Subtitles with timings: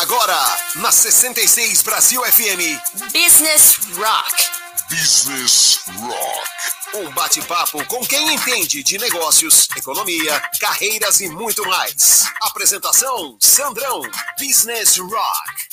[0.00, 2.78] Agora, na 66 Brasil FM.
[3.12, 4.46] Business Rock.
[4.88, 6.48] Business Rock.
[6.94, 12.26] Um bate-papo com quem entende de negócios, economia, carreiras e muito mais.
[12.42, 14.02] Apresentação: Sandrão.
[14.38, 15.68] Business Rock.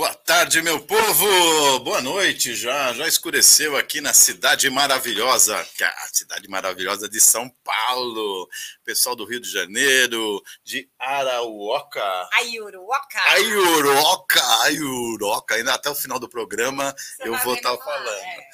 [0.00, 1.80] Boa tarde, meu povo!
[1.80, 2.90] Boa noite já.
[2.94, 8.48] Já escureceu aqui na cidade maravilhosa, a cidade maravilhosa de São Paulo.
[8.82, 12.02] Pessoal do Rio de Janeiro, de Arauoca.
[12.32, 13.20] Ayuruoca.
[13.28, 15.54] Ayuroca, Ayuroca.
[15.56, 18.08] Ainda até o final do programa Você eu vou estar falar, falando.
[18.08, 18.48] é.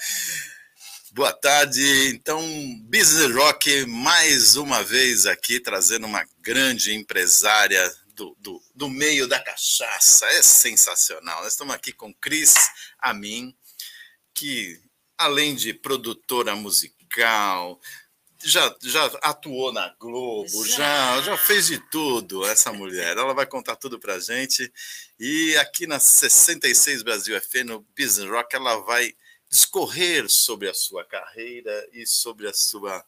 [1.12, 2.08] Boa tarde.
[2.08, 2.42] Então,
[2.90, 9.38] Business Rock mais uma vez aqui trazendo uma grande empresária do, do, do meio da
[9.38, 10.26] cachaça.
[10.26, 11.42] É sensacional.
[11.42, 12.54] Nós estamos aqui com Cris
[12.98, 13.54] Amin,
[14.34, 14.80] que
[15.18, 17.78] além de produtora musical,
[18.42, 21.16] já, já atuou na Globo, já.
[21.16, 21.22] Já.
[21.22, 23.16] já fez de tudo essa mulher.
[23.16, 24.72] Ela vai contar tudo pra gente.
[25.20, 29.14] E aqui na 66 Brasil FM, no Business Rock, ela vai
[29.48, 33.04] discorrer sobre a sua carreira e sobre a sua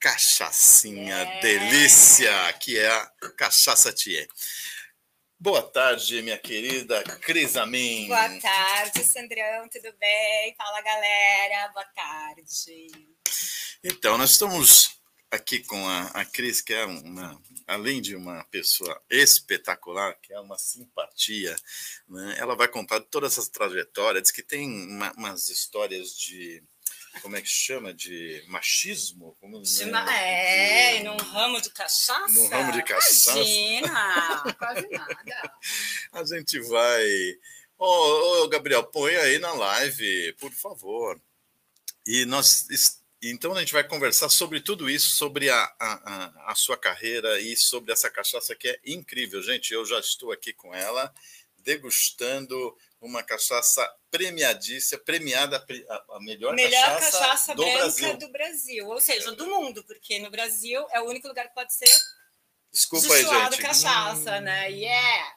[0.00, 1.40] cachaçinha É.
[1.40, 3.06] delícia, que é a
[3.36, 4.26] Cachaça Thier.
[5.38, 8.08] Boa tarde, minha querida Cris Amin.
[8.08, 10.54] Boa tarde, Sandrão, tudo bem?
[10.56, 11.68] Fala, galera.
[11.68, 12.88] Boa tarde.
[13.84, 14.98] Então, nós estamos
[15.30, 20.40] aqui com a, a Cris, que é uma, além de uma pessoa espetacular, que é
[20.40, 21.54] uma simpatia,
[22.08, 22.34] né?
[22.38, 26.62] ela vai contar toda essa trajetória, diz que tem uma- umas histórias de,
[27.22, 29.36] como é que chama, de machismo?
[29.40, 30.06] Como, né?
[30.08, 32.28] É, De- num ramo de cachaça?
[32.28, 33.32] No ramo de cachaça?
[33.32, 35.54] Imagina, quase nada.
[36.12, 37.04] A gente vai...
[37.78, 41.20] Ô, ô, Gabriel, põe aí na live, por favor.
[42.06, 42.66] E nós...
[43.22, 47.54] Então a gente vai conversar sobre tudo isso, sobre a, a, a sua carreira e
[47.56, 49.42] sobre essa cachaça que é incrível.
[49.42, 51.12] Gente, eu já estou aqui com ela,
[51.58, 55.56] degustando uma cachaça premiadíssima, premiada
[55.88, 58.16] a, a melhor, Melhor cachaça, cachaça, do branca Brasil.
[58.18, 58.86] do Brasil.
[58.88, 61.88] Ou seja, do mundo, porque no Brasil é o único lugar que pode ser
[62.70, 63.62] Desculpa aí, gente.
[63.62, 64.40] cachaça, Hum.
[64.42, 64.70] né?
[64.70, 65.34] Yeah!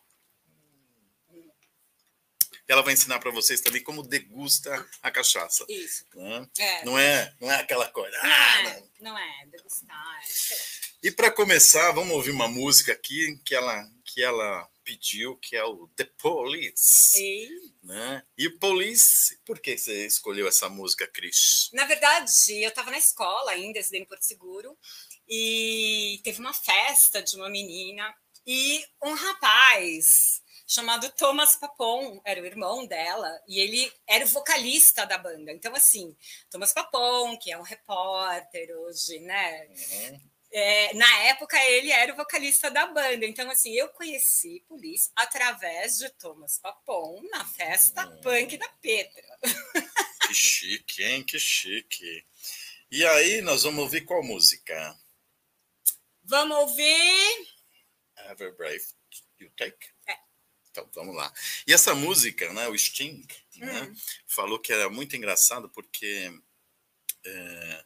[2.67, 5.65] Ela vai ensinar para vocês também como degusta a cachaça.
[5.67, 6.05] Isso.
[6.15, 6.47] né?
[6.57, 6.85] É.
[6.85, 8.15] Não é, não é aquela coisa.
[8.17, 10.19] Não ah, é, não é, degustar.
[10.21, 10.83] é.
[11.03, 15.63] E para começar, vamos ouvir uma música aqui que ela, que ela pediu, que é
[15.63, 17.17] o The Police.
[17.19, 18.23] E, Né?
[18.37, 21.69] E o Police, por que você escolheu essa música, Cris?
[21.73, 24.77] na verdade, eu estava na escola ainda, estudei em Porto Seguro,
[25.27, 28.13] e teve uma festa de uma menina,
[28.45, 35.05] e um rapaz chamado Thomas Papon, era o irmão dela, e ele era o vocalista
[35.05, 35.51] da banda.
[35.51, 36.15] Então, assim,
[36.49, 39.67] Thomas Papon, que é um repórter hoje, né?
[40.55, 45.97] É, na época ele era o vocalista da banda, então assim eu conheci Police através
[45.97, 48.21] de Thomas Papon na festa Hum.
[48.21, 49.39] punk da Petra.
[50.27, 51.21] Que chique, hein?
[51.23, 52.25] Que chique.
[52.89, 54.97] E aí, nós vamos ouvir qual música?
[56.23, 57.47] Vamos ouvir?
[58.29, 58.81] Ever Brave
[59.39, 59.89] You Take?
[60.07, 60.17] É.
[60.71, 61.31] Então, vamos lá.
[61.67, 63.27] E essa música, né, o Sting,
[63.57, 63.95] né, Hum.
[64.27, 66.31] falou que era muito engraçado porque
[67.25, 67.85] é,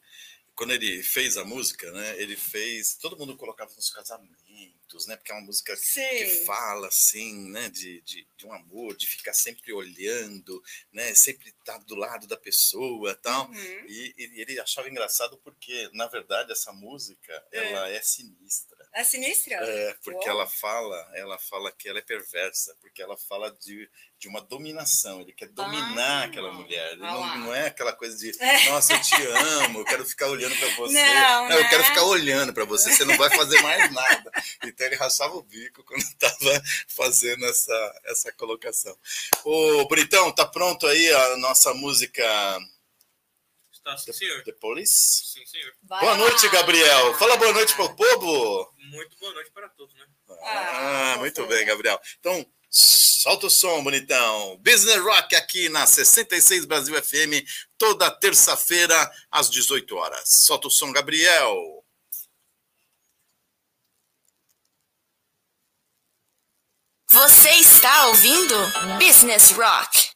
[0.58, 2.96] quando ele fez a música, né, ele fez.
[2.96, 6.46] Todo mundo colocava nos casamentos, né, porque é uma música que Sim.
[6.46, 11.78] fala assim, né, de, de, de um amor, de ficar sempre olhando, né, sempre estar
[11.86, 13.48] do lado da pessoa, tal.
[13.50, 13.86] Uhum.
[13.88, 17.72] E, e ele achava engraçado porque, na verdade, essa música É.
[17.72, 18.77] ela é sinistra.
[18.94, 19.56] É sinistra?
[19.56, 20.30] É, porque Uou.
[20.38, 23.88] ela fala, ela fala que ela é perversa, porque ela fala de,
[24.18, 26.94] de uma dominação, ele quer dominar Ah, aquela mulher.
[26.94, 28.70] Ele olha não, não é aquela coisa de, É.
[28.72, 29.16] nossa, eu te
[29.64, 30.94] amo, eu quero ficar olhando para você.
[30.94, 31.70] Não, eu né?
[31.70, 34.32] quero ficar olhando para você, você não vai fazer mais nada.
[34.64, 38.98] Então ele rachava o bico quando estava fazendo essa, essa colocação.
[39.44, 42.24] Ô, Britão, tá pronto aí a nossa música
[43.96, 44.44] Está sim, senhor.
[44.44, 45.24] The Police?
[45.34, 45.74] Sim, senhor.
[45.84, 46.52] Vai Boa noite, lá.
[46.52, 47.14] Gabriel.
[47.16, 48.74] Fala boa noite pro povo.
[48.78, 50.06] Muito boa noite para todos, né?
[50.42, 51.98] Ah, Ah, muito bem, Gabriel.
[52.20, 54.58] Então, solta o som, bonitão.
[54.58, 57.46] Business Rock aqui na 66 Brasil FM,
[57.78, 60.28] toda terça-feira, às 18 horas.
[60.46, 61.56] Solta o som, Gabriel.
[67.10, 68.56] Você está ouvindo
[69.00, 70.07] Business Rock.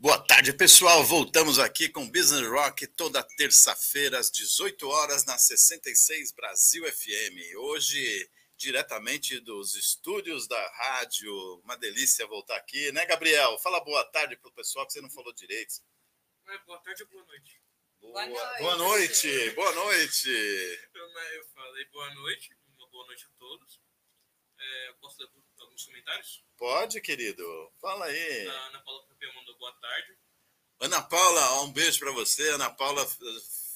[0.00, 1.04] Boa tarde, pessoal.
[1.04, 7.54] Voltamos aqui com Business Rock toda terça-feira às 18 horas na 66 Brasil FM.
[7.58, 11.34] Hoje, diretamente dos estúdios da rádio.
[11.64, 13.58] Uma delícia voltar aqui, né, Gabriel?
[13.58, 15.74] Fala boa tarde pro pessoal que você não falou direito.
[16.48, 17.60] É, boa tarde ou boa noite.
[18.00, 19.26] Boa, Boa boa noite.
[19.26, 19.50] noite.
[19.54, 20.30] Boa noite.
[20.94, 21.04] Eu,
[21.34, 23.78] eu falei boa noite, uma boa noite a todos.
[24.58, 25.28] É, eu posso ler
[25.80, 26.44] alguns comentários?
[26.56, 27.72] Pode, querido.
[27.80, 28.48] Fala aí.
[28.48, 30.16] A Ana Paula Pepe mandou boa tarde.
[30.80, 32.48] Ana Paula, um beijo para você.
[32.50, 33.06] Ana Paula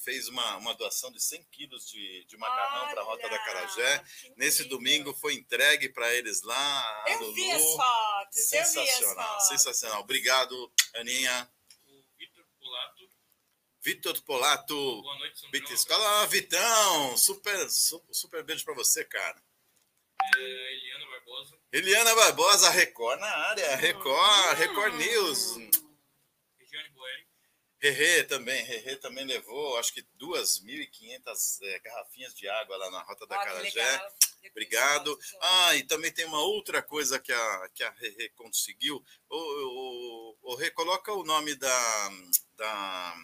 [0.03, 4.03] fez uma, uma doação de 100 quilos de, de macarrão para a Rota da Carajé.
[4.37, 7.05] Nesse domingo foi entregue para eles lá.
[7.07, 7.77] Eu vi as Lulu.
[7.77, 9.47] fotos, eu vi as Sensacional, fotos.
[9.47, 10.01] sensacional.
[10.01, 11.51] Obrigado, Aninha.
[11.87, 13.09] O Vitor Polato,
[13.81, 15.51] Vitor Polato, boa noite, Sandrão.
[15.51, 16.21] Bita Escola.
[16.21, 19.43] Ah, Vitão, super, su- super beijo para você, cara.
[20.37, 23.75] É, Eliana Barbosa, Eliana Barbosa, Record na área.
[23.77, 24.93] Record, Record.
[24.95, 25.55] News.
[26.59, 27.27] Regiane Boeri,
[27.81, 33.25] Rerê também, Rerê também levou, acho que 2.500 eh, garrafinhas de água lá na Rota
[33.27, 34.01] da que Carajé.
[34.51, 35.19] Obrigado.
[35.41, 39.03] Ah, e também tem uma outra coisa que a, que a Rerê conseguiu.
[39.29, 42.09] O, o, o Rê, coloca o nome da,
[42.55, 43.15] da,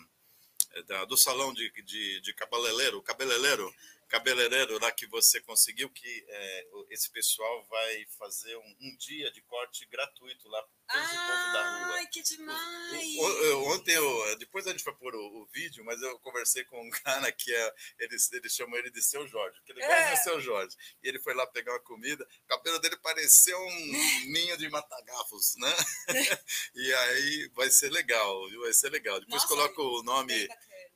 [0.88, 3.74] da- do salão de, de, de cabeleireiro, cabeleireiro,
[4.12, 6.26] cabeleireiro lá que você conseguiu, que
[6.74, 11.54] o- esse pessoal vai fazer um, um dia de corte gratuito lá para esse povo
[11.54, 11.96] da rua.
[11.96, 13.16] Ai, que demais!
[13.18, 16.64] O- o- Ontem, eu, depois a gente vai pôr o, o vídeo, mas eu conversei
[16.66, 20.14] com um cara que é, ele, ele chamou ele de Seu Jorge, porque ele É.
[20.14, 20.76] de Seu Jorge.
[21.02, 23.92] E ele foi lá pegar uma comida, o cabelo dele parecia um
[24.34, 25.74] ninho de matagafos, né?
[26.76, 28.62] e aí vai ser legal, viu?
[28.62, 29.20] Vai ser legal.
[29.20, 30.48] Depois Nossa, coloca o nome.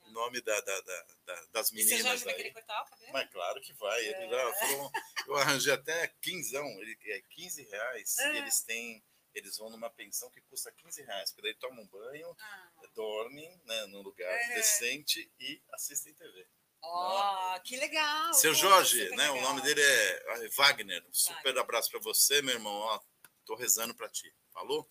[0.08, 2.38] O nome da, da- da- da- das E meninas já vai aí.
[2.38, 3.14] querer cortar o cabelo?
[3.14, 4.06] Mas claro que vai.
[4.06, 4.54] É.
[4.54, 4.92] falou,
[5.28, 8.18] eu arranjei até quinzão, ele, é 15 reais.
[8.20, 8.34] É.
[8.34, 9.04] E eles têm,
[9.34, 12.72] eles vão numa pensão que custa 15 reais, porque daí tomam um banho, Ah.
[12.94, 14.56] dormem né, num lugar É.
[14.56, 16.48] decente e assistem TV.
[16.88, 18.32] Ó, que legal!
[18.36, 19.30] Seu Jorge, né?
[19.32, 19.50] O legal.
[19.50, 21.04] nome dele é ah, Wagner.
[21.08, 21.58] Um super Wagner.
[21.64, 22.72] abraço para você, meu irmão.
[22.74, 23.00] Ó,
[23.44, 24.32] tô rezando para ti.
[24.54, 24.88] Falou?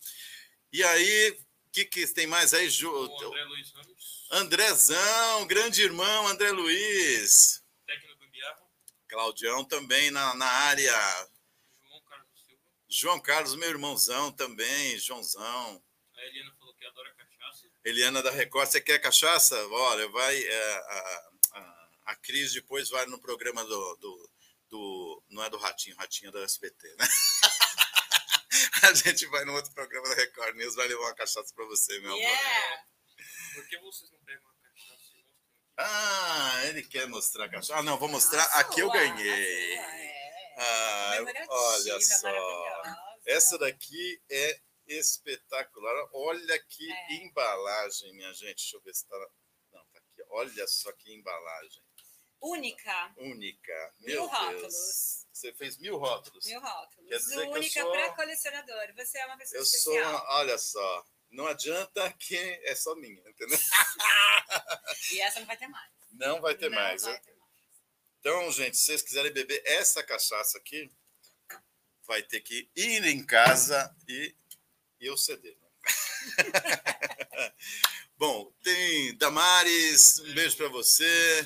[0.73, 1.45] E aí, o
[1.75, 2.89] que, que tem mais aí, Ju?
[2.89, 7.61] o André Luiz Ramos, Andrezão, grande irmão, André Luiz.
[7.85, 8.61] técnico Gambiarra,
[9.09, 10.93] Claudião também na, na área.
[11.83, 12.63] João Carlos Silva.
[12.87, 15.83] João Carlos, meu irmãozão também, Joãozão.
[16.17, 17.67] A Eliana falou que adora cachaça.
[17.83, 19.55] Eliana da Record, você quer cachaça?
[19.67, 20.37] Olha, vai.
[20.43, 24.29] é, a, a, a Cris depois vai no programa do, do,
[24.69, 27.05] do- Não é do Ratinho, Ratinho é do SBT, né?
[28.83, 31.99] A gente vai no outro programa da Record News, vai levar uma cachaça pra você,
[31.99, 32.19] meu amor.
[32.21, 32.85] Yeah!
[33.53, 35.65] Por que vocês não pegam a cachaça e mostram aqui?
[35.77, 37.75] Ah, ele quer mostrar a cachaça.
[37.77, 38.43] Ah, não, vou mostrar.
[38.43, 39.77] A Aqui eu ganhei.
[39.77, 40.15] a sua, é.
[40.57, 41.17] Ah,
[41.49, 42.83] olha só.
[43.25, 46.09] Essa daqui é espetacular.
[46.13, 47.13] Olha que É.
[47.15, 48.55] embalagem, minha gente.
[48.57, 49.17] Deixa eu ver se tá.
[49.71, 50.23] Não, tá aqui.
[50.29, 51.83] Olha só que embalagem.
[52.41, 53.93] Única, Única.
[54.01, 54.31] Mil Meu Deus.
[54.39, 55.24] rótulos.
[55.35, 56.45] Você fez mil rótulos.
[56.45, 57.09] mil rótulos.
[57.09, 58.93] Quer dizer que eu Única sou- para colecionador.
[58.95, 60.09] Você é uma pessoa Eu sou, especial.
[60.11, 61.05] uma- olha só.
[61.29, 63.59] Não adianta que é só minha, entendeu?
[65.11, 65.91] E essa não vai ter mais.
[66.13, 67.01] Não vai ter Não mais.
[67.01, 67.19] vai né?
[67.19, 67.51] ter mais.
[68.19, 70.89] Então, gente, se vocês quiserem beber essa cachaça aqui,
[72.07, 74.33] vai ter que ir em casa e,
[75.01, 75.57] e eu ceder.
[75.57, 75.67] né?
[78.17, 81.45] Bom, tem Damares, um beijo para você.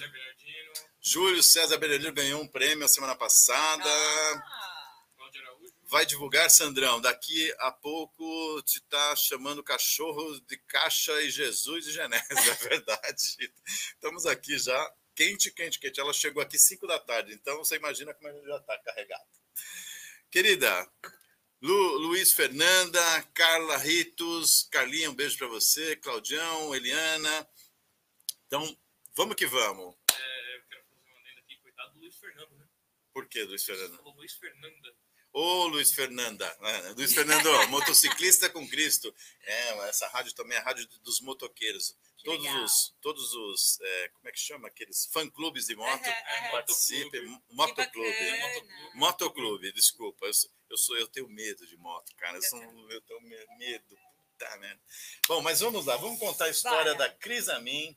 [1.01, 3.89] Júlio César Berelino ganhou um prêmio a semana passada.
[3.89, 4.59] Ah,
[5.83, 7.01] Vai divulgar, Sandrão.
[7.01, 12.27] Daqui a pouco te tá chamando cachorro de caixa e Jesus e Genésio.
[12.51, 13.51] É verdade.
[13.65, 15.99] Estamos aqui já, quente, quente, quente.
[15.99, 19.25] Ela chegou aqui 5 da tarde, então você imagina como a gente já está carregado.
[20.29, 20.87] Querida,
[21.59, 27.49] Lu, Luiz Fernanda, Carla Ritos, Carlinha, um beijo para você, Claudião, Eliana.
[28.45, 28.77] Então,
[29.15, 29.95] vamos que vamos.
[30.13, 32.65] é, eu quero fazer uma lenda aqui, coitado do Luiz Fernando, né?
[33.19, 34.95] Por que, Luiz falou Luiz Fernanda.
[35.31, 36.57] Ô, Luiz Fernanda.
[36.61, 36.93] né?
[36.97, 39.13] Luiz Fernando, motociclista com Cristo.
[39.43, 41.95] É, essa rádio também é a rádio dos motoqueiros.
[42.17, 42.63] Que Todos legal.
[42.63, 44.67] os, todos os é, como é que chama?
[44.67, 46.05] Aqueles fã-clubes de moto.
[46.05, 46.51] Aham.
[46.51, 47.41] Participem.
[47.51, 48.15] Motoclube.
[48.95, 49.71] Motoclube.
[49.73, 50.25] Desculpa.
[50.25, 52.37] Eu, sou- eu, sou, eu tenho medo de moto, cara.
[52.37, 52.61] Eu, sou,
[52.91, 53.97] eu tenho me- medo.
[54.31, 54.81] Puta merda.
[55.27, 55.95] Bom, mas vamos lá.
[55.97, 57.07] Vamos contar a história Vai.
[57.07, 57.95] da Cris Amin,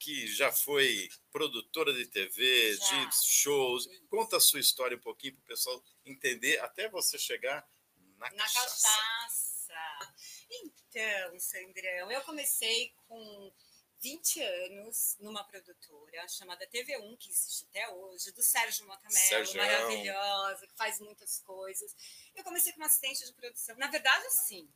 [0.00, 3.04] que já foi produtora de TV, Já.
[3.04, 3.86] de shows.
[4.08, 7.68] Conta a sua história um pouquinho para o pessoal entender, até você chegar
[8.16, 8.88] na, Na cachaça.
[8.88, 10.14] cachaça.
[10.50, 13.52] Então, Sandrão, eu comecei com
[14.00, 19.62] 20 anos numa produtora chamada TV1, que existe até hoje, do Sérgio Motamelo, Sergião.
[19.64, 21.94] maravilhosa, que faz muitas coisas.
[22.34, 23.76] Eu comecei como assistente de produção.
[23.76, 24.68] Na verdade, assim,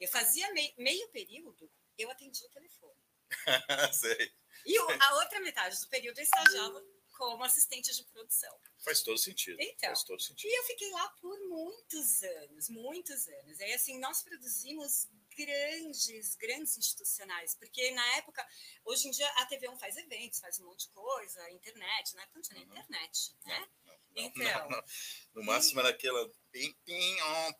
[0.00, 3.03] eu fazia mei- meio período, eu atendia o telefone.
[3.92, 4.32] Sei.
[4.66, 6.82] E o- a outra metade do período eu estagiava
[7.16, 8.58] como assistente de produção.
[8.84, 9.56] Faz todo sentido.
[9.60, 9.88] Então.
[9.90, 10.50] Faz todo sentido.
[10.50, 13.60] E eu fiquei lá por muitos anos, muitos anos.
[13.60, 18.46] Aí, assim, nós produzimos grandes, grandes institucionais, porque na época,
[18.84, 22.38] hoje em dia a TV1 faz eventos, faz um monte de coisa, internet, na época
[22.38, 22.72] não tinha nem Uhum.
[22.78, 23.58] internet, né?
[23.60, 23.83] Não,
[24.16, 24.44] Então.
[24.44, 24.84] não, não.
[25.34, 26.30] No máximo era aquela.
[26.54, 27.54] Então,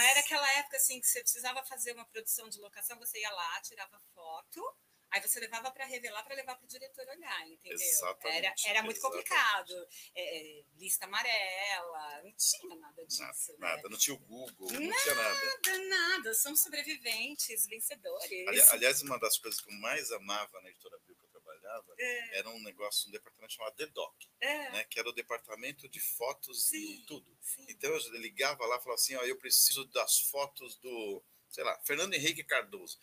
[0.00, 3.60] era aquela época assim que você precisava fazer uma produção de locação, você ia lá,
[3.62, 4.76] tirava foto,
[5.10, 7.78] aí você levava para revelar para levar para o diretor olhar, entendeu?
[7.78, 9.28] Exatamente, Era, era muito exatamente.
[9.28, 9.88] complicado.
[10.16, 13.22] É, lista amarela, não tinha nada disso.
[13.22, 13.56] Nada, né?
[13.58, 15.44] nada, não tinha o Google, não tinha nada.
[15.44, 16.34] Nada, nada.
[16.34, 18.48] São sobreviventes, vencedores.
[18.48, 21.29] Ali- aliás, uma das coisas que eu mais amava na editora Bill que eu
[21.60, 24.84] trabalhava É, era um negócio, um departamento chamado DEDOC, é, né?
[24.84, 26.94] Que era o departamento de fotos Sim.
[26.94, 27.38] e tudo.
[27.40, 27.66] sim.
[27.68, 31.78] Então eu ligava lá e falava assim, ó, eu preciso das fotos do, sei lá,
[31.84, 32.98] Fernando Henrique Cardoso.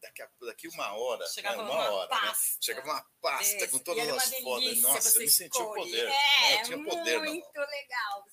[0.00, 2.20] Daqui, a, daqui uma hora, Chegava né, uma uma hora, né?
[2.20, 2.58] pasta.
[2.60, 3.68] Chegava uma pasta Desse.
[3.68, 4.82] com todas as fotos.
[4.82, 6.00] Nossa, eu me sentia o poder.
[6.00, 6.54] É, né?
[6.60, 8.26] Eu tinha poder muito legal.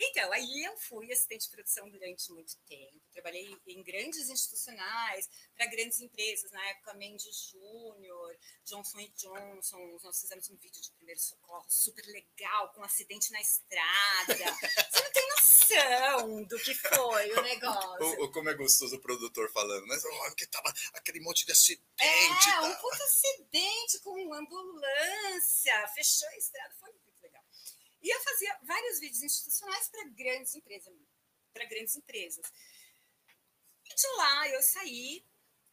[0.00, 3.00] Então, aí eu fui assistente de produção durante muito tempo.
[3.12, 6.50] Trabalhei em grandes institucionais, para grandes empresas.
[6.52, 9.98] Na época, Mendes Júnior, Johnson Johnson.
[10.02, 14.34] Nós fizemos um vídeo de primeiro socorro super legal, com um acidente na estrada.
[14.90, 18.06] Você não tem noção do que foi o negócio.
[18.06, 19.98] Ou, ou como é gostoso o produtor falando, né?
[20.20, 21.82] Olha que tava aquele monte de acidente.
[22.00, 22.62] É, tá?
[22.62, 27.07] um puta acidente com uma ambulância, fechou a estrada, foi.
[28.02, 30.94] E eu fazia vários vídeos institucionais para grandes empresas,
[31.52, 32.52] para grandes empresas.
[33.84, 35.27] E de lá eu saí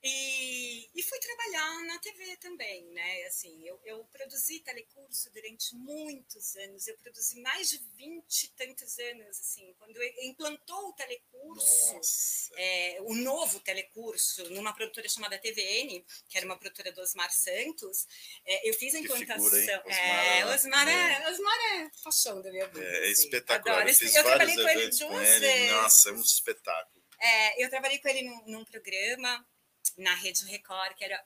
[0.07, 3.23] e, e fui trabalhar na TV também, né?
[3.23, 8.99] Assim, eu, eu produzi telecurso durante muitos anos, eu produzi mais de 20 e tantos
[8.99, 11.35] anos, assim, quando implantou o telecurso
[12.57, 18.07] é, o novo telecurso numa produtora chamada TVN, que era uma produtora do Osmar Santos.
[18.45, 19.49] É, eu fiz a implantação.
[19.49, 22.85] figura, é, Osmar, Osmar é, Osmar é paixão da minha vida.
[22.85, 23.23] É, assim.
[23.23, 23.75] espetacular.
[23.77, 23.89] Adoro.
[23.89, 25.39] Eu fiz eu trabalhei com ele com ele.
[25.39, 25.71] vezes.
[25.71, 27.05] Nossa, é um espetáculo.
[27.19, 29.45] É, eu trabalhei com ele num, num programa
[29.97, 31.21] na Rede Record, que era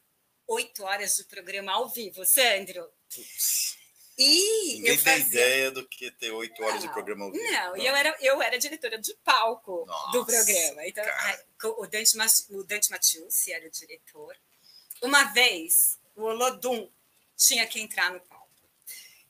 [0.48, 2.92] oito horas de programa ao vivo, Sandro.
[3.14, 3.78] Putz,
[4.18, 5.26] E ninguém eu tem fazia...
[5.28, 7.44] ideia do que ter oito horas de Não, programa ao vivo.
[7.52, 10.88] Não, e eu era, eu era diretora de palco Nossa, do programa.
[10.88, 11.46] Então, cara.
[11.62, 12.18] co- o Dante,
[12.50, 14.36] o Dante Matiusi era o diretor.
[15.02, 16.92] Uma vez, o Olodum
[17.38, 18.40] tinha que entrar no palco.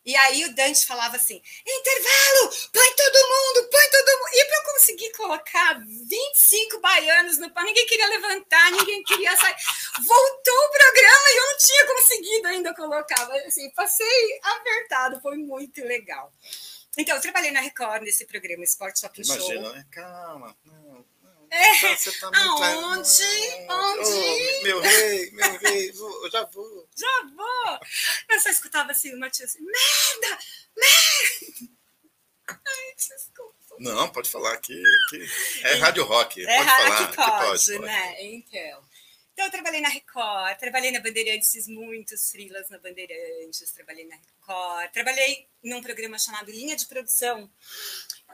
[0.06, 4.30] E aí o Dante falava assim: intervalo, põe todo mundo, põe todo mundo.
[4.34, 9.56] E para eu conseguir colocar 25 baianos no palco, ninguém queria levantar, ninguém queria sair.
[10.04, 13.28] Voltou o programa e eu não tinha conseguido ainda colocar.
[13.28, 16.34] Mas, assim, passei apertado, foi muito legal.
[16.98, 19.36] Então, eu trabalhei na Record nesse programa Sport Shopping Show.
[19.36, 19.86] Imagina, né?
[19.92, 20.58] Calma.
[20.66, 21.06] Não.
[21.52, 22.64] É, Você tá muito...
[22.64, 23.24] aonde?
[23.70, 24.60] Onde?
[24.60, 26.88] Oh, meu rei, meu rei, eu já vou.
[26.96, 27.80] Já vou!
[28.30, 30.44] Eu só escutava assim, o Matias assim, merda!
[30.78, 31.74] Merda!
[32.68, 33.59] Ai, desculpa.
[33.80, 34.82] Não, pode falar aqui.
[35.08, 35.28] aqui.
[35.64, 36.46] É rádio rock.
[36.46, 37.10] É pode falar.
[37.10, 38.24] que pode, pode, né?
[38.24, 38.90] Então.
[39.34, 44.18] Então, eu trabalhei na Record, trabalhei na Bandeirantes, fiz muitos frilas na Bandeirantes, trabalhei na
[44.18, 47.50] Record, trabalhei num programa chamado Linha de Produção,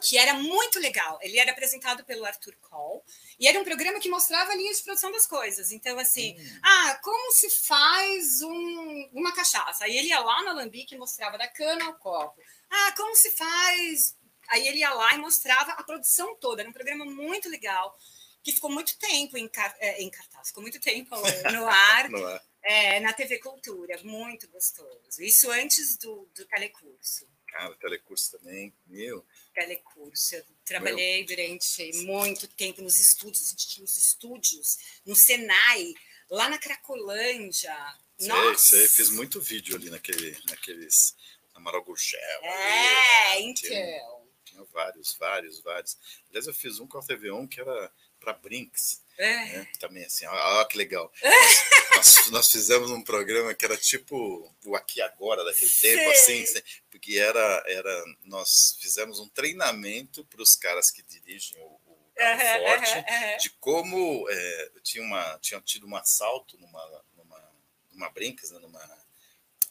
[0.02, 1.20] que era muito legal.
[1.22, 3.02] Ele era apresentado pelo Arthur Cole,
[3.40, 5.72] e era um programa que mostrava a linha de produção das coisas.
[5.72, 6.60] Então, assim, Hum.
[6.64, 9.84] ah, como se faz um- uma cachaça?
[9.86, 12.42] Aí ele ia lá no alambique e mostrava da cana ao copo.
[12.68, 14.15] Ah, como se faz...
[14.50, 16.62] Aí ele ia lá e mostrava a produção toda.
[16.62, 17.98] Era um programa muito legal,
[18.44, 21.16] que ficou muito tempo em, car- eh, em cartaz, ficou muito tempo
[21.54, 22.42] no ar, Não é?
[22.64, 24.00] eh, na TV Cultura.
[24.04, 25.22] Muito gostoso.
[25.22, 27.28] Isso antes do, do telecurso.
[27.48, 28.74] Cara, telecurso também.
[28.86, 29.26] Meu.
[29.54, 30.36] Telecurso.
[30.36, 35.94] Eu trabalhei durante muito tempo nos estúdios, nos estúdios, no Senai,
[36.30, 37.74] lá na Cracolândia.
[38.18, 38.58] Sei, Nossa!
[38.78, 38.88] sei.
[38.90, 41.16] Fiz muito vídeo ali naquele, naqueles.
[41.54, 42.20] Amaral Gurgel.
[42.44, 44.15] É, ali, Tinha, então.
[44.56, 45.98] Tinha vários, vários, vários.
[46.30, 49.04] Aliás, eu fiz um com a TV1 que era para Brinks.
[49.18, 49.58] É.
[49.60, 49.68] né?
[49.80, 51.12] Também assim, ó que legal.
[51.24, 51.64] Nós,
[51.96, 56.44] nós- nós fizemos um programa que era tipo o Aqui Agora daquele tempo, assim,
[56.92, 62.42] porque era, era, nós fizemos um treinamento para os caras que dirigem o, o carro
[62.42, 63.38] Aham, forte, aham.
[63.38, 67.54] de como é, tinha, uma, tinha tido um assalto numa, numa,
[67.92, 69.06] numa Brinks, né, numa,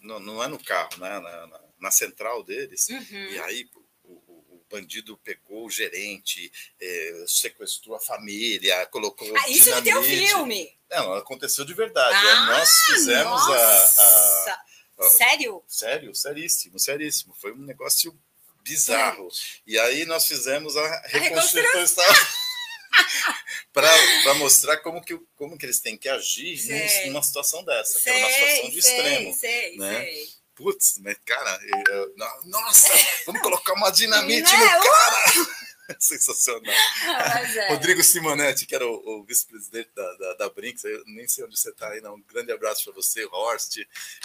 [0.00, 3.26] no- não é no carro, né, na, na, na central deles, Uhum.
[3.30, 3.68] e aí
[4.74, 6.50] bandido pegou o gerente,
[6.80, 10.76] é, sequestrou a família, colocou Ah, isso no teu filme.
[10.90, 12.14] Não, aconteceu de verdade.
[12.16, 14.62] Ah, nós fizemos a, a-
[14.98, 15.62] a- Sério?
[15.68, 17.34] Sério, seríssimo, seríssimo.
[17.40, 18.16] Foi um negócio
[18.62, 19.28] bizarro.
[19.66, 22.04] E aí nós fizemos a reconstrução
[23.72, 27.06] para mostrar como que, como que eles têm que agir Sei.
[27.06, 29.34] numa situação dessa, que era uma situação de extremo.
[29.34, 30.04] sei, né?
[30.04, 30.28] sei.
[30.54, 32.88] Putz, mas cara, eu- eu- no- nossa,
[33.26, 34.58] vamos colocar uma dinamite Né?
[34.76, 35.24] no cara.
[36.00, 36.62] Sensacional.
[37.04, 37.68] Mas é.
[37.68, 41.58] Rodrigo Simonetti, que era o, o vice-presidente da, da, da Brinks, eu nem sei onde
[41.60, 42.14] você está aí, não.
[42.14, 43.76] Um grande abraço para você, Horst.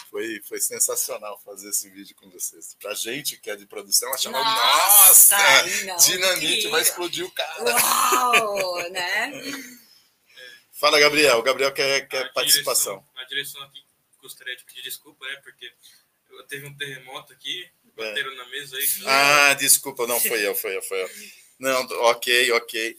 [0.10, 2.78] Foi, foi sensacional fazer esse vídeo com vocês.
[2.82, 7.62] Para gente que é de produção, achava, Nossa, nossa, não, dinamite, vai explodir o cara.
[7.66, 9.32] Uau, né?
[10.72, 11.40] Fala, Gabriel.
[11.40, 12.96] O Gabriel quer, quer A participação.
[13.00, 13.84] Direção, a direção aqui
[14.22, 15.36] gostaria de pedir desculpa, né?
[15.44, 15.70] Porque
[16.48, 18.86] teve um terremoto aqui, bateram na mesa aí.
[18.86, 19.10] É.
[19.10, 21.10] Ah, desculpa, não, foi eu, foi eu, foi eu.
[21.60, 22.98] Não, ok, ok.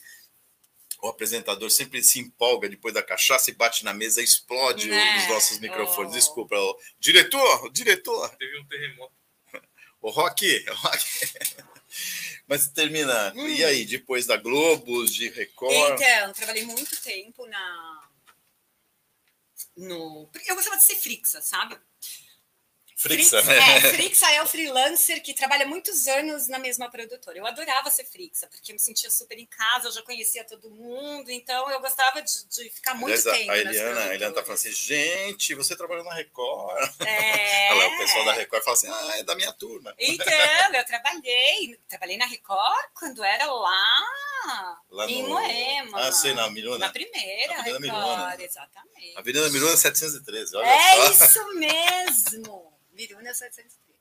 [1.03, 5.19] O apresentador sempre se empolga depois da cachaça e bate na mesa, explode Né?
[5.19, 6.13] os nossos microfones.
[6.13, 6.15] Oh.
[6.15, 6.77] Desculpa, ó.
[6.99, 9.15] diretor, diretor, Teve um terremoto.
[10.03, 11.05] o Rock, Rock.
[12.47, 13.33] Mas termina.
[13.35, 13.49] Hum.
[13.49, 15.95] E aí, depois da Globo, de Record?
[15.95, 18.09] Então, trabalhei muito tempo na.
[19.77, 20.29] No...
[20.47, 21.79] Eu gostava de ser frixa, sabe?
[23.01, 23.39] Frixa.
[23.39, 27.39] É, Frixa é o freelancer que trabalha muitos anos na mesma produtora.
[27.39, 30.71] Eu adorava ser Frixa, porque eu me sentia super em casa, eu já conhecia todo
[30.71, 33.51] mundo, então eu gostava de, de ficar muito Aliás, a- tempo.
[33.53, 36.91] a Eliana, a Eliana tá falando assim, gente, você trabalhou na Record.
[37.01, 37.73] É.
[37.75, 39.95] Lá, o pessoal da Record fala assim, ah, é da minha turma.
[39.99, 40.27] Então,
[40.75, 46.01] eu trabalhei, trabalhei na Record quando era lá, Lá em no- Moema.
[46.01, 46.79] Ah, sei, na Miruna.
[46.79, 48.37] Na primeira Avenida Record, Miruna.
[48.45, 49.17] exatamente.
[49.17, 51.27] Avenida Miruna 713, olha É só.
[51.27, 52.71] isso mesmo!
[53.01, 53.97] Miruna 703.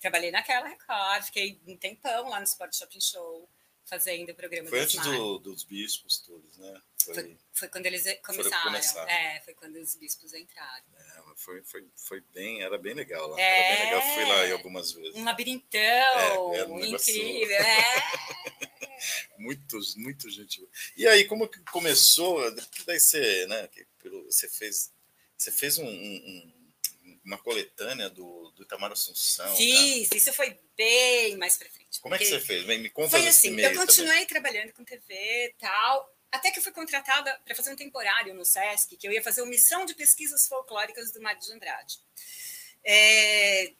[0.00, 3.48] Trabalhei naquela Record, fiquei um tempão lá no Sport Shopping Show,
[3.84, 6.80] fazendo o programa Foi antes do- dos bispos todos, né?
[7.04, 9.08] Foi, Foi, foi quando eles começaram.
[9.08, 10.84] É, foi quando os bispos entraram.
[10.98, 13.40] é, foi, foi, foi bem, era bem legal lá.
[13.40, 13.42] É.
[13.72, 15.14] Era bem legal, fui lá aí algumas vezes.
[15.16, 17.56] Um labirintão É, um incrível.
[17.60, 18.72] É.
[19.38, 20.64] Muitos, muito gente.
[20.96, 22.40] E aí, como que começou?
[22.86, 23.68] Daí você, né?
[24.28, 24.92] Você fez,
[25.36, 26.52] você fez um- um-
[27.24, 29.44] uma coletânea do, do Itamar Assunção.
[29.44, 29.56] cara.
[29.56, 32.00] Fiz, isso foi bem mais pra frente.
[32.00, 32.66] Como é que você fez?
[32.66, 33.74] Me conta Foi assim, eu também.
[33.76, 38.34] continuei trabalhando com TV e tal, até que eu fui contratada para fazer um temporário
[38.34, 41.98] no SESC, que eu ia fazer uma missão de pesquisas folclóricas do Mário de Andrade.
[42.84, 43.72] É,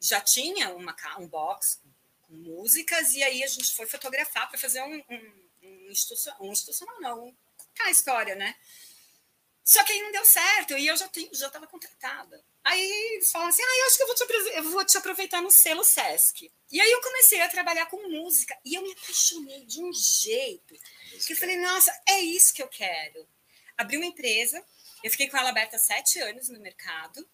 [0.00, 1.80] já tinha uma, um box
[2.22, 6.50] com, músicas, e aí a gente foi fotografar para fazer um, um, um, institucio- um
[6.52, 8.56] institucional, não, um- contar a história, né?
[9.64, 12.42] Só que aí não deu certo, e eu já tenho, já estava contratada.
[12.66, 12.82] Aí
[13.14, 15.52] eles falam assim: ah, eu acho que eu vou, te, eu vou te aproveitar no
[15.52, 16.50] selo Sesc.
[16.72, 20.74] E aí eu comecei a trabalhar com música, e eu me apaixonei de um jeito
[21.24, 23.24] que eu falei: nossa, é isso que eu quero.
[23.78, 24.60] Abri uma empresa,
[25.04, 27.24] eu fiquei com ela aberta sete anos no mercado,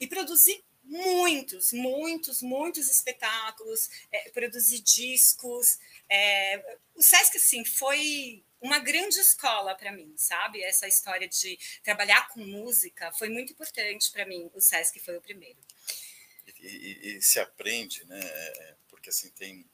[0.00, 5.78] e produzi muitos, muitos, muitos espetáculos, é, produzi discos.
[6.08, 10.62] é, o Sesc, assim, foi uma grande escola para mim, sabe?
[10.62, 14.50] Essa história de trabalhar com música foi muito importante para mim.
[14.54, 15.58] O Sesc foi o primeiro.
[16.60, 18.20] E, e- e se aprende, né?
[18.22, 19.64] é, Porque assim tem,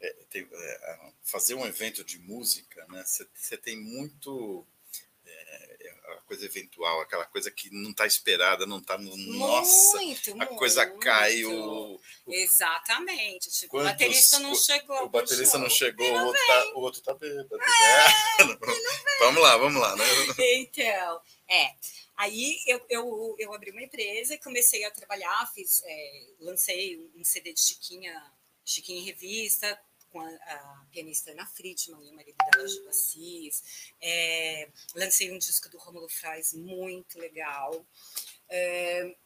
[0.00, 3.04] é, tem, é, fazer um evento de música, né?
[3.04, 4.73] Você tem muito é, é,
[6.06, 10.36] a coisa eventual, aquela coisa que não está esperada, não está no nossa, muito, a
[10.36, 10.56] muito.
[10.56, 13.50] coisa cai, o, Exatamente.
[13.50, 15.02] Tipo, o Quantos- baterista não o- chegou.
[15.04, 17.56] o baterista não chegou, o outro, tá, o outro tá bêbado.
[17.56, 17.64] né?
[19.20, 20.04] Vamos lá, vamos lá, né?
[20.38, 21.70] Então, é.
[22.16, 27.24] Aí eu, eu, eu abri uma empresa e comecei a trabalhar, fiz, é, lancei um
[27.24, 28.14] CD de Chiquinha,
[28.64, 29.78] Chiquinha em revista,
[30.14, 33.90] com a, a pianista Ana Friedman e o marido dela, Gil Assis.
[34.00, 37.84] É, lancei um disco do Rômulo Fraz muito legal.
[38.48, 39.16] É,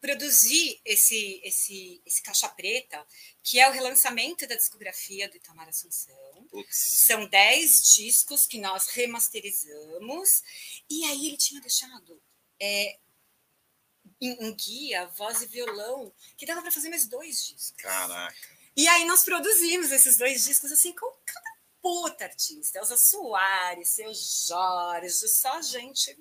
[0.00, 3.04] produzi esse, esse, esse Caixa Preta,
[3.42, 6.46] que é o relançamento da discografia do Itamar Assunção.
[6.48, 10.44] Putz, São 10 discos que nós remasterizamos.
[10.88, 12.22] E aí ele tinha deixado
[12.60, 12.96] é,
[14.20, 17.74] em guia, voz e violão, que dava para fazer mais dois discos.
[17.76, 18.61] caraca.
[18.76, 22.78] E aí nós produzimos esses dois discos assim com cada puta artista.
[22.78, 26.16] Elza Soares, seu Jorge, só gente.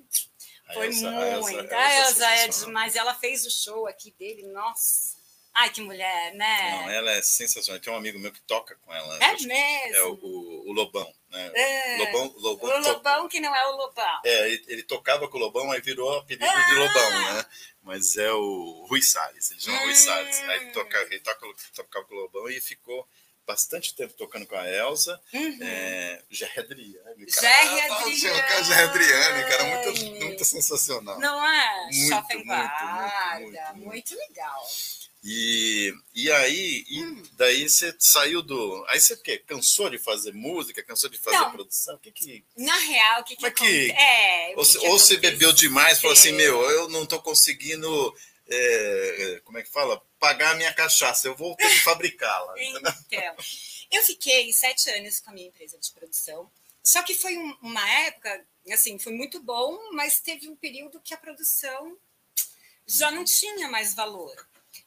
[0.67, 1.59] A Foi Elza- a muito.
[1.59, 2.67] Elza- A Elza é sensacional.
[2.67, 2.95] demais.
[2.95, 5.20] Ela fez o show aqui dele, nossa.
[5.53, 6.71] Ai, que mulher, né?
[6.71, 7.81] Não, ela é sensacional.
[7.81, 9.17] Tem um amigo meu que toca com ela.
[9.21, 9.95] é que mesmo.
[9.97, 11.51] É o, o- o Lobão, né?
[11.53, 11.97] É.
[11.97, 14.21] Lobão, Lobão, O to- Lobão que não é o Lobão.
[14.23, 16.75] É, ele, ele tocava com o Lobão, aí virou apelido de Ah!
[16.79, 17.45] Lobão, né?
[17.83, 19.95] Mas é o Rui Salles, ele chama Rui Hum.
[19.95, 20.39] Salles.
[20.41, 23.05] Aí toca, ele toca, tocava com o Lobão e ficou
[23.45, 25.19] bastante tempo tocando com a Elsa.
[25.33, 25.59] Uhum.
[25.63, 26.95] É, Jerry Adriane.
[27.29, 28.41] Jerry Cara, Adriane.
[28.43, 31.19] cara, Jerry Adriane, cara, muito, muito sensacional.
[31.19, 31.81] Não é?
[31.91, 34.15] Muito, Shopping muito, muito, Muito, muito.
[34.15, 34.65] legal.
[35.23, 37.23] E, e aí, e Hum.
[37.33, 38.83] daí você saiu do.
[38.89, 39.37] Aí você quê?
[39.37, 40.81] Cansou de fazer música?
[40.83, 41.51] Cansou de fazer Não.
[41.51, 41.95] produção?
[41.95, 42.43] O que que.
[42.57, 46.01] Na real, o que, que, é que- É, Ou, que ou você bebeu demais e
[46.01, 46.31] falou assim: É.
[46.31, 48.15] meu, eu não tô conseguindo.
[48.53, 50.01] é, como é que fala?
[50.19, 52.53] Pagar a minha cachaça, eu vou ter que fabricá-la.
[53.09, 53.35] Então,
[53.91, 56.49] Eu fiquei sete anos com a minha empresa de produção.
[56.83, 61.13] Só que foi um- uma época, assim, foi muito bom, mas teve um período que
[61.13, 61.95] a produção
[62.87, 64.33] já não tinha mais valor,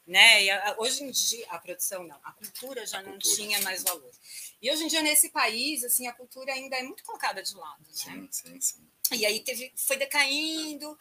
[0.05, 0.43] né?
[0.43, 3.35] E a- hoje em dia a produção não, a cultura já não cultura.
[3.35, 4.11] tinha mais valor.
[4.61, 7.83] E hoje em dia nesse país, assim, a cultura ainda é muito colocada de lado,
[7.87, 7.93] né?
[7.93, 8.89] Sim, sim, sim.
[9.11, 10.97] E aí teve, foi decaindo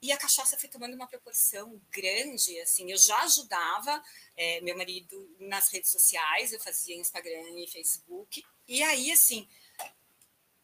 [0.00, 2.58] e a cachaça foi tomando uma proporção grande.
[2.60, 4.02] Assim, eu já ajudava
[4.36, 8.44] eh, meu marido nas redes sociais, eu fazia Instagram e Facebook.
[8.66, 9.48] E aí, assim,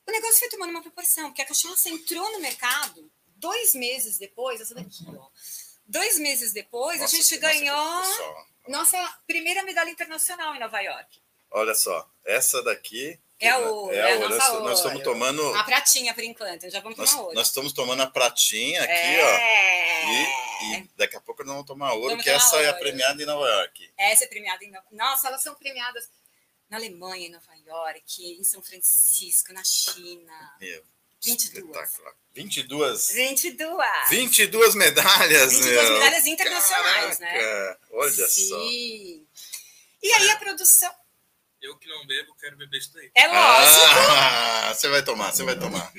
[0.06, 4.60] o negócio foi tomando uma proporção, porque a cachaça entrou no mercado dois meses depois,
[4.60, 5.28] essa daqui, ó.
[5.86, 10.80] Dois meses depois, Nossa, a gente nossa, ganhou pessoal, nossa primeira medalha internacional em Nova
[10.80, 11.20] York.
[11.50, 13.18] Olha só, essa daqui.
[13.38, 14.28] É a ouro, é é ouro.
[14.28, 14.72] nossa Nós, nós ouro.
[14.74, 15.54] estamos tomando.
[15.54, 17.34] A pratinha, por enquanto, já vamos Nós, tomar outra.
[17.36, 19.26] nós estamos tomando a pratinha aqui, ó.
[19.28, 20.04] é.
[20.04, 22.70] E, e daqui a pouco nós vamos tomar ouro, Vamos que tomar essa é a
[22.70, 22.80] ouro.
[22.80, 23.92] premiada em Nova York.
[23.98, 26.08] Essa é premiada em Nova Nossa, elas são premiadas
[26.70, 30.56] na Alemanha, em Nova York, em São Francisco, na China.
[30.60, 30.82] Meu,
[31.24, 31.64] 22.
[31.64, 32.14] espetacular.
[32.34, 33.08] 22.
[33.12, 34.08] 22.
[34.10, 35.92] 22 medalhas, 22 meu.
[35.94, 37.32] medalhas internacionais, né?
[37.38, 38.48] Caraca, Olha Sim.
[38.48, 38.60] só.
[38.60, 40.92] E aí a produção.
[41.62, 43.10] Eu que não bebo, quero beber isso daí.
[43.14, 43.84] É lógico.
[44.10, 45.92] Ah, você vai tomar, você vai tomar.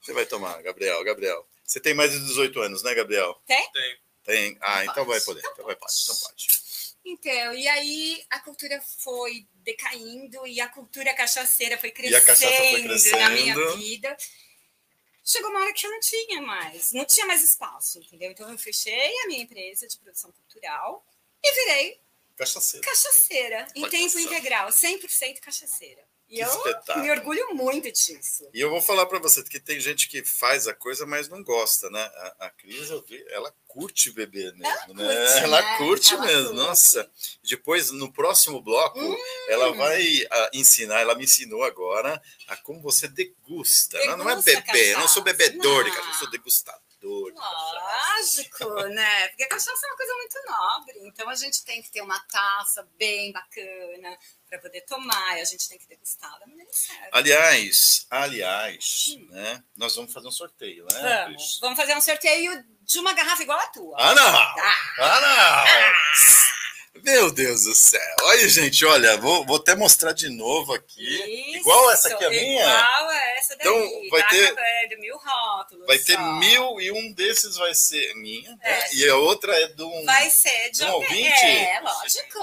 [0.00, 1.46] Você vai tomar, Gabriel, Gabriel.
[1.64, 3.38] Você tem mais de 18 anos, né, Gabriel?
[3.46, 3.70] Tem?
[3.72, 3.96] Tem.
[4.24, 4.58] Tem.
[4.62, 5.08] Ah, então Pode.
[5.08, 5.42] vai poder.
[5.52, 5.92] Então vai pode.
[6.04, 6.60] Então pode.
[7.04, 12.56] Então, e aí a cultura foi decaindo e a cultura cachaceira foi E a cachaça
[12.56, 13.76] foi crescendo na minha crescendo.
[13.78, 14.16] vida.
[15.30, 18.32] Chegou uma hora que eu não tinha mais, não tinha mais espaço, entendeu?
[18.32, 21.06] Então eu fechei a minha empresa de produção cultural
[21.40, 22.00] e virei
[22.36, 22.84] Cachaceiro.
[22.84, 26.02] cachaceira, em tempo integral, 100% cachaceira.
[26.30, 27.04] E Que eu espetáculo.
[27.04, 28.48] me orgulho muito disso.
[28.54, 31.42] E eu vou falar para você que tem gente que faz a coisa, mas não
[31.42, 32.00] gosta, né?
[32.02, 35.14] A, a Cris, eu vi, ela curte beber mesmo, né?
[35.16, 35.76] curte, ela né?
[35.78, 36.56] curte Ela mesmo, curte.
[36.56, 37.10] nossa.
[37.42, 39.16] Depois, no próximo bloco, Hum.
[39.48, 43.98] ela vai ah, ensinar, ela me ensinou agora a como você degusta.
[43.98, 44.14] né?
[44.16, 45.96] não é Degusta beber, eu não sou bebedor de Não.
[45.96, 48.16] cachaça, eu sou degustador cachaça.
[48.18, 49.28] Lógico, né?
[49.28, 50.94] Porque a cachaça é uma coisa muito nobre.
[51.08, 55.38] Então a gente tem que ter uma taça bem bacana para poder tomar.
[55.38, 57.08] E a gente tem que degustar da maneira certa.
[57.12, 59.26] Aliás, aliás, Hum.
[59.30, 59.62] né?
[59.76, 61.24] Nós vamos fazer um sorteio, né?
[61.26, 61.58] Vamos.
[61.60, 63.96] Vamos fazer um sorteio de uma garrafa igual a tua.
[63.98, 64.32] Ah, não!
[64.32, 64.76] Tá.
[64.98, 65.20] Ah,
[66.96, 67.02] não!
[67.02, 68.16] Meu Deus do céu.
[68.22, 71.02] Olha, gente, olha, vou, vou até mostrar de novo aqui.
[71.52, 72.62] Isso, Igual essa aqui, a minha?
[72.64, 73.10] Igual
[73.50, 73.66] essa daí.
[73.66, 75.86] Então, vai tá ter- acabando, mil rótulos.
[75.86, 76.32] Vai ter só.
[76.38, 78.58] mil e um desses vai ser minha, né?
[78.62, 78.94] É.
[78.94, 80.04] E a outra é de um.
[80.04, 81.44] Vai ser de Um ouvinte?
[81.44, 82.38] É, lógico.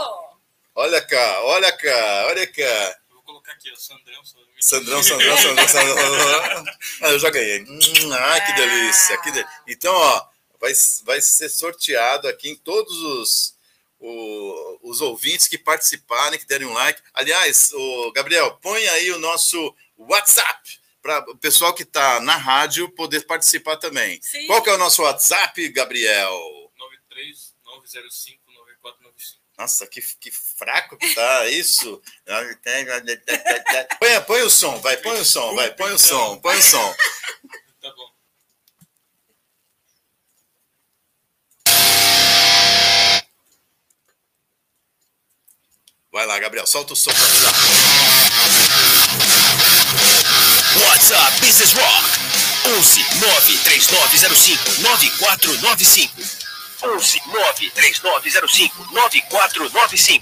[0.75, 2.61] Olha cá, olha cá, olha cá.
[3.09, 4.21] Eu vou colocar aqui, ó, Sandrão.
[4.59, 6.65] Sandrão, Sandrão, Sandrão, Sandrão.
[7.01, 7.63] Ah, eu já ganhei.
[8.19, 9.17] Ai, que delícia.
[9.21, 10.25] Que de- Então, ó,
[10.59, 13.55] vai, vai ser sorteado aqui em todos os,
[13.99, 17.01] o- os ouvintes que participarem, que derem um like.
[17.13, 22.89] Aliás, o Gabriel, põe aí o nosso WhatsApp para o pessoal que está na rádio
[22.89, 24.19] poder participar também.
[24.21, 24.45] Sim.
[24.47, 26.37] Qual que é o nosso WhatsApp, Gabriel?
[26.77, 29.41] 93 905 9495.
[29.57, 32.01] Nossa, que, que fraco que tá isso.
[33.97, 36.95] Põe, põe o som, vai, põe o som, vai, põe o som, põe o som.
[37.81, 38.11] Tá bom.
[46.11, 47.96] Vai lá, Gabriel, solta o som pra lá.
[50.83, 52.05] What's up, Business Rock?
[52.65, 56.45] 11 93905 9495.
[56.83, 60.21] 11 93905 9495.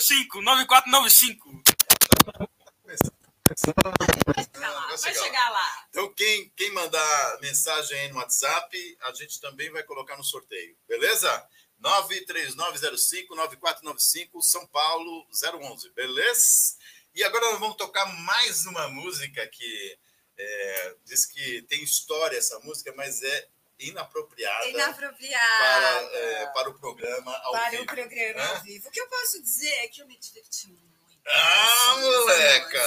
[0.00, 1.43] 05 9495.
[3.46, 3.92] Vai chegar lá.
[4.86, 5.86] Vai Vai chegar chegar lá.
[5.90, 10.74] Então, quem, quem mandar mensagem aí no WhatsApp, a gente também vai colocar no sorteio,
[10.88, 11.46] beleza?
[11.82, 16.76] 93905-9495, São Paulo 011, beleza?
[17.14, 19.98] E agora nós vamos tocar mais uma música que
[20.36, 25.58] é, diz que tem história essa música, mas é inapropriada Inapropriada.
[25.58, 27.82] para, é, para o programa ao para vivo.
[27.82, 28.48] o programa Hã?
[28.56, 28.88] ao vivo.
[28.88, 30.93] O que eu posso dizer é que eu me diverti muito.
[31.26, 32.84] Ah, essa moleca!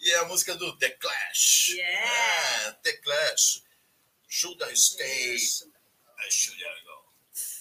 [0.00, 1.68] E é a música do The Clash.
[1.70, 2.68] Yeah.
[2.68, 3.62] É, The Clash.
[4.28, 5.34] Should I stay?
[5.36, 7.12] I should I go?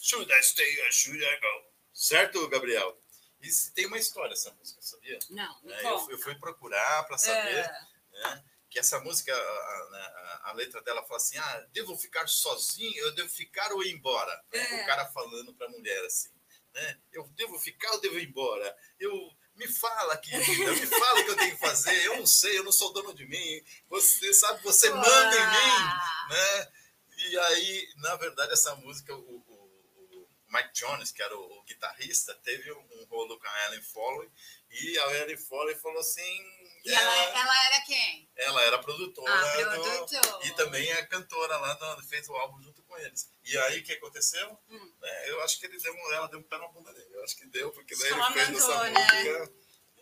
[0.01, 1.65] Should I stay should I go?
[1.93, 2.99] Certo, Gabriel?
[3.41, 5.19] E tem uma história essa música, sabia?
[5.29, 7.71] Não, me É, eu, eu fui procurar para saber É.
[8.11, 12.97] né, que essa música, a, a- a letra dela fala assim: ah, devo ficar sozinho,
[13.05, 14.43] eu devo ficar ou ir embora?
[14.51, 14.83] É.
[14.83, 16.29] O cara falando para a mulher assim,
[16.77, 16.99] né?
[17.11, 18.77] Eu devo ficar ou devo ir embora?
[18.99, 19.11] Eu
[19.55, 22.05] Me fala, querida, me fala o que eu tenho que fazer.
[22.05, 23.63] Eu não sei, eu não sou dono de mim.
[23.89, 25.83] Você sabe, você manda em mim,
[26.29, 26.71] né?
[27.17, 29.67] E aí, na verdade, essa música, o, o,
[30.11, 34.29] o Mike Jones, que era o, o, guitarrista, teve um rolo com a Ellen Foley,
[34.69, 36.43] e a Ellen Foley falou assim.
[36.85, 38.29] E ela, ela era quem?
[38.35, 39.33] Ela era produtora.
[39.33, 40.39] Ah, produtora.
[40.45, 43.29] e também é cantora lá, no, fez o álbum junto com eles.
[43.45, 44.59] E aí, o que aconteceu?
[44.69, 44.93] Hum.
[45.01, 47.09] É, eu acho que ele deu, ela deu um pé na bunda dele.
[47.13, 48.89] Eu acho que deu, porque daí ele fez essa né?
[48.89, 49.53] música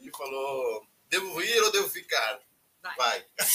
[0.02, 2.40] e falou: devo ir ou devo ficar?
[2.82, 2.96] Vai.
[2.96, 3.28] Vai.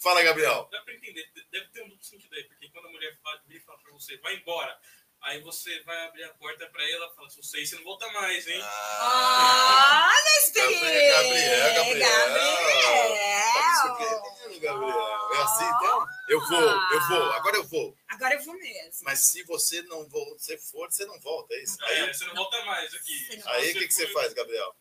[0.00, 0.68] Fala, Gabriel.
[0.70, 3.78] Dá pra entender, deve ter um duplo sentido aí, porque quando a mulher fala, fala
[3.78, 4.78] pra você, vai embora.
[5.24, 8.06] Aí você vai abrir a porta pra ela e fala, se você você não volta
[8.12, 8.60] mais, hein?
[8.62, 10.84] Ah, olha a experiência!
[11.14, 11.98] Gabriel, Gabriel.
[11.98, 12.74] Gabriel.
[14.60, 15.32] Gabriel.
[15.32, 16.06] É assim, então?
[16.28, 17.96] Eu vou, eu vou, agora eu vou.
[18.08, 19.04] Agora eu vou mesmo.
[19.04, 21.82] Mas se você não você for, você não volta, é isso?
[21.82, 23.42] É, aí, você não volta mais aqui.
[23.46, 24.76] Aí o que, que você faz, Gabriel?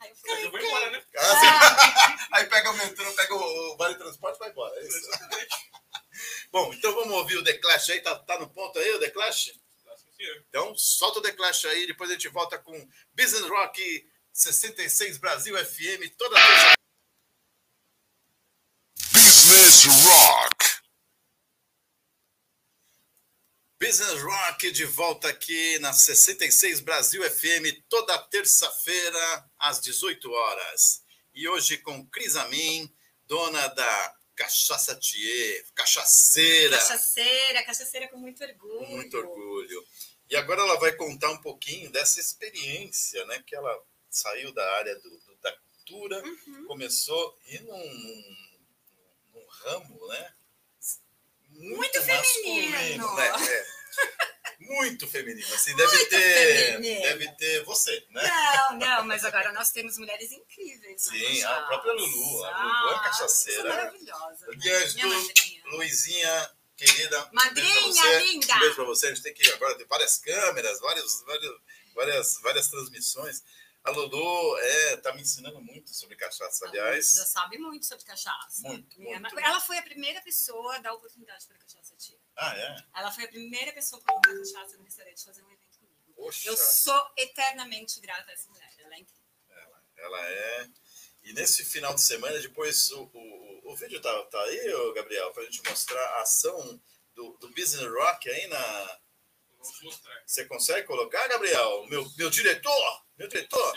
[0.00, 1.04] Aí eu, fico, eu vou embora, né?
[1.18, 4.74] Ah, aí pega o metrô, pega o vale transporte e vai embora.
[4.80, 5.10] É isso.
[6.50, 8.00] Bom, então vamos ouvir o The Clash aí.
[8.00, 9.52] Tá, tá no ponto aí o The Clash?
[10.48, 12.72] Então, solta o The Clash aí, depois a gente volta com
[13.14, 16.74] Business Rock 66 Brasil FM, toda terça.
[19.12, 20.82] Business Rock.
[23.80, 31.02] Business Rock de volta aqui na 66 Brasil FM, toda terça-feira, às 18 horas.
[31.34, 32.88] E hoje com Cris Amin,
[33.26, 36.78] dona da Cachaça Thier, cachaceira.
[36.78, 38.78] Cachaceira, cachaceira com muito orgulho.
[38.78, 39.86] Com muito orgulho.
[40.32, 43.42] E agora ela vai contar um pouquinho dessa experiência, né?
[43.46, 43.70] Que ela
[44.08, 46.64] saiu da área do, do da cultura, Uhum.
[46.68, 48.36] começou ir num, num,
[49.34, 50.32] num ramo, né?
[51.50, 53.14] Muito masculino, feminino.
[53.14, 53.28] né?
[53.28, 53.66] É.
[54.58, 55.54] Muito feminino.
[55.54, 56.66] Assim, deve Muito ter.
[56.72, 57.02] feminino.
[57.02, 58.22] Deve ter você, né?
[58.26, 61.02] Não, não, mas agora nós temos mulheres incríveis.
[61.02, 62.44] Sim, a própria Lulu.
[62.44, 63.60] A Lulu é Ah, cachaceira.
[63.60, 64.46] sou maravilhosa.
[64.46, 65.62] Madrinha.
[65.66, 66.50] Luizinha,
[66.86, 67.30] querida.
[67.32, 68.56] Madrinha linda.
[68.56, 69.06] Um beijo pra você.
[69.06, 71.60] A gente tem que agora ter várias câmeras, vários, vários,
[71.94, 73.42] várias, várias transmissões.
[73.84, 77.14] A Lulu é, tá me ensinando muito sobre cachaça, aliás.
[77.14, 78.62] Já sabe muito sobre cachaça.
[78.62, 79.40] Muito, muito.
[79.40, 82.18] Ela foi a primeira pessoa a dar oportunidade para a cachaça tia.
[82.36, 82.76] Ah, é?
[82.94, 86.12] Ela foi a primeira pessoa a colocar cachaça no restaurante fazer um evento comigo.
[86.14, 88.72] Poxa, Eu sou eternamente grata a essa mulher.
[88.78, 89.26] Ela é incrível.
[89.50, 90.68] ela, ela é.
[91.24, 95.44] E nesse final de semana, depois o, o, o vídeo tá, tá aí, Gabriel, pra
[95.44, 96.80] gente mostrar a ação
[97.14, 99.00] do, do Business Rock aí na.
[99.58, 100.22] Vamos mostrar.
[100.26, 101.86] Você consegue colocar, Gabriel?
[101.86, 103.04] Meu, meu diretor?
[103.16, 103.76] Meu diretor?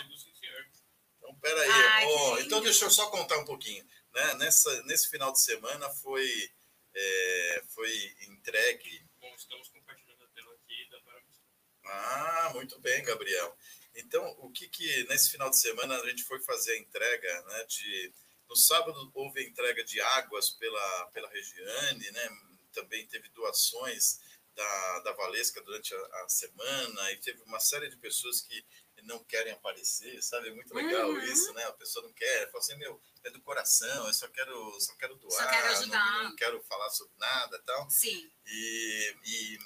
[1.16, 1.70] Então, peraí.
[1.70, 2.46] Ai, Ó, lindo.
[2.46, 3.86] então, deixa eu só contar um pouquinho.
[4.12, 4.34] Né?
[4.34, 6.50] Nessa, nesse final de semana foi,
[6.94, 9.04] é, foi entregue.
[9.20, 11.46] Bom, estamos compartilhando a tela aqui, dá para mostrar.
[11.84, 13.56] Ah, muito bem, Gabriel.
[13.94, 17.64] Então, o que que nesse final de semana a gente foi fazer a entrega, né?
[17.64, 18.12] De,
[18.48, 22.28] no sábado houve a entrega de águas pela, pela Regiane, né?
[22.72, 24.18] Também teve doações
[24.54, 28.64] da, da Valesca durante a, a semana e teve uma série de pessoas que
[29.02, 30.48] não querem aparecer, sabe?
[30.48, 31.18] É muito legal Uhum.
[31.20, 31.64] isso, né?
[31.64, 35.14] A pessoa não quer, fala assim, meu, é do coração, eu só quero, só quero
[35.16, 36.22] doar, Só quero não- ajudar.
[36.24, 37.90] Não, quero falar sobre nada tal.
[37.90, 38.30] Sim.
[38.46, 39.58] E, e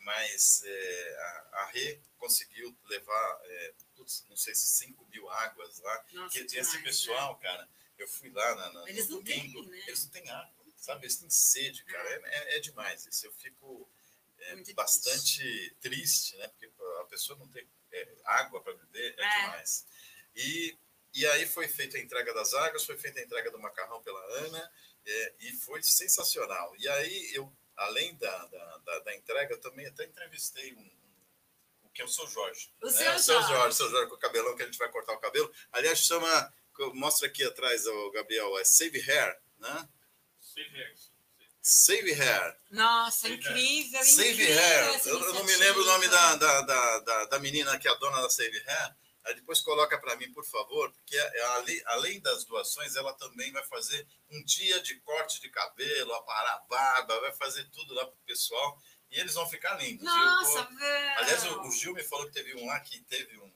[0.00, 5.78] mas é, a, a Rê conseguiu levar, é, putz, não sei se 5 mil águas
[5.80, 6.04] lá.
[6.12, 6.82] Nossa, que demais, esse né?
[6.82, 9.82] pessoal, cara, eu fui lá na, na, Eles no não têm, domingo, né?
[9.86, 11.04] eles não têm água, sabe?
[11.04, 12.08] Eles têm sede, cara.
[12.08, 13.26] É, é, é demais isso.
[13.26, 13.90] Eu fico
[14.38, 16.48] é, bastante triste, né?
[16.48, 19.86] Porque a pessoa não tem é, água para beber, é, demais.
[20.34, 20.78] E,
[21.12, 24.20] e aí foi feita a entrega das águas, foi feita a entrega do macarrão pela
[24.38, 24.72] Ana,
[25.40, 26.74] e foi sensacional.
[26.78, 31.00] E aí eu, além da, da, da, da entrega, eu também até entrevistei um, um-
[31.84, 32.72] o que é o seu Jorge.
[32.82, 32.92] O né?
[32.92, 33.48] seu o seu Jorge.
[33.54, 35.52] Jorge, seu Jorge com o cabelão que a gente vai cortar o cabelo.
[35.72, 36.52] Aliás, chama,
[36.94, 39.88] mostra aqui atrás, o Gabriel, é Save Hair, né?
[40.40, 41.10] Save Hairs.
[41.62, 42.56] Save Hair.
[42.70, 45.00] Nossa, Save incrível, Save incrível Hair.
[45.06, 47.90] Eu, eu não me lembro o nome da, da, da, da, da menina que é
[47.90, 48.96] a dona da Save Hair.
[49.30, 51.16] Aí depois coloca para mim, por favor, porque
[51.56, 56.54] ali- além das doações, ela também vai fazer um dia de corte de cabelo, aparar
[56.54, 58.76] a barba, vai fazer tudo lá pro pessoal.
[59.10, 60.04] E eles vão ficar lindos.
[60.04, 61.18] Nossa, velho.
[61.18, 63.52] Aliás, o, o Gil me falou que teve um lá que teve um.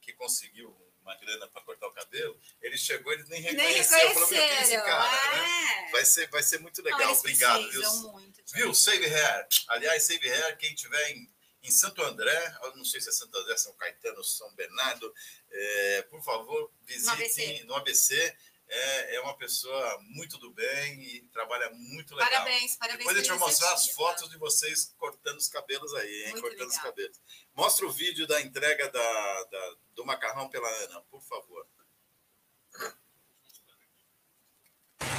[0.00, 2.38] que conseguiu uma grana para cortar o cabelo.
[2.60, 3.98] Ele chegou, ele nem Nem reconheceu.
[4.14, 5.36] Falou, meu, quem é esse cara?
[5.36, 5.84] né?
[5.86, 5.90] é.
[5.92, 7.08] Vai ser, vai ser muito Não, legal.
[7.08, 7.92] eles Obrigado, viu?
[8.12, 8.42] muito.
[8.52, 8.74] Viu?
[8.74, 9.48] Save Hair.
[9.68, 11.32] Aliás, Save Hair, quem tiver em,
[11.68, 15.12] em Santo André, eu não sei se é Santo André, São Caetano, São Bernardo,
[15.50, 17.64] é, por favor, visitem ABC.
[17.64, 18.36] no ABC.
[18.70, 22.30] É, é uma pessoa muito do bem e trabalha muito legal.
[22.30, 22.98] Parabéns, parabéns.
[22.98, 26.32] Depois a gente vai pela mostrar as fotos de vocês cortando os cabelos aí, hein?
[26.32, 26.90] Muito cortando os legal.
[26.90, 27.18] cabelos.
[27.54, 31.66] Mostra o vídeo da entrega da, da- do macarrão pela Ana, por favor.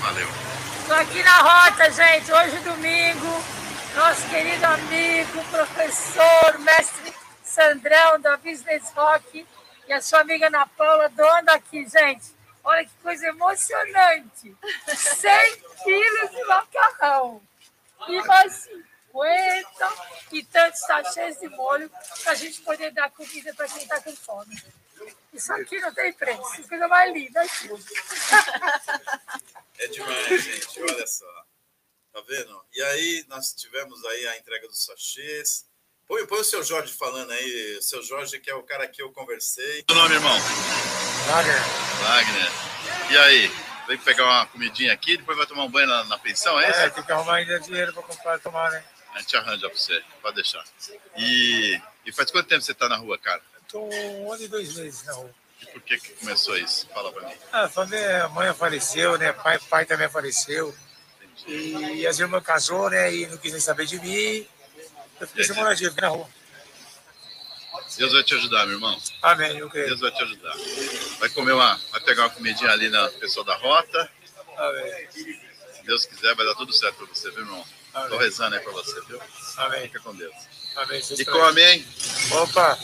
[0.01, 0.27] Valeu.
[0.81, 2.31] Estou aqui na rota, gente.
[2.31, 3.27] Hoje, domingo,
[3.95, 9.45] nosso querido amigo, professor, mestre Sandrão, da Business Rock,
[9.87, 12.37] e a sua amiga Ana Paula, dona aqui, gente.
[12.63, 14.55] Olha que coisa emocionante.
[14.87, 17.41] 100 quilos de macarrão.
[18.07, 18.69] E mais
[19.11, 19.67] 50
[20.31, 21.91] e tantos sachês de molho
[22.23, 24.55] para a gente poder dar comida para quem está com fome.
[25.33, 26.67] Isso aqui não tem preço.
[26.67, 27.69] Coisa mais linda aqui.
[29.81, 30.81] É demais, gente.
[30.81, 31.38] Olha só.
[32.13, 32.61] Tá vendo?
[32.73, 35.65] E aí, nós tivemos aí a entrega dos sachês.
[36.07, 37.77] Põe, põe o seu Jorge falando aí.
[37.77, 39.83] O seu Jorge, que é o cara que eu conversei.
[39.87, 40.37] Seu nome, irmão?
[41.27, 41.61] Wagner.
[42.01, 42.51] Wagner.
[43.11, 43.69] E aí?
[43.87, 46.79] Vem pegar uma comidinha aqui, depois vai tomar um banho na, na pensão, é isso?
[46.79, 48.83] É, tem que arrumar ainda dinheiro para comprar e tomar, né?
[49.15, 50.63] A gente arranja pra você, pode deixar.
[51.17, 53.41] E, e faz quanto tempo você tá na rua, cara?
[53.67, 55.33] Tô um ano e dois meses na rua.
[55.59, 56.87] E por que, que começou isso?
[56.93, 57.35] Fala pra mim.
[57.51, 59.33] Ah, a família, mãe faleceu, né?
[59.33, 60.71] Pai, pai também faleceu.
[61.47, 63.13] E as irmãs casou, né?
[63.13, 64.47] E não quis nem saber de mim.
[65.19, 66.29] Eu fiquei sem moradia, fiquei na rua.
[67.97, 69.01] Deus vai te ajudar, meu irmão.
[69.21, 69.87] Amém, eu creio.
[69.87, 70.55] Deus vai te ajudar.
[71.19, 74.11] Vai comer uma, vai pegar uma comidinha ali na pessoa da rota.
[74.57, 75.07] Amém.
[75.11, 77.65] Se Deus quiser, vai dar tudo certo pra você, viu, irmão?
[77.91, 78.19] Tô Amém.
[78.19, 79.19] rezando aí pra você, viu?
[79.57, 79.81] Amém.
[79.83, 80.35] Fica com Deus.
[80.75, 81.01] Amém.
[81.17, 81.87] E come, hein?
[82.31, 82.77] Opa!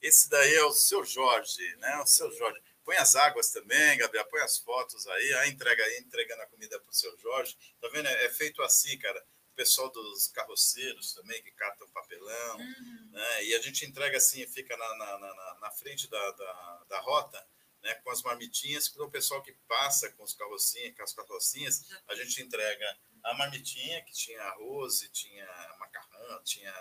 [0.00, 2.00] Esse daí é o seu Jorge, né?
[2.02, 2.58] O seu Jorge.
[2.84, 4.26] Põe as águas também, Gabriel.
[4.26, 5.34] Põe as fotos aí.
[5.34, 7.56] A entrega aí, entregando a comida pro seu Jorge.
[7.80, 8.06] Tá vendo?
[8.08, 9.24] É é feito assim, cara.
[9.52, 12.58] O pessoal dos carroceiros também, que catam papelão.
[12.58, 13.44] Né?
[13.44, 17.46] E a gente entrega assim, fica na, na, na- na- frente da, da, da rota,
[17.82, 17.94] né?
[17.96, 18.88] Com as marmitinhas.
[18.88, 23.34] Para o pessoal que passa com os carrocinhas, com as carrocinhas, a gente entrega a
[23.34, 25.46] marmitinha, que tinha arroz, tinha
[25.78, 26.72] macarrão, tinha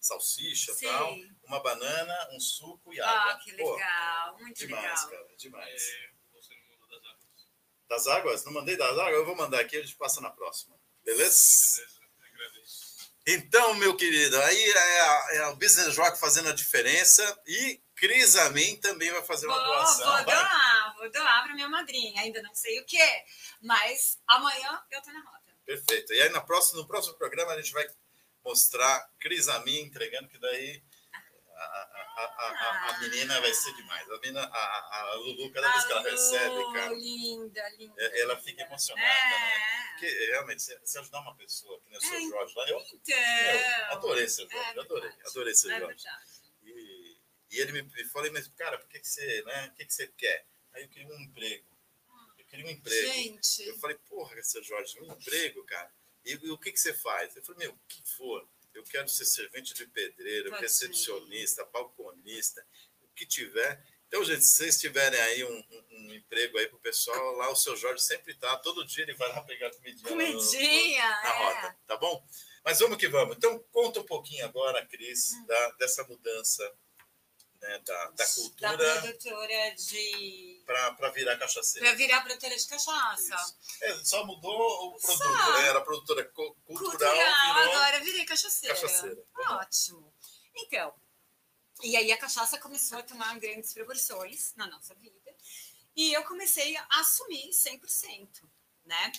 [0.00, 3.32] salsicha e tal uma banana, um suco e água.
[3.32, 5.24] Ah, que Pô, legal, muito demais, legal.
[5.24, 5.82] cara, demais.
[5.82, 7.48] É, você não mandou das águas.
[7.88, 8.44] Das águas?
[8.44, 9.14] Não mandei das águas?
[9.14, 10.76] Eu vou mandar aqui, a gente passa na próxima.
[11.04, 11.76] Beleza?
[11.78, 12.00] Beleza,
[12.32, 12.88] agradeço.
[13.26, 18.36] Então, meu querido, aí é, a- é o Business Rock fazendo a diferença e Cris
[18.36, 20.14] Amin também vai fazer Vou, uma doação.
[20.16, 22.22] vou doar, vou doar para minha madrinha.
[22.22, 23.24] Ainda não sei o que,
[23.60, 25.38] mas amanhã eu tô na rota.
[25.66, 26.12] Perfeito.
[26.14, 27.86] E aí na próxima, no próximo programa a gente vai
[28.48, 30.82] mostrar Cris Amin entregando, que daí
[31.54, 34.08] a, a- a- a- a- a menina vai ser demais.
[34.10, 37.94] A, menina, a, a- a Lulu, cada vez que ela Alô, recebe, cara, Linda, linda.
[38.02, 39.06] é- ela fica emocionada.
[39.06, 39.54] Né?
[39.84, 39.88] É.
[39.90, 43.16] Porque realmente, se, ajudar uma pessoa, que nem o seu É, Jorge lá, eu, Então.
[43.16, 46.04] eu adorei seu Jorge, É adorei, adorei seu É Jorge.
[46.62, 47.18] E,
[47.50, 49.66] e ele me, me falou, mas cara, por que, que você, né?
[49.66, 50.46] O que, que você quer?
[50.72, 51.66] Aí eu queria um emprego.
[52.38, 53.12] Eu queria um emprego.
[53.12, 55.92] Gente, Eu falei, porra, seu Jorge, um emprego, cara.
[56.28, 57.34] E, e o que, que você faz?
[57.36, 58.48] Eu falei, meu, o que for.
[58.74, 62.64] Eu quero ser servente de pedreiro, recepcionista, balconista,
[63.02, 63.82] o que tiver.
[64.06, 67.56] Então, gente, se vocês tiverem aí um, um- um emprego aí pro pessoal, lá o
[67.56, 68.56] seu Jorge sempre tá.
[68.58, 70.10] Todo dia ele vai lá pegar comidinha.
[70.10, 71.38] lá no- comidinha, na é.
[71.44, 72.24] rota, tá bom?
[72.64, 73.36] Mas vamos que vamos.
[73.36, 75.46] Então, conta um pouquinho agora, Cris, Hum.
[75.46, 76.74] da, dessa mudança
[77.60, 80.62] né, da, da Da cultura produtora de.
[80.66, 81.88] para virar cachaceira.
[81.88, 83.56] Pra virar produtora de cachaça.
[83.82, 85.52] É, só mudou o produto, Só.
[85.54, 85.68] né?
[85.68, 88.74] Era produtora cultural, Cultural, virou agora virei cachaceira.
[88.74, 89.22] cachaceira.
[89.50, 90.14] Ótimo.
[90.54, 90.94] Então,
[91.82, 95.16] e aí a cachaça começou a tomar grandes proporções na nossa vida.
[95.96, 98.28] E eu comecei a assumir 100%,
[98.84, 99.12] né?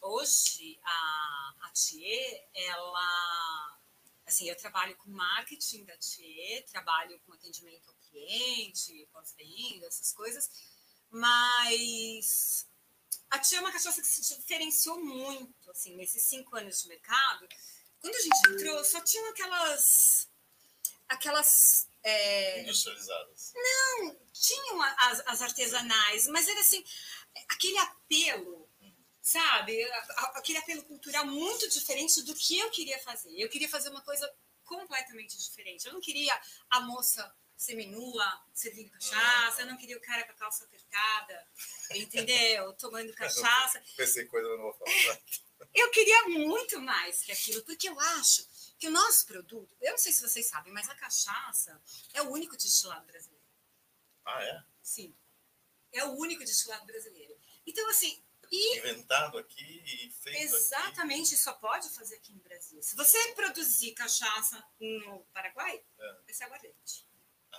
[0.00, 3.78] Hoje, a, a Thier, ela...
[4.26, 10.48] Assim, eu trabalho com marketing da Thier, trabalho com atendimento ao cliente, pós-venda, essas coisas.
[11.10, 12.66] Mas
[13.30, 17.48] a Tia é uma cachaça que se diferenciou muito, assim, nesses cinco anos de mercado.
[18.00, 20.28] Quando a gente entrou, só tinham aquelas...
[21.08, 21.88] Aquelas...
[22.02, 23.52] é, industrializadas.
[24.32, 26.82] tinham a- as, as artesanais, mas era assim,
[27.48, 28.61] aquele apelo,
[29.22, 29.82] sabe?
[30.34, 33.32] Aquele apelo cultural muito diferente do que eu queria fazer.
[33.38, 34.30] Eu queria fazer uma coisa
[34.64, 35.86] completamente diferente.
[35.86, 40.34] Eu não queria a moça seminua servindo cachaça, eu não queria o cara com a
[40.34, 41.48] calça apertada,
[41.94, 42.72] entendeu?
[42.74, 43.80] Tomando cachaça.
[43.96, 45.20] Pensei coisa, eu não vou falar.
[45.72, 48.46] Eu queria muito mais que aquilo, porque eu acho
[48.78, 51.80] que o nosso produto, eu não sei se vocês sabem, mas a cachaça
[52.12, 53.46] é o único destilado brasileiro.
[54.24, 54.64] Ah, é?
[54.82, 55.16] Sim.
[55.92, 57.38] É o único destilado brasileiro.
[57.64, 58.22] Então, assim,
[58.52, 62.82] e Inventado aqui e feito exatamente só pode fazer aqui no Brasil.
[62.82, 66.12] Se você produzir cachaça no Paraguai, É.
[66.24, 67.06] vai ser aguardente.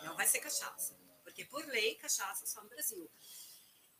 [0.04, 0.96] Não vai ser cachaça.
[1.24, 3.10] Porque, por lei, cachaça só no Brasil.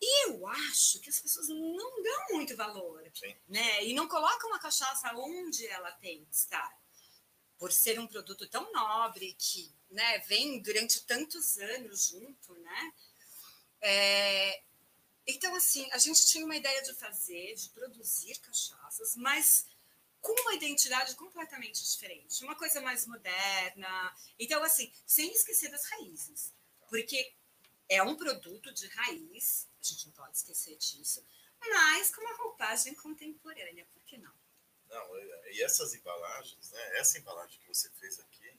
[0.02, 3.36] E eu acho que as pessoas não dão muito valor, Sim.
[3.48, 3.84] né?
[3.86, 6.78] E não colocam a cachaça onde ela tem que estar.
[7.58, 12.94] Por ser um produto tão nobre que né, vem durante tantos anos junto, né?
[13.82, 14.64] É,
[15.26, 19.66] então, assim, a gente tinha uma ideia de fazer, de produzir cachaças, mas
[20.22, 24.16] com uma identidade completamente diferente, uma coisa mais moderna.
[24.40, 26.54] Então, assim, sem esquecer das raízes,
[26.90, 27.34] porque
[27.90, 31.26] é um produto de raiz, a gente não pode esquecer disso,
[31.60, 34.34] mas com uma roupagem contemporânea, por que não?
[34.88, 35.18] Não,
[35.52, 37.00] e essas embalagens, né?
[37.00, 38.58] Essa embalagem que você fez aqui,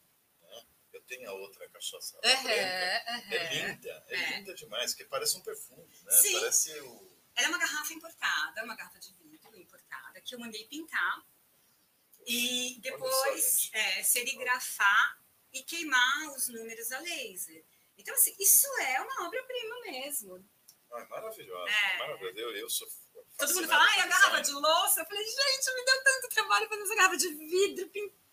[1.06, 2.54] tenho a outra cachaça Aham, branca.
[2.56, 4.38] É linda, é, É.
[4.38, 6.10] linda demais, que parece um perfume, né?
[6.12, 6.32] Sim.
[6.40, 7.14] Parece o.
[7.36, 11.24] Ela é uma garrafa importada, uma garrafa de vidro importada, que eu mandei pintar
[12.26, 15.20] e depois só, é, serigrafar
[15.52, 17.64] e queimar os números a laser.
[17.98, 20.44] Então, assim, isso é uma obra-prima mesmo.
[20.92, 21.98] Ah, é maravilhosa, É.
[21.98, 22.38] maravilhosa.
[22.40, 22.88] Eu, eu sou.
[23.36, 25.00] Todo mundo fala, ai, a garrafa de louça.
[25.00, 28.23] Eu falei, gente, me deu tanto trabalho fazer essa garrafa de vidro pintada,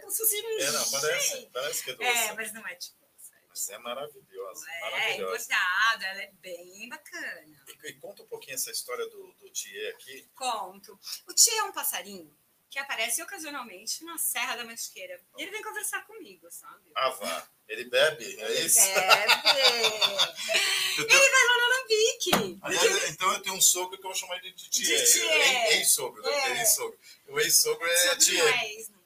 [0.00, 2.08] como se fosse um É, não, parece, parece que é doce.
[2.08, 5.44] É, mas não é tipo é Mas é maravilhosa, É, maravilhosa.
[5.44, 7.64] importada, ela é bem bacana.
[7.84, 10.28] E, e conta um pouquinho essa história do, do Thier aqui.
[10.34, 10.98] Conto.
[11.28, 12.36] O Tia é um passarinho
[12.68, 15.20] que aparece ocasionalmente na Serra da Mantiqueira.
[15.38, 16.90] E ele vem conversar comigo, sabe?
[16.96, 17.48] Ah, vá.
[17.68, 18.80] Ele bebe, é Ele isso?
[18.80, 19.32] bebe.
[20.96, 22.58] Tenho- Ele vai lá no Alambique.
[22.62, 25.04] Aliás, então eu tenho um sogro que eu vou chamar de Thier.
[25.04, 25.66] De Thier.
[25.66, 26.30] Ex- Ex-sogro, né?
[26.32, 26.60] É.
[26.60, 26.98] Ex-sogro.
[27.28, 28.16] O ex-sogro é Sogro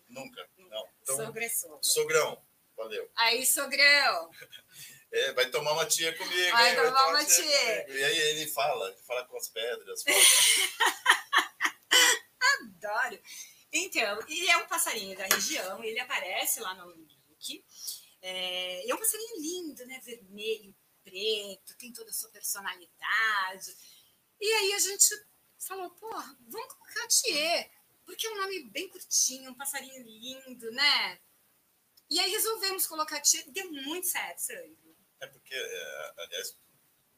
[0.09, 0.49] Nunca.
[0.57, 0.89] Não.
[1.03, 1.79] Então, Sogro é sogro.
[1.83, 2.43] sogrão.
[2.77, 3.11] Valeu.
[3.17, 4.31] Aí, sogrão.
[5.11, 6.51] É, vai tomar uma tia comigo.
[6.51, 6.77] Vai hein?
[6.77, 7.83] tomar uma tia.
[7.85, 7.99] comigo.
[7.99, 10.05] E aí ele fala, fala com as pedras.
[12.61, 13.19] Adoro.
[13.73, 17.65] Então, ele é um passarinho da região, ele aparece lá no Alambique.
[18.21, 19.99] É, é um passarinho lindo, né?
[20.05, 23.75] Vermelho, preto, tem toda a sua personalidade.
[24.41, 25.07] E aí a gente
[25.59, 27.71] falou, porra, vamos colocar Thier,
[28.09, 31.21] porque é um nome bem curtinho, um passarinho lindo, né?
[32.09, 34.97] E aí resolvemos colocar Thier, deu muito certo, Sandro.
[35.21, 36.57] É porque, é, aliás,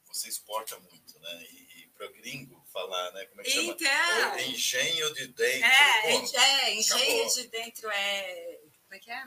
[0.05, 1.47] você exporta muito, né?
[1.49, 3.25] E, e para gringo falar, né?
[3.27, 3.71] Como é que chama?
[3.71, 5.65] Então, O engenho de dentro.
[5.65, 7.33] é, Pô, é, engenho acabou.
[7.35, 8.59] de dentro é.
[8.83, 9.23] Como é que é?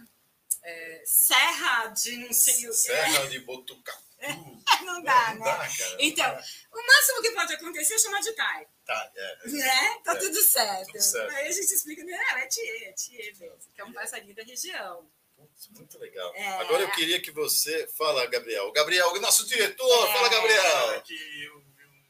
[0.64, 2.76] É, serra de não sei o que.
[2.76, 4.03] Serra de Botucatu.
[4.84, 5.44] Não dá, Não né?
[5.44, 5.96] dá, cara.
[5.98, 6.38] Então,
[6.72, 9.48] o máximo que pode acontecer é chamar de Thay, Tá, é.
[9.48, 10.00] né?
[10.04, 10.86] Tá É, tudo certo.
[10.86, 11.30] tudo certo.
[11.34, 14.42] Aí a gente explica, não, é Tietê, é Tietê mesmo, que é um passarinho da
[14.42, 15.10] região.
[15.36, 16.32] Putz, muito legal.
[16.34, 16.48] É.
[16.60, 17.86] Agora eu queria que você.
[17.96, 18.70] Fala, Gabriel.
[18.72, 19.84] Gabriel, o nosso diretor.
[19.86, 20.12] É.
[20.12, 21.02] Fala, Fala Gabriel.
[21.02, 21.14] que
[21.44, 22.04] eu vi um,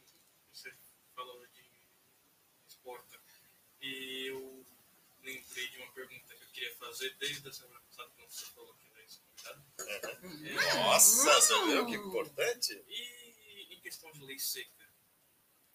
[0.52, 0.70] você
[1.14, 1.64] falou de
[2.68, 3.18] exporta
[3.80, 4.66] e eu
[5.22, 8.74] lembrei de uma pergunta que eu queria fazer desde a semana passada quando você falou
[9.78, 10.78] convidado.
[10.78, 12.84] Nossa, você viu que importante?
[12.88, 14.84] E em questão de lei seca,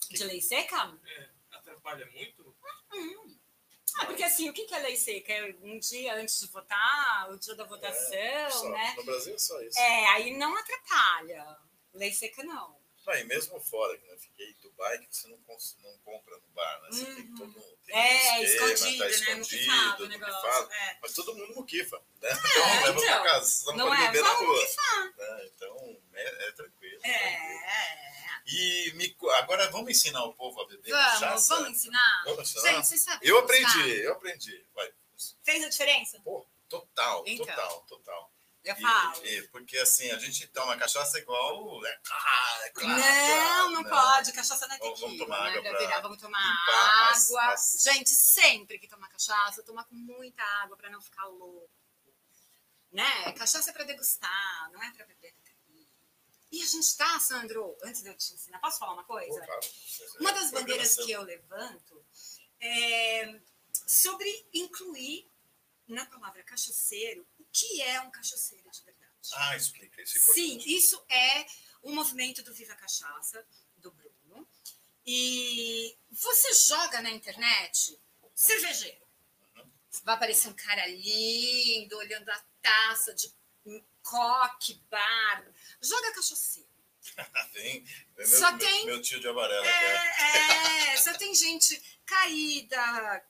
[0.09, 0.97] De lei seca?
[1.05, 2.55] é, atrapalha muito?
[3.97, 5.33] Ah, porque assim, o que é lei seca?
[5.33, 8.69] É um dia antes de votar, o dia da votação, Só.
[8.69, 8.93] né?
[8.97, 9.77] No Brasil é só isso.
[9.79, 11.57] É, aí não atrapalha.
[11.93, 12.78] Lei seca não.
[13.09, 16.47] Não, e mesmo fora, que eu fiquei em Dubai, que você não, não compra no
[16.53, 16.87] bar, né?
[16.91, 17.35] Você tem Uhum.
[17.37, 19.11] todo um tem É, um esquema, escondido, tá né?
[19.11, 20.35] escondido, Muquifado o negócio.
[20.35, 20.71] muquifado.
[20.73, 20.97] É.
[21.01, 22.29] Mas todo mundo muquifa, né?
[22.31, 23.01] Então leva então.
[23.01, 24.07] pra casa, não, Não é?
[24.07, 24.63] beber na rua.
[25.17, 25.45] né?
[25.55, 26.99] Então é, é tranquilo.
[27.03, 27.59] É, tranquilo.
[27.65, 27.99] é.
[28.51, 31.55] E me agora vamos ensinar o povo a beber Vamos, cachaça?
[31.55, 32.23] vamos ensinar?
[32.25, 32.83] Vamos ensinar?
[32.83, 34.65] Gente, Eu aprendi, eu aprendi.
[34.73, 34.91] Vai.
[35.43, 36.19] Fez a diferença?
[36.23, 37.45] Pô, total, Então.
[37.45, 38.31] total, total.
[38.69, 39.25] Eu falo.
[39.25, 41.85] e- porque assim, a gente toma cachaça igual.
[41.85, 44.31] É, ah, é claro, não, claro, não pode.
[44.33, 45.99] Cachaça não é Vamos- vamos tequila, tomar né, água pra?
[46.01, 47.53] Vamos tomar limpar as- água.
[47.53, 51.69] as- Gente, sempre que tomar cachaça, tomar com muita água para não ficar louco.
[52.91, 53.31] Né?
[53.33, 55.85] Cachaça é para degustar, não é para beber tequila.
[56.51, 59.39] E a gente tá, Sandro, antes de eu te ensinar, posso falar uma coisa?
[59.45, 59.61] claro.
[60.19, 62.03] Uma das bandeiras que eu levanto
[62.59, 63.39] é
[63.85, 65.29] sobre incluir
[65.87, 67.25] na palavra cachaceiro
[67.59, 69.09] que é um cachaceiro de verdade.
[69.35, 70.17] Ah, explica isso.
[70.17, 70.21] é.
[70.33, 71.45] Sim, isso é
[71.81, 73.45] o movimento do Viva Cachaça,
[73.77, 74.47] do Bruno.
[75.05, 77.99] E você joga na internet
[78.35, 79.07] cervejeiro.
[80.03, 83.33] Vai aparecer um cara lindo, olhando a taça de
[84.01, 85.45] coque, bar.
[85.81, 86.69] Joga cachaceiro.
[87.53, 87.83] Vem,
[88.15, 89.63] vem Só meu, tem- meu, meu tio de amarela.
[89.65, 90.05] cara.
[90.21, 93.23] É, é, só tem gente caída,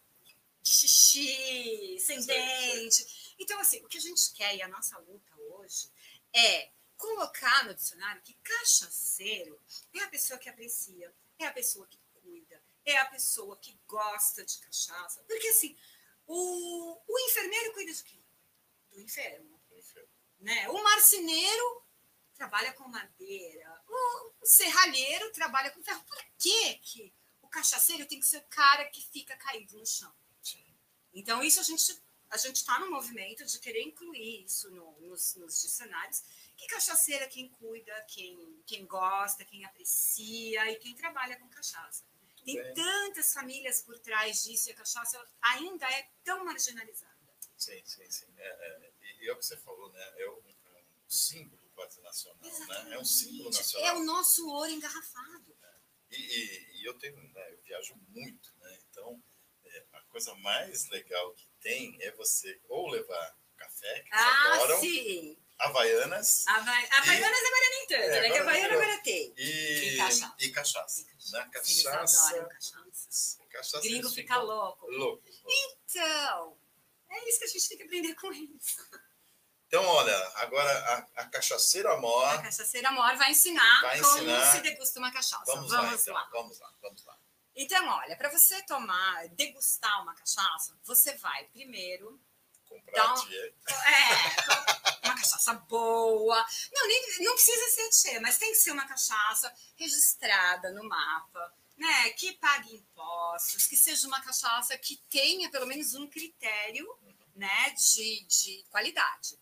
[0.62, 3.06] de xixi, sem dente.
[3.40, 5.90] Então, assim, o que a gente quer e a nossa luta hoje
[6.34, 9.60] é colocar no dicionário que cachaceiro
[9.94, 14.44] é a pessoa que aprecia, é a pessoa que cuida, é a pessoa que gosta
[14.44, 15.24] de cachaça.
[15.24, 15.78] Porque, assim,
[16.28, 18.24] o, o enfermeiro cuida de quem?
[18.92, 19.60] Do enfermo.
[20.40, 20.70] Né?
[20.70, 21.84] O marceneiro
[22.34, 26.04] trabalha com madeira, o, serralheiro trabalha com ferro.
[26.06, 30.14] Por que, que o cachaceiro tem que ser o cara que fica caído no chão?
[31.14, 35.36] Então, isso a gente a gente está no movimento de querer incluir isso no, nos,
[35.36, 36.24] nos, dicionários.
[36.56, 42.04] Que cachaceira é quem cuida, quem, quem gosta, quem aprecia e quem trabalha com cachaça.
[42.46, 42.74] Tem Bem.
[42.74, 47.20] tantas famílias por trás disso e a cachaça ainda é tão marginalizada.
[47.58, 48.28] Sim, sim, sim.
[48.38, 50.14] É, é, e é o que você falou, né?
[50.18, 52.94] É um, é um símbolo quase nacional, né?
[52.94, 53.88] É um símbolo nacional.
[53.88, 55.58] É o nosso ouro engarrafado.
[55.62, 55.76] É.
[56.12, 58.80] E, e, e, eu tenho, né, eu viajo muito, né?
[58.90, 59.22] Então,
[59.66, 64.80] é, a coisa mais legal que tem é você ou levar café, que ah, adoram,
[64.80, 65.38] sim.
[65.60, 66.48] Havaianas.
[66.48, 66.88] Havai...
[66.92, 68.30] Havaianas e, agora nem tanto, é, né?
[68.30, 69.34] Que Havaiana agora tem.
[69.38, 70.36] E, e cachaça.
[70.40, 71.06] E cachaça.
[71.34, 71.50] Né?
[71.52, 72.38] Cachaça.
[72.38, 73.40] Eles cachaça.
[73.50, 74.90] cachaça Gringo fica louco.
[74.90, 75.24] louco.
[75.48, 76.58] Então,
[77.10, 78.78] é isso que a gente tem que aprender com eles.
[79.68, 80.72] Então, olha, agora
[81.16, 82.26] a, a cachaceira mor.
[82.26, 85.44] A cachaceira mor vai ensinar, vai ensinar como se degusta uma cachaça.
[85.46, 86.14] Vamos, vamos lá, então.
[86.16, 86.30] lá.
[86.32, 87.19] Vamos lá, vamos lá.
[87.62, 92.18] Então, olha, para você tomar, degustar uma cachaça, você vai primeiro
[92.66, 96.46] comprar um, É, uma cachaça boa.
[96.72, 101.54] Não, nem, não precisa ser tchê, mas tem que ser uma cachaça registrada no mapa,
[101.76, 102.12] né?
[102.12, 106.88] Que pague impostos, que seja uma cachaça que tenha pelo menos um critério,
[107.36, 109.38] né, de, de qualidade.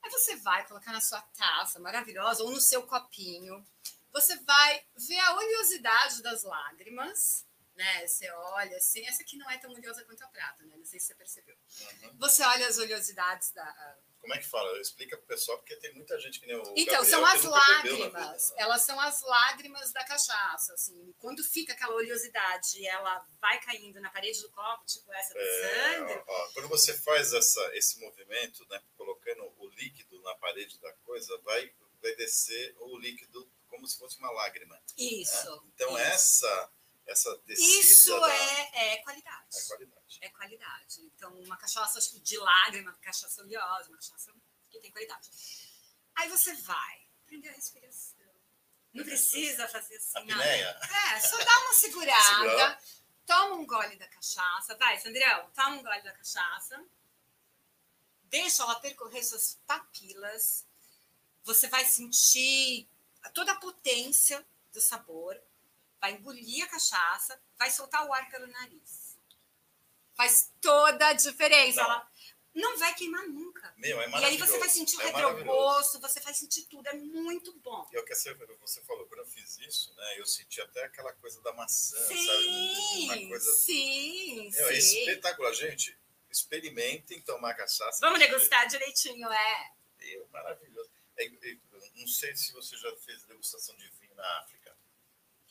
[0.00, 3.66] Aí você vai colocar na sua taça maravilhosa ou no seu copinho.
[4.12, 7.47] Você vai ver a oleosidade das lágrimas,
[7.78, 8.06] né?
[8.06, 10.76] Você olha assim, essa aqui não é tão oleosa quanto a prata, né?
[10.76, 11.56] Não sei se você percebeu.
[11.80, 12.18] Uhum.
[12.18, 13.96] Você olha as oleosidade da.
[14.20, 14.80] Como é que fala?
[14.80, 16.74] Explica pro pessoal, porque tem muita gente que nem o.
[16.76, 18.52] Então, Gabriel, são as lágrimas.
[18.56, 20.74] Elas são as lágrimas da cachaça.
[20.74, 25.40] Assim, quando fica aquela oleosidade ela vai caindo na parede do copo, tipo essa do
[25.40, 26.24] é, Sandro.
[26.26, 28.82] Ó, ó, quando você faz essa, esse movimento, né?
[28.96, 31.72] Colocando o líquido na parede da coisa, vai,
[32.02, 34.82] vai descer o líquido como se fosse uma lágrima.
[34.96, 35.62] Isso.
[35.62, 35.70] Né?
[35.74, 35.98] Então, isso.
[35.98, 36.72] essa
[37.08, 38.34] essa descida Isso da...
[38.34, 39.56] é, é qualidade.
[39.56, 40.18] É qualidade.
[40.20, 41.00] É qualidade.
[41.00, 44.32] Então, uma cachaça de lágrima, cachaça oleosa, uma cachaça
[44.70, 45.30] que tem qualidade.
[46.14, 48.18] Aí você vai prender a respiração.
[48.92, 50.44] Não precisa fazer assim, nada.
[50.44, 52.78] É, só dá uma segurada,
[53.26, 54.76] toma um gole da cachaça.
[54.76, 56.84] Vai, Sandrão, toma um gole da cachaça.
[58.24, 60.66] Deixa ela percorrer suas papilas.
[61.44, 62.88] Você vai sentir
[63.32, 65.40] toda a potência do sabor
[66.00, 69.16] vai engolir a cachaça, vai soltar o ar pelo nariz.
[70.14, 71.82] Faz toda a diferença.
[71.82, 71.90] Não.
[71.90, 72.10] Ela
[72.54, 73.72] não vai queimar nunca.
[73.76, 76.94] Meu, é e aí você vai sentir o é retrogosto, você vai sentir tudo, é
[76.94, 77.88] muito bom.
[77.92, 81.12] E é o que você falou, quando eu fiz isso, né, eu senti até aquela
[81.14, 83.04] coisa da maçã, sim, sabe?
[83.04, 83.52] Uma coisa...
[83.52, 84.98] Sim, Meu, é sim.
[84.98, 85.96] É espetacular, gente.
[86.30, 88.00] Experimentem tomar cachaça.
[88.00, 89.72] Vamos degustar direitinho, é.
[90.00, 90.90] Meu, maravilhoso.
[91.16, 91.28] É,
[91.94, 94.67] não sei se você já fez degustação de vinho na África.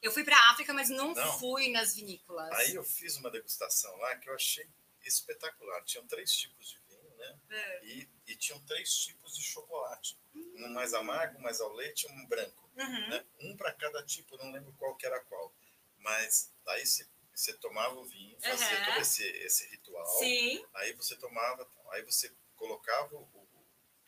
[0.07, 2.49] Eu fui para a África, mas não, não, fui nas vinícolas.
[2.53, 4.65] Aí eu fiz uma degustação lá que eu achei
[5.03, 5.83] espetacular.
[5.83, 7.39] Tinham três tipos de vinho, né?
[7.49, 7.85] É.
[7.85, 10.17] E, e tinham três tipos de chocolate.
[10.33, 10.65] Uhum.
[10.65, 12.71] Um mais amargo, mais ao leite e um branco.
[12.77, 13.09] Uhum.
[13.09, 13.25] Né?
[13.41, 15.53] Um para cada tipo, não lembro qual que era qual.
[15.97, 17.05] Mas aí você,
[17.35, 18.85] você tomava o vinho, fazia uhum.
[18.85, 20.07] todo esse, esse ritual.
[20.19, 20.65] Sim.
[20.75, 23.36] Aí você tomava, aí você colocava o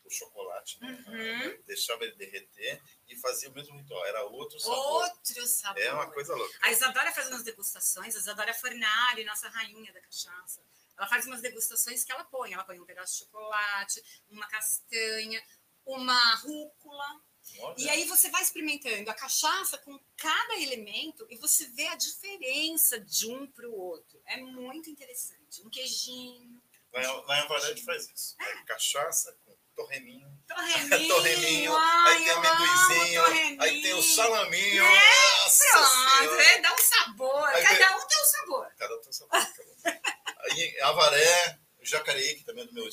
[0.09, 1.05] o chocolate, né?
[1.07, 1.63] uhum.
[1.65, 4.03] deixava ele derreter e fazia o mesmo ritual.
[4.05, 5.03] Era outro sabor.
[5.03, 5.81] Outro sabor.
[5.81, 6.57] É uma coisa louca.
[6.61, 10.61] A Isadora faz umas degustações, a Isadora Fornari, nossa rainha da cachaça.
[10.97, 12.53] Ela faz umas degustações que ela põe.
[12.53, 15.41] Ela põe um pedaço de chocolate, uma castanha,
[15.85, 17.21] uma rúcula.
[17.59, 17.75] Olha.
[17.77, 22.99] E aí você vai experimentando a cachaça com cada elemento e você vê a diferença
[22.99, 24.21] de um para o outro.
[24.25, 25.61] É muito interessante.
[25.63, 26.61] Um queijinho.
[26.91, 28.35] Lá em, em faz isso.
[28.39, 28.51] É.
[28.51, 30.27] É cachaça com torreminho.
[30.47, 31.07] Torreminho.
[31.07, 31.75] torreminho.
[31.75, 33.61] Ai, aí tem amendoizinho.
[33.61, 34.83] Aí tem o salaminho.
[34.83, 36.41] É, pronto.
[36.41, 37.47] É, dá um sabor.
[37.47, 38.71] Aí cada um tem um sabor.
[38.77, 39.39] Cada um tem um sabor.
[40.39, 42.89] aí Avaré, Jacareí, que também é do meu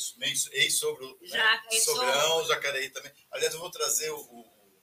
[0.52, 1.18] ex-sogro.
[1.20, 1.60] Né?
[1.84, 3.12] Sogrão, Jacareí também.
[3.32, 4.80] Aliás, eu vou trazer o, o,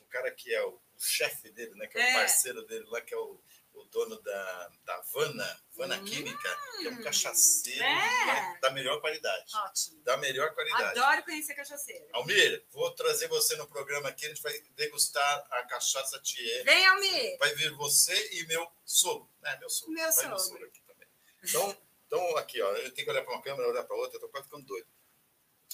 [0.00, 1.86] o cara que é o, o chefe dele, né?
[1.86, 3.40] Que é, é, o parceiro dele lá, que é o
[3.86, 8.58] dono da, da Vana, Vana hum, Química, que é um cachaceiro é.
[8.60, 9.54] da melhor qualidade.
[9.54, 10.02] Ótimo.
[10.02, 10.98] Da melhor qualidade.
[10.98, 12.06] Adoro conhecer cachaceiro.
[12.12, 16.64] Almir, vou trazer você no programa aqui, a gente vai degustar a cachaça Thier.
[16.64, 17.38] Vem, Almir!
[17.38, 19.28] Vai vir você e meu sogro.
[19.44, 19.94] É, meu sogro.
[19.94, 20.28] Meu sogro.
[20.30, 21.08] Meu sogro aqui também.
[21.44, 24.20] Então, então, aqui, ó, eu tenho que olhar para uma câmera, olhar para outra, eu
[24.20, 24.86] tô quase ficando doido.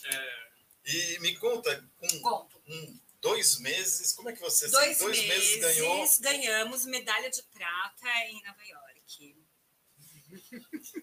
[0.06, 0.52] É...
[0.84, 2.60] E me conta, com Conto.
[2.66, 4.68] um dois meses, como é que você...
[4.68, 6.08] Dois, dois meses, meses ganhou...
[6.20, 9.46] ganhamos medalha de prata em Nova York.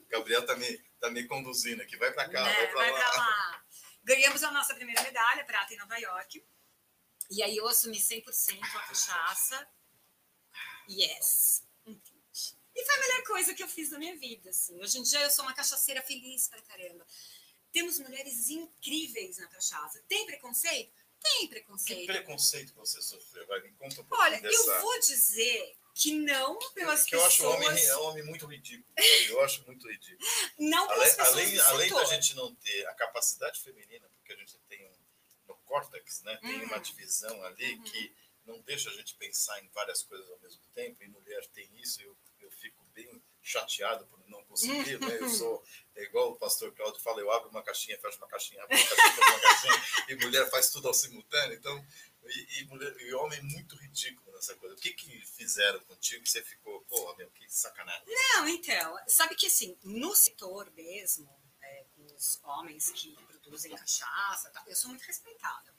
[0.10, 2.54] Gabriel tá me, tá me conduzindo aqui, vai para cá, né?
[2.74, 3.16] vai para lá.
[3.16, 3.66] lá.
[4.04, 6.46] Ganhamos a nossa primeira medalha, prata em Nova York.
[7.32, 9.68] E aí eu assumi 100% a cachaça.
[10.90, 11.64] Yes.
[12.76, 14.82] E foi a melhor coisa que eu fiz na minha vida, assim.
[14.82, 17.06] Hoje em dia eu sou uma cachaceira feliz pra caramba.
[17.72, 20.04] Temos mulheres incríveis na cachaça.
[20.08, 20.99] Tem preconceito?
[21.22, 22.06] Tem Que preconceito.
[22.08, 23.46] preconceito que você sofreu?
[23.48, 24.70] Vai, me conta um pouquinho Olha, dessa...
[24.72, 27.68] eu vou dizer que não pelas que eu acho o pessoas.
[27.68, 28.94] homem, é um homem muito ridículo.
[29.28, 30.20] Eu acho muito ridículo.
[30.58, 34.36] Não pelas Além, pessoas além, além da gente não ter a capacidade feminina, porque a
[34.38, 34.98] gente tem um,
[35.48, 36.38] no córtex, né?
[36.38, 36.82] Tem uma Uhum.
[36.82, 37.84] divisão ali Uhum.
[37.84, 38.16] que
[38.46, 42.02] não deixa a gente pensar em várias coisas ao mesmo tempo, e mulher tem isso,
[42.02, 45.18] eu, eu fico bem chateado por não conseguir, né?
[45.20, 45.64] Eu sou
[45.96, 48.86] é igual o pastor Claudio fala, eu abro uma caixinha, fecho uma caixinha, abro uma
[48.86, 51.86] caixinha, fecho uma caixinha, e mulher faz tudo ao simultâneo, então,
[52.24, 54.76] e, e, mulher, e homem muito ridículo nessa coisa.
[54.76, 58.04] O que que fizeram contigo que você ficou, porra, meu, que sacanagem.
[58.08, 61.30] Não, então, sabe que assim, no setor mesmo,
[61.62, 65.74] é, os homens que produzem cachaça, eu sou muito respeitada.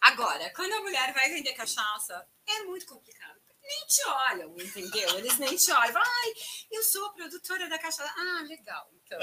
[0.00, 3.39] Agora, quando a mulher vai vender cachaça, é muito complicado.
[3.62, 5.18] Nem te olham, entendeu?
[5.18, 5.96] Eles nem te olham.
[5.96, 6.34] Ai,
[6.70, 8.12] eu sou a produtora da cachaça.
[8.16, 8.90] Ah, legal.
[8.94, 9.18] Então,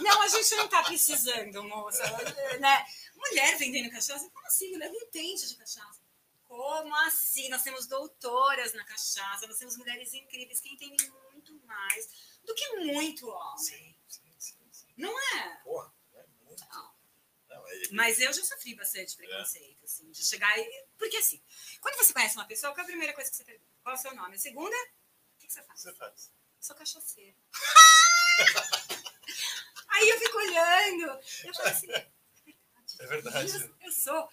[0.00, 2.02] não, a gente não tá precisando, moça.
[2.58, 2.86] Né?
[3.16, 4.70] Mulher vendendo cachaça, como assim?
[4.72, 6.00] Mulher não entende de cachaça.
[6.44, 7.48] Como assim?
[7.48, 12.08] Nós temos doutoras na cachaça, nós temos mulheres incríveis que entendem muito mais
[12.44, 13.58] do que muito homem.
[13.58, 13.96] Sim,
[14.38, 14.94] sim, sim.
[14.96, 15.56] Não é?
[15.64, 16.62] Porra, é muito.
[16.68, 16.92] Não.
[17.48, 20.84] Não, é- Mas eu já sofri bastante preconceito, assim, de chegar e...
[21.02, 21.42] Porque assim,
[21.80, 23.68] quando você conhece uma pessoa, qual é a primeira coisa que você pergunta?
[23.82, 24.36] Qual é o seu nome?
[24.36, 25.80] A segunda, o que que você faz?
[25.80, 26.30] você faz.
[26.60, 27.36] Sou cachaceira.
[29.88, 33.52] Aí eu fico olhando, eu falo assim, É verdade.
[33.52, 34.28] eu, eu sou.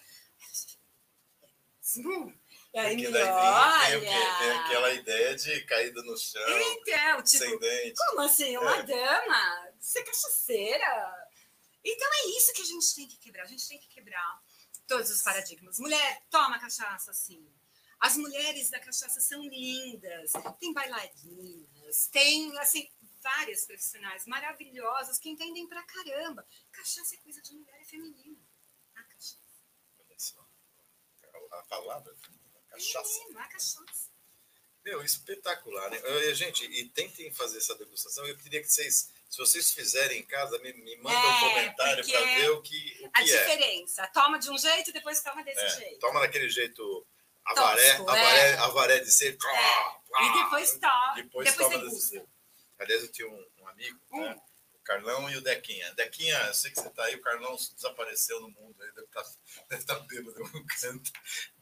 [1.80, 2.38] Sim.
[2.72, 4.00] E aí Porque me daí olha.
[4.00, 4.38] tem, tem?
[4.38, 7.94] Tem aquela ideia de caída no chão, Então, tipo, sem dente.
[7.96, 8.56] como assim?
[8.56, 8.82] Uma É.
[8.84, 9.72] dama?
[9.80, 11.28] Ser cachaceira?
[11.84, 13.42] Então é isso que a gente tem que quebrar.
[13.42, 14.40] A gente tem que quebrar
[14.90, 15.78] todos os paradigmas.
[15.78, 17.48] Mulher, toma cachaça, sim.
[18.00, 20.32] As mulheres da cachaça são lindas.
[20.58, 22.90] Tem bailarinas, tem, assim,
[23.22, 26.44] várias profissionais maravilhosas que entendem pra caramba.
[26.72, 28.44] Cachaça é coisa de mulher, é feminino.
[28.96, 29.38] A cachaça.
[30.00, 30.44] Olha só.
[31.52, 32.12] A palavra,
[32.68, 33.18] cachaça.
[33.20, 34.10] Menino, a cachaça.
[34.84, 36.34] Meu, espetacular, né?
[36.34, 38.26] Gente, e tentem fazer essa degustação.
[38.26, 42.04] Eu queria que vocês, se vocês fizerem em casa, me, me mandem um É, comentário
[42.04, 43.38] porque para ver o que, o A que é.
[43.38, 44.06] diferença.
[44.08, 45.98] Toma de um jeito e depois toma desse É, jeito.
[46.00, 47.06] Toma daquele jeito
[47.44, 48.54] avaré, Tosco, avaré, é.
[48.58, 49.38] avaré de ser.
[49.38, 51.14] E depois toma.
[51.14, 52.28] Depois, Depois, toma desse jeito.
[52.78, 54.20] Aliás, eu tinha um, um amigo, Hum.
[54.20, 54.36] né?
[54.74, 55.92] o Carlão e o Dequinha.
[55.94, 59.22] Dequinha, eu sei que você tá aí, o Carlão desapareceu no mundo, ele deve estar
[59.68, 61.12] deve tá bêbado em algum canto.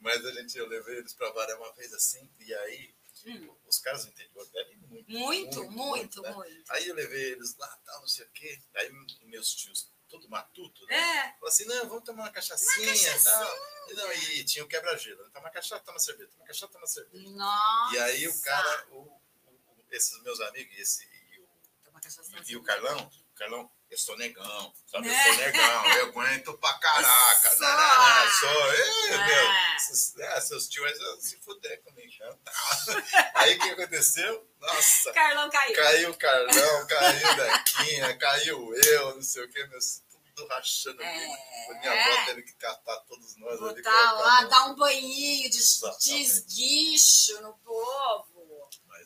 [0.00, 2.94] Mas a gente, eu levei eles para Varé uma vez assim, e aí
[3.28, 3.56] Hum.
[3.66, 5.10] os caras do interior bebem muito.
[5.10, 6.30] Muito, muito, né?
[6.32, 6.72] muito.
[6.72, 8.60] Aí eu levei eles lá, tal, não sei o quê.
[8.76, 8.90] Aí
[9.22, 10.94] meus tios, todo matuto, né?
[10.96, 13.56] É, Falou assim, não, vamos tomar uma cachaçinha e tal.
[13.90, 15.22] E, não, e tinha o quebra-gelo.
[15.24, 15.30] né?
[15.32, 17.28] Toma cachaça, toma cerveja, toma cachaça, toma cerveja.
[17.30, 17.94] nossa.
[17.94, 22.62] E aí o cara, o- o- esses meus amigos, esse, e, o, cachaça e o
[22.62, 25.08] Carlão, Carlão, eu sou negão, sabe?
[25.08, 25.24] Eu É.
[25.24, 27.50] sou negão, eu aguento pra caraca.
[27.56, 27.60] Só.
[27.60, 29.26] Não, não, não, sou, Ê, É.
[29.26, 29.46] meu,
[29.86, 32.12] seus, é, seus tios vão se fuder comigo.
[32.20, 32.36] né?
[33.34, 34.46] Aí o que aconteceu?
[34.60, 35.74] Nossa, Carlão caiu.
[35.76, 40.02] caiu o Carlão, caiu o Dequinha, caiu eu, não sei o que, meus
[40.34, 41.18] tudo rachando aqui.
[41.18, 41.78] É.
[41.80, 43.82] Minha avó teve que catar todos nós ali.
[43.82, 45.58] Botar lá, dar um banhinho de,
[46.00, 48.37] de esguicho no povo.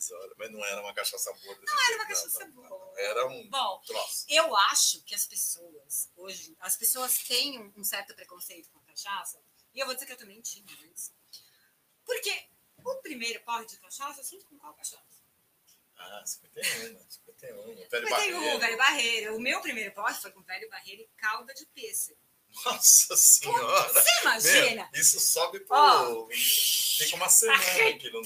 [0.02, 1.56] Mas, olha, mas não era uma cachaça boa.
[1.64, 2.68] Não era uma cachaça não, boa.
[2.68, 2.98] não.
[2.98, 4.26] Era um Bom, troço.
[4.28, 8.82] eu acho que as pessoas, hoje, as pessoas têm um- um certo preconceito com a
[8.82, 9.40] cachaça,
[9.72, 11.12] e eu vou dizer que eu também tinha antes.
[12.04, 12.48] Porque
[12.84, 15.22] o primeiro porre de cachaça, eu sinto com qual cachaça?
[15.96, 17.64] Ah, 51, 51.
[17.88, 18.56] Velho Mas tem Barreiro.
[18.56, 19.36] o velho barreiro.
[19.36, 22.18] O meu primeiro porre foi com velho barreiro e calda de pêssego.
[22.64, 23.92] Nossa senhora.
[23.94, 24.90] Você imagina?
[24.92, 25.76] Meu, isso sobe pro.
[25.76, 26.28] Ó.
[26.28, 28.20] Fica uma semana aqui no.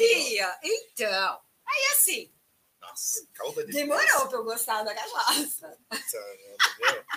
[0.63, 2.33] Então, aí assim,
[2.81, 5.79] Nossa, calda de demorou pra eu gostar da cachaça.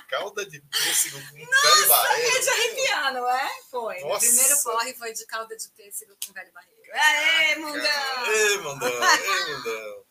[0.07, 2.37] Calda de pêssego com velho barreiro.
[2.37, 3.61] É de arrepiar, não é?
[3.69, 3.99] Foi.
[4.01, 4.25] Nossa.
[4.25, 6.81] O primeiro porre foi de calda de pêssego com velho barreiro.
[6.93, 8.31] Aê, mundão!
[8.31, 10.05] Ei, mundão, ei, mundão.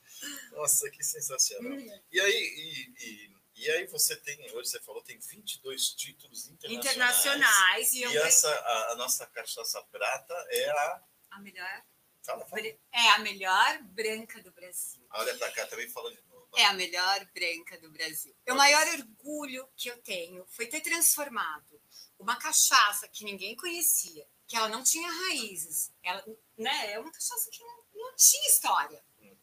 [0.52, 1.72] Nossa, que sensacional.
[1.72, 2.00] Hum.
[2.10, 7.26] E aí, e, e, e aí você tem, hoje você falou, tem 22 títulos internacionais.
[7.26, 7.92] Internacionais.
[7.92, 11.02] E E essa, a, a nossa cachaça prata é a.
[11.32, 11.82] a melhor.
[12.28, 12.62] Fala, fala.
[12.92, 15.02] É a melhor branca do Brasil.
[15.12, 16.46] Olha pra cá também fala de novo.
[16.56, 18.34] É a melhor branca do Brasil.
[18.48, 21.80] O maior orgulho que eu tenho foi ter transformado
[22.18, 26.24] uma cachaça que ninguém conhecia, que ela não tinha raízes, ela,
[26.56, 29.36] né, é uma cachaça que não, não tinha história, Uhum.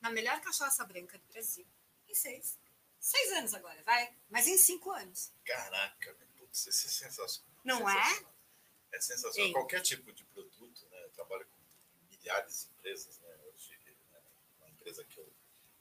[0.00, 1.66] na melhor cachaça branca do Brasil.
[2.08, 2.58] Em seis.
[2.98, 4.12] Seis anos agora, vai?
[4.28, 5.32] Mas em cinco anos.
[5.44, 7.52] Caraca, putz, isso é sensacional.
[7.64, 7.94] Não é?
[8.04, 8.34] Sensacional.
[8.92, 9.46] É sensacional.
[9.48, 9.52] Sim.
[9.52, 11.04] Qualquer tipo de produto, né?
[11.04, 11.55] Eu trabalho com
[12.26, 13.36] milhares de empresas, né?
[13.44, 13.78] Hoje,
[14.12, 14.20] né?
[14.58, 15.32] uma empresa que eu,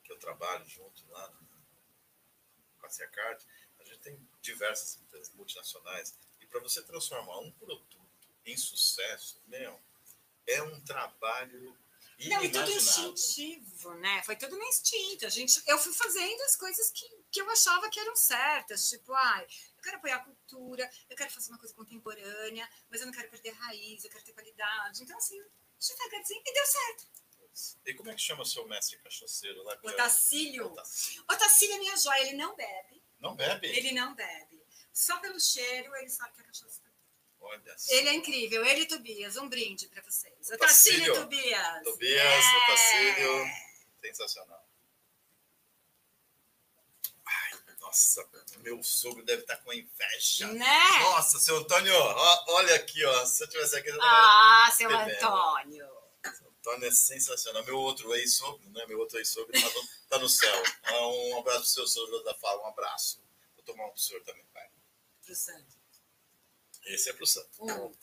[0.03, 1.45] que eu trabalho junto lá no-
[2.79, 3.43] com a Ciacard,
[3.79, 6.15] a gente tem diversas empresas multinacionais.
[6.39, 7.99] E para você transformar um produto
[8.45, 9.81] em sucesso, meu,
[10.45, 11.75] é um trabalho
[12.19, 14.21] Não, e tudo instintivo, né?
[14.23, 15.25] Foi tudo no instinto.
[15.25, 18.87] A gente, eu fui fazendo as coisas que, que eu achava que eram certas.
[18.87, 23.07] Tipo, ai, eu quero apoiar a cultura, eu quero fazer uma coisa contemporânea, mas eu
[23.07, 25.01] não quero perder a raiz, eu quero ter qualidade.
[25.01, 25.43] Então, assim,
[25.79, 27.07] devagarzinho, e deu certo.
[27.85, 29.77] E como é que chama o seu mestre cachaceiro lá?
[29.81, 30.65] O Otacílio.
[30.67, 31.23] Otacílio.
[31.29, 33.01] O Otacílio é minha joia, ele não bebe.
[33.19, 33.67] Não bebe?
[33.67, 34.61] Ele não bebe.
[34.91, 36.89] Só pelo cheiro, ele sabe que a cachaça tá
[37.39, 37.93] Olha só.
[37.93, 38.65] Ele é incrível.
[38.65, 40.49] Ele e Tobias, um brinde pra vocês.
[40.49, 40.55] Otacílio.
[40.55, 41.83] Otacílio e Tobias.
[41.83, 42.57] Tobias, É.
[42.57, 43.45] Otacílio.
[44.01, 44.67] Sensacional.
[47.25, 47.51] Ai,
[47.95, 48.27] nossa,
[48.57, 50.47] meu sogro deve estar com inveja.
[50.51, 50.99] Né?
[50.99, 53.25] Nossa, seu Antônio, ó, olha aqui, ó.
[53.25, 55.11] Se eu tivesse aqui, eu Ah, seu Bebendo.
[55.25, 55.87] Antônio.
[56.35, 57.63] Seu Antônio é sensacional.
[57.63, 58.85] Meu outro ex-sogro, né?
[58.85, 60.63] Meu outro ex-sogro tá no, tá no céu.
[60.83, 63.23] Ah, Um abraço pro seu sogro da Fala, um abraço.
[63.55, 64.69] Vou tomar um pro senhor também, pai.
[65.23, 65.77] Pro Santo.
[66.87, 67.63] Esse é pro Santo.
[67.63, 67.93] Um.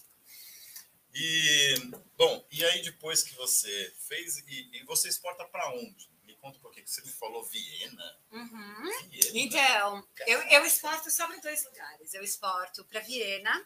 [1.14, 1.74] E,
[2.16, 6.10] bom, e aí depois que você fez, e, e você exporta para onde?
[6.42, 8.20] Um pouquinho, que você me falou Viena.
[8.32, 8.90] Uhum.
[9.08, 9.38] Viena?
[9.38, 12.12] Então, eu, eu exporto só para dois lugares.
[12.14, 13.64] Eu exporto para Viena,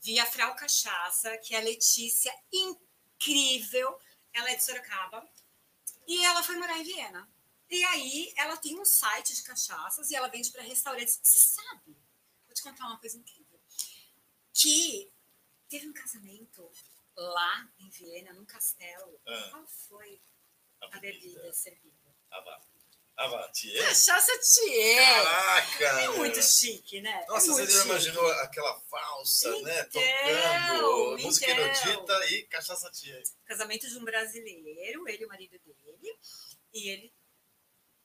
[0.00, 3.98] via Frau Cachaça, que é a Letícia, incrível.
[4.32, 5.28] Ela é de Sorocaba.
[6.08, 7.30] E ela foi morar em Viena.
[7.70, 11.20] E aí, ela tem um site de cachaças e ela vende para restaurantes.
[11.22, 11.96] Você sabe?
[12.46, 13.60] Vou te contar uma coisa incrível.
[14.52, 15.10] Que
[15.68, 16.68] teve um casamento
[17.16, 19.20] lá em Viena, num castelo.
[19.26, 19.48] Ah.
[19.50, 20.20] Qual foi
[20.80, 21.96] A bebida servida?
[22.30, 23.48] Vá.
[23.50, 23.78] Tiê?
[23.82, 25.24] Cachaça Thier.
[25.24, 25.84] Caraca!
[26.02, 27.24] É muito chique, né?
[27.26, 29.80] Nossa, é você já imaginou aquela falsa, né?
[29.88, 31.64] Então, Tocando música então.
[31.64, 33.22] erudita e cachaça tia.
[33.46, 36.18] Casamento de um brasileiro, ele e o marido dele.
[36.74, 37.14] E ele.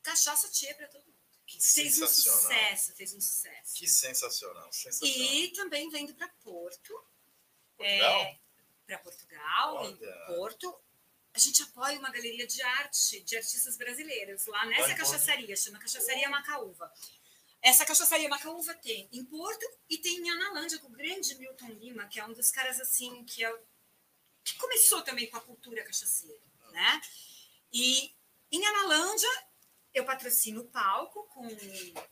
[0.02, 1.12] Cachaça Thier pra todo mundo.
[1.46, 3.74] Que Fez um sucesso, fez um sucesso.
[3.76, 5.18] Que sensacional, sensacional.
[5.34, 7.04] E também vendo para Porto.
[7.76, 8.36] Portugal?
[8.88, 9.90] Para Portugal, Olha.
[9.90, 10.82] em Porto.
[11.34, 14.98] A gente apoia uma galeria de arte, de artistas brasileiros, lá nessa Porto?
[14.98, 16.92] cachaçaria, chama Cachaçaria Macaúva.
[17.62, 22.08] Essa cachaçaria Macaúva tem em Porto e tem em Analândia, com o grande Milton Lima,
[22.08, 23.60] que é um dos caras assim, que, é,
[24.44, 27.02] que começou também com a cultura cachaceira, né?
[27.72, 28.14] E
[28.52, 29.30] em Analândia,
[29.94, 31.48] eu patrocino o palco, com,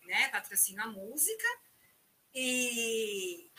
[0.06, 1.48] né, patrocino a música,
[2.34, 3.52] e,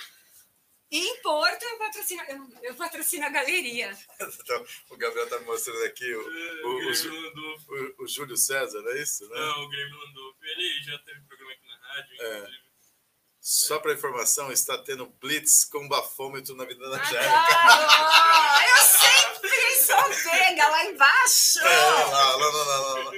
[0.91, 3.97] e em Porto eu patrocino, eu, eu patrocino a galeria.
[4.21, 8.83] Então, o Gabriel tá me mostrando aqui o, O, o, o, o- o Júlio César,
[8.83, 9.29] não é isso?
[9.29, 9.39] Né?
[9.39, 10.39] Não, o Guilherme Landolfo.
[10.45, 12.39] Ele já teve programa aqui na rádio, É.
[12.39, 12.70] inclusive.
[13.41, 17.39] Só para informação, está tendo blitz com bafômetro na vida da Angélica.
[17.39, 18.69] Adoro!
[18.69, 21.59] Eu sempre sou vega lá embaixo!
[21.61, 23.13] É, lá, lá, lá, lá.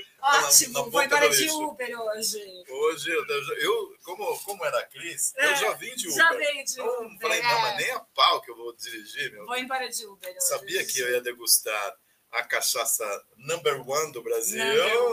[0.47, 1.51] Ótimo, foi para de.
[1.51, 2.41] Uber hoje.
[2.69, 3.25] Hoje, eu,
[3.59, 6.17] eu- como, como era a Cris, eu É, já vim de Uber.
[6.17, 7.19] Já veio de Então, Uber.
[7.21, 9.45] falei, não, mas nem a pau que eu vou dirigir, meu.
[9.47, 10.37] Vou embora de Uber.
[10.41, 11.97] Sabia que eu ia degustar
[12.31, 13.05] a cachaça
[13.37, 14.65] number one do Brasil?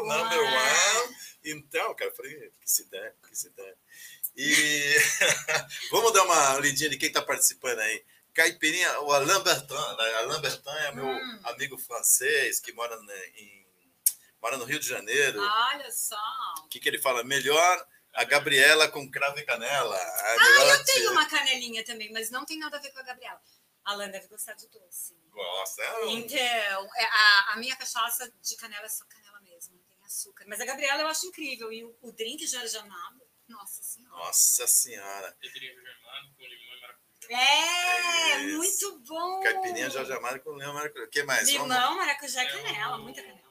[0.05, 1.16] Number one.
[1.43, 3.76] Então, cara, eu falei, que se der, que se der.
[4.41, 4.95] E
[5.91, 8.05] vamos dar uma lidinha de quem está participando aí.
[8.33, 9.73] Caipirinha, o Alain Bertin.
[9.73, 10.13] né?
[10.15, 11.39] Alain Bertin é meu Hum.
[11.43, 12.95] amigo francês que mora,
[13.35, 13.67] em,
[14.41, 15.41] mora no Rio de Janeiro.
[15.41, 16.15] Olha só.
[16.63, 17.21] O que, que ele fala?
[17.23, 19.95] Melhor a Gabriela com cravo e canela.
[19.97, 20.35] Ah,
[20.77, 23.41] eu tenho uma canelinha também, mas não tem nada a ver com a Gabriela.
[23.83, 25.13] A Alan deve gostar de doce.
[25.31, 25.81] Gosta.
[25.83, 26.37] É um- Então,
[26.95, 30.45] é, a, a minha cachaça de canela é só canela mesmo, não tem açúcar.
[30.47, 31.71] Mas a Gabriela eu acho incrível.
[31.73, 34.18] E o, o drink Jorge Amado, nossa senhora.
[34.18, 35.38] Nossa senhora.
[35.41, 35.47] Com
[36.45, 37.00] limão e maracujá.
[37.30, 38.58] É, Isso.
[38.58, 39.41] muito bom.
[39.43, 41.06] Caipirinha Jorge Amaro com leão maracujá.
[41.06, 41.52] O que mais?
[41.52, 43.50] Vamos- Limão, maracujá e É, canela, o- muita canela.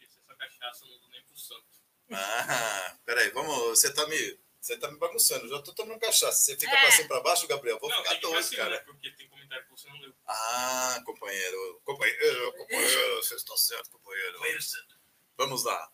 [0.00, 1.64] Essa cachaça eu não dou nem pro santo.
[2.12, 3.56] Ah, peraí, vamos.
[3.78, 4.38] Você tá me.
[4.60, 6.32] Você tá me bagunçando, eu já tô tomando cachaça.
[6.42, 6.80] Você fica É.
[6.80, 7.78] pra cima e pra baixo, Gabriel?
[7.78, 8.70] Vou não, ficar doido, assim, cara.
[8.70, 8.78] né?
[8.78, 10.14] Porque tem comentário que você não leu.
[10.26, 11.82] Ah, companheiro.
[11.84, 14.38] Companheiro, companheiro, você está certo, companheiro.
[15.36, 15.92] Vamos lá.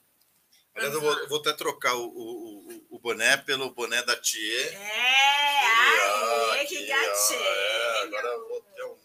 [0.75, 4.73] Aliás, eu vou, vou até trocar o, o, o- o boné pelo boné da Thier.
[4.75, 8.03] É, Ah, ai, que ó, é, gatinho.
[8.03, 8.99] agora eu vou ter um.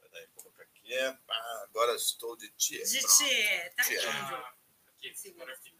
[0.00, 0.94] Peraí, vou colocar aqui.
[1.28, 2.84] Ah, agora estou de Thier.
[2.84, 3.00] De.
[3.00, 3.82] Tietê, tá.
[4.10, 4.54] Ah,
[4.90, 5.44] aqui, Segura.
[5.44, 5.74] agora aqui.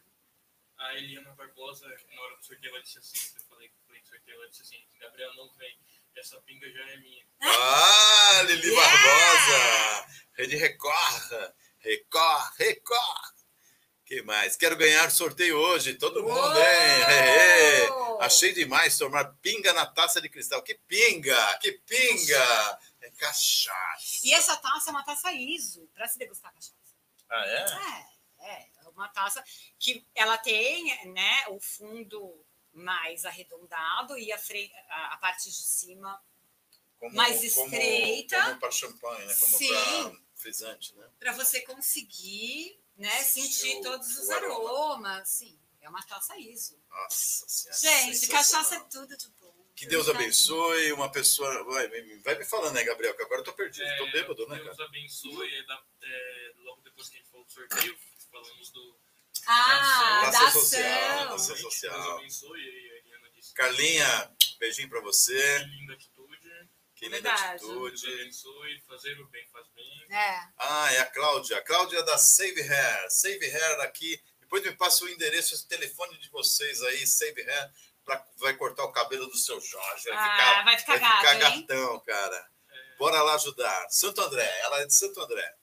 [0.78, 4.36] A Eliana Barbosa, na hora do sorteio, ela disse assim, eu falei que foi sorteio,
[4.36, 5.76] ela disse assim, Gabriel não vem,
[6.16, 7.24] essa pinga já é minha.
[7.40, 8.92] Ah, Lili Yeah!
[8.92, 10.06] Barbosa!
[10.34, 11.52] Rede Record!
[11.80, 13.37] Record, Record!
[14.08, 14.56] Que mais?
[14.56, 15.92] Quero ganhar sorteio hoje.
[15.94, 16.56] Todo mundo, Uou!
[16.56, 16.62] hein?
[17.10, 17.88] É, é.
[18.20, 20.62] Achei demais tomar pinga na taça de cristal.
[20.62, 21.58] Que pinga!
[21.58, 22.78] Que pinga!
[23.02, 24.20] É cachaça.
[24.24, 26.72] E essa taça é uma taça ISO, para se degustar cachaça.
[27.30, 28.46] Ah, é?
[28.46, 29.44] É, é, é uma taça
[29.78, 35.54] que ela tem, né, o fundo mais arredondado e a, fre- a, a parte de
[35.56, 36.18] cima
[36.98, 38.42] Como, Mais estreita.
[38.42, 39.34] Como para champanhe, né?
[39.38, 39.68] Como Sim.
[39.68, 41.06] para frisante, né?
[41.20, 44.54] para você conseguir, né, Sentir todos os aroma.
[44.54, 45.28] aromas.
[45.28, 46.78] Sim, é uma taça ISO.
[46.90, 47.78] Nossa Senhora.
[48.12, 49.56] Gente, cachaça é tudo de bom.
[49.76, 51.62] Que Deus abençoe uma pessoa.
[51.64, 51.88] Vai,
[52.22, 53.14] vai me falando, né, Gabriel?
[53.16, 53.86] Que agora eu tô perdido.
[53.86, 54.88] É, tô bêbado, né, Deus cara?
[54.88, 55.54] abençoe.
[55.54, 57.96] é da- é, logo depois que a gente falou do sorteio,
[58.30, 58.98] falamos do
[59.46, 61.28] Ah, Da da ação social, ação.
[61.28, 62.18] da ação Deus social.
[62.18, 62.60] abençoe.
[62.60, 65.58] E a Eliana disse Carlinha, beijinho pra que você.
[65.60, 66.16] linda atitude.
[66.16, 66.17] Que
[67.06, 67.58] linda Verdade.
[67.64, 68.12] Deus atitude.
[68.20, 68.80] abençoe.
[68.86, 70.06] Fazer o bem faz bem.
[70.10, 71.58] É, Ah, é a Cláudia.
[71.58, 73.10] A Cláudia da Save Hair.
[73.10, 74.22] Save Hair aqui.
[74.40, 77.70] Depois me passa o endereço e o telefone de vocês aí, Save Hair,
[78.04, 80.08] pra, vai cortar o cabelo do seu Jorge.
[80.08, 81.66] Vai Ah, ficar, vai ficar vai ficar gato, hein?
[81.66, 82.50] gatão, cara.
[82.70, 83.88] É, Bora lá ajudar.
[83.90, 85.54] Santo André, ela é de Santo André.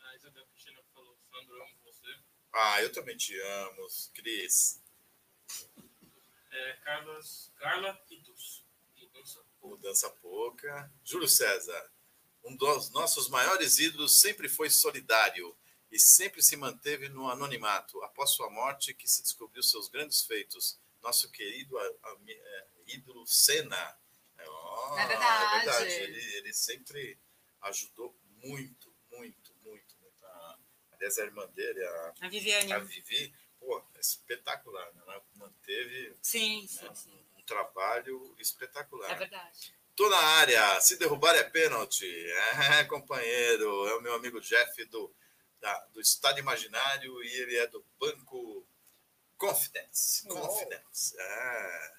[0.00, 2.14] a Isabel Cristina falou: Sandro, amo você.
[2.52, 4.80] Ah, eu também te amo, Cris.
[6.50, 8.23] É, Carlos, Carla Itus.
[9.64, 10.08] Mudança.
[10.08, 10.92] Mudança pouca.
[11.04, 11.90] Júlio César,
[12.44, 15.56] um dos nossos maiores ídolos sempre foi solidário
[15.90, 18.02] e sempre se manteve no anonimato.
[18.02, 20.78] Após sua morte, que se descobriu seus grandes feitos.
[21.02, 23.98] Nosso querido a- a- é, ídolo Senna.
[24.46, 25.92] Oh, É verdade.
[25.92, 27.18] Ele, ele sempre
[27.62, 29.96] ajudou muito, muito, muito.
[29.98, 30.24] muito.
[30.26, 30.58] A,
[30.92, 32.72] aliás, a irmã dele, a, a Viviane.
[32.72, 34.92] a Vivi, pô, é espetacular.
[34.94, 35.02] Né?
[35.06, 37.23] Ela manteve Sim, né, sim, sim.
[37.44, 39.10] Trabalho espetacular.
[39.10, 39.74] É verdade.
[39.96, 40.80] Tô na área.
[40.80, 42.04] Se derrubar é pênalti.
[42.80, 43.86] É, companheiro.
[43.88, 45.14] É o meu amigo Jeff do,
[45.60, 48.66] da- do Estado Imaginário e ele é do Banco
[49.36, 50.26] Confidence.
[50.28, 50.40] Uou.
[50.48, 51.14] Confidence.
[51.18, 51.90] É.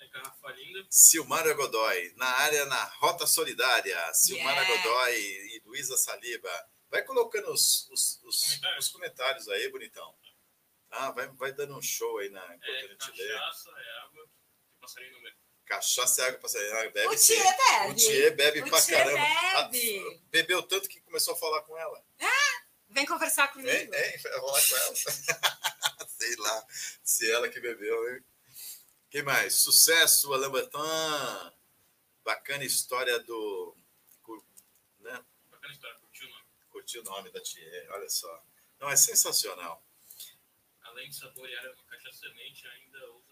[0.00, 0.86] É garrafa linda.
[0.90, 2.12] Silmara Godoy.
[2.16, 4.12] Na área, na Rota Solidária.
[4.14, 4.82] Silmara Yeah.
[4.82, 6.68] Godoy e Luísa Saliba.
[6.90, 8.86] Vai colocando os, os, os- Comentários.
[8.86, 10.14] os comentários aí, bonitão.
[10.90, 13.32] Ah, vai, vai dando um show aí na, enquanto a É gente lê.
[13.34, 14.28] cachaça, é água.
[14.84, 15.34] Passarinho no meio.
[15.66, 16.72] Cachaça e água sair.
[16.72, 17.16] Ah, Bebe O.
[17.16, 17.90] Tchê bebe.
[17.90, 19.16] O Tchê bebe O pra Tchê caramba.
[19.16, 19.98] bebe.
[20.06, 22.04] Ah, bebeu tanto que começou a falar com ela.
[22.90, 23.70] Vem conversar comigo.
[23.70, 23.88] Hein?
[23.88, 24.94] Vai falar com ela.
[26.06, 26.66] Sei lá
[27.02, 28.24] se ela que bebeu, hein?
[29.10, 29.54] Quem mais?
[29.54, 31.54] Sucesso, Alain Batan.
[32.22, 33.76] Bacana história do.
[35.00, 35.24] Né?
[35.50, 35.98] Bacana história,
[36.70, 37.28] curtiu o nome.
[37.30, 38.44] O da tia, olha só.
[38.78, 39.84] Não, é sensacional.
[40.82, 43.23] Além de saborear uma cachaça semente, ainda decorar.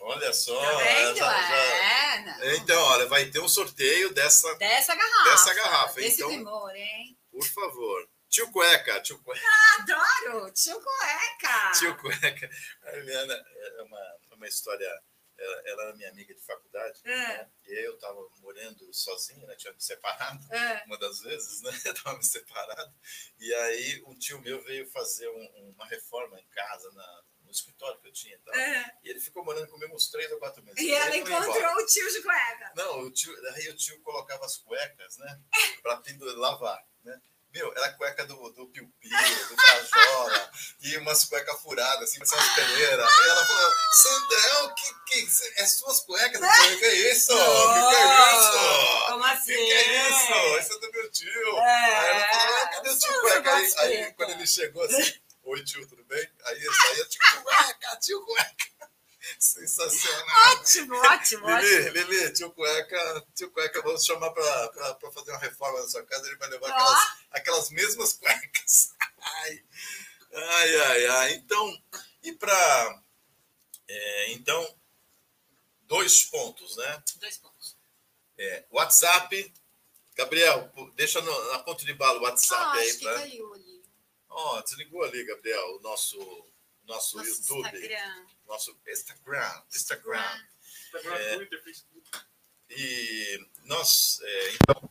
[0.00, 0.58] Olha só.
[0.60, 1.16] Tá vendo?
[1.16, 2.56] já- É.
[2.56, 5.30] Então, olha, vai ter um sorteio dessa, Dessa garrafa.
[5.30, 6.28] Dessa garrafa, Desse então.
[6.28, 7.18] primor, hein?
[7.30, 8.08] por favor.
[8.28, 9.42] Tio Cueca, tio Cueca.
[9.78, 10.50] Adoro!
[10.52, 11.72] Tio Cueca!
[11.78, 12.50] Tio Cueca.
[12.84, 13.34] A Eliana
[13.78, 14.86] é uma, uma história.
[15.38, 17.00] Ela, ela era minha amiga de faculdade.
[17.04, 17.10] É.
[17.16, 17.48] né?
[17.68, 19.54] E eu estava morando sozinho, né?
[19.56, 20.82] Tinha me separado É.
[20.86, 21.70] uma das vezes, né?
[21.86, 22.92] Eu estava me separado.
[23.38, 27.98] E aí um tio meu veio fazer um- uma reforma em casa, na- no escritório
[27.98, 28.36] que eu tinha.
[28.36, 28.54] e tal.
[28.54, 28.98] É.
[29.02, 30.80] E ele ficou morando comigo uns três ou quatro meses.
[30.80, 32.72] E Aí ela encontrou o tio de cueca.
[32.76, 35.40] Não, o tio, daí o tio colocava as cuecas, né?
[35.82, 37.20] Pra pendurar, lavar, né?
[37.50, 39.10] Meu, era a cueca do, do Piu Piu,
[39.48, 40.50] do Frajola,
[40.82, 43.08] e umas cuecas furadas, assim, umas peneiras.
[43.08, 46.42] Aí ela falou, Sandrão, que, que, é suas cuecas?
[46.42, 47.32] Eu falei, que é isso?
[47.32, 49.06] Que que é isso?
[49.06, 49.52] Como assim?
[49.54, 50.58] Que que é isso?
[50.60, 51.58] Isso é do meu tio.
[51.58, 51.96] É.
[51.96, 53.54] Aí ela falou, ah, cadê o tio cueca?
[53.54, 55.14] Aí, aí quando ele chegou assim,
[55.50, 56.30] oi tio, tudo bem?
[56.44, 58.68] Aí ele saía, tio cueca, tio cueca.
[59.38, 60.52] Sensacional.
[60.52, 61.92] Ótimo, ótimo, Lili, ótimo.
[62.10, 66.36] Lili, tio Cueca, tio Cueca, vamos chamar pra fazer uma reforma na sua casa, ele
[66.36, 67.00] vai levar aquelas,
[67.32, 68.94] aquelas mesmas cuecas.
[69.20, 69.64] Ai,
[70.32, 71.32] ai, ai, ai.
[71.34, 71.82] Então,
[72.22, 73.02] e pra.
[73.88, 74.78] é, então,
[75.82, 77.02] dois pontos, né?
[77.16, 77.76] Dois pontos.
[78.38, 79.52] É, WhatsApp.
[80.14, 83.14] Gabriel, deixa no- na ponta de bala o WhatsApp Ah, aí acho que pra.
[83.14, 83.54] caiu
[84.28, 86.18] Ó, desligou ali, Gabriel, o nosso,
[86.84, 88.26] nosso, Nosso YouTube, Instagram.
[88.46, 90.40] nosso Instagram, Instagram.
[90.94, 91.36] Agora É.
[91.36, 92.10] Twitter, Facebook.
[92.70, 94.90] E nós, é, então,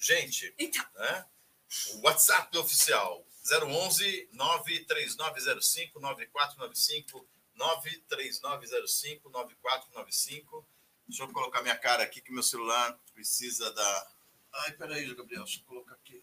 [0.00, 1.26] gente, Então, né?
[1.94, 10.66] O WhatsApp oficial 011 93905 9495 93905 9495.
[11.06, 14.12] Deixa eu colocar minha cara aqui que meu celular precisa da.
[14.52, 16.22] Ai, peraí, Gabriel, deixa eu colocar aqui.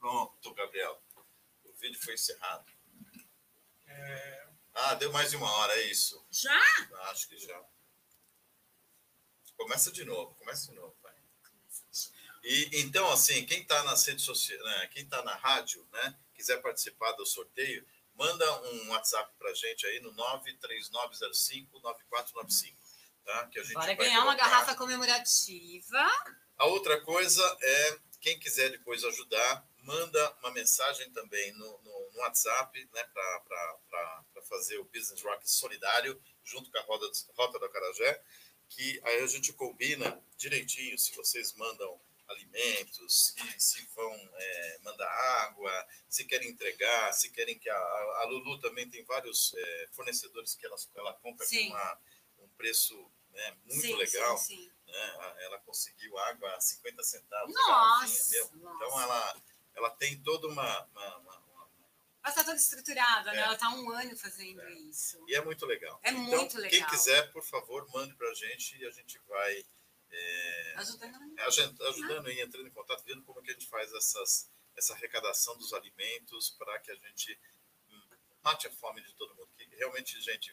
[0.00, 1.00] Pronto, Gabriel.
[1.64, 2.64] O vídeo foi encerrado.
[3.86, 6.24] É, Ah, deu mais de uma hora, é isso.
[6.30, 6.58] já?
[7.10, 7.62] Acho que já.
[9.56, 11.14] Começa de novo, começa de novo, vai.
[12.42, 16.62] E então, assim, quem está nas redes sociais, né, quem está na rádio, né, quiser
[16.62, 22.74] participar do sorteio, manda um WhatsApp para a gente aí no 93905-9495.
[23.24, 23.46] Tá?
[23.48, 24.48] Que a gente Bora vai ganhar uma colocar.
[24.48, 26.10] garrafa comemorativa.
[26.56, 32.20] A outra coisa é, quem quiser depois ajudar, manda uma mensagem também no, no, no
[32.20, 38.22] WhatsApp, né, para fazer o Business Rock solidário, junto com a Roda, Rota do Acarajé,
[38.68, 45.08] que aí a gente combina direitinho se vocês mandam alimentos, se, se vão é, mandar
[45.42, 50.54] água, se querem entregar, se querem que a, a Lulu também tem vários é, fornecedores
[50.54, 51.68] que ela, ela compra com Sim.
[51.70, 52.00] uma-
[52.38, 54.72] um preço né, muito sim, legal Sim, sim.
[54.86, 55.34] né?
[55.40, 57.54] Ela conseguiu água a 50 centavos.
[57.54, 58.50] Nossa, meu.
[58.54, 58.76] nossa.
[58.76, 59.42] Então ela,
[59.80, 61.70] ela tem toda uma, uma- uma- uma-
[62.22, 63.38] Ela está toda estruturada, né?
[63.38, 63.40] É.
[63.42, 64.72] Ela está um ano fazendo É.
[64.74, 65.22] isso.
[65.26, 65.98] E é muito legal.
[66.02, 66.90] É então, muito Quem legal.
[66.90, 69.64] quiser, por favor, mande para a gente e a gente vai
[70.12, 74.50] é, Ajudando agen- ajudando e entrando em contato, vendo como que a gente faz essas,
[74.76, 77.38] essa arrecadação dos alimentos para que a gente
[77.88, 78.08] hum,
[78.42, 79.48] mate a fome de todo mundo.
[79.56, 80.52] Que realmente, gente,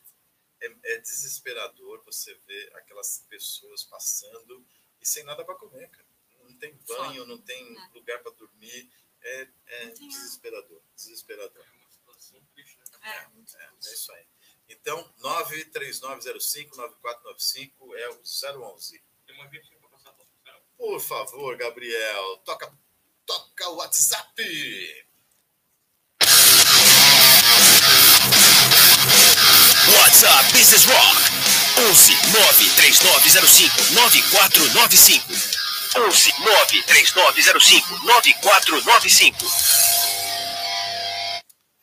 [0.62, 4.64] é, é desesperador você ver aquelas pessoas passando
[5.02, 6.08] e sem nada para comer, cara.
[6.44, 7.90] Não tem banho, não tem É.
[7.96, 8.90] lugar para dormir.
[9.22, 11.66] É, é desesperador, desesperador.
[11.66, 12.84] É uma situação triste, né?
[13.04, 13.10] É.
[13.10, 13.28] É,
[13.66, 14.26] é isso aí.
[14.70, 18.22] Então, 93905-9495 é o
[18.74, 19.02] 011.
[19.26, 20.14] Tem uma gente para passar
[20.78, 22.72] Por favor, Gabriel, toca,
[23.26, 25.06] toca o WhatsApp.
[29.90, 31.18] WhatsApp Business Rock
[31.78, 39.38] 11 93905 9495 11 93905 9495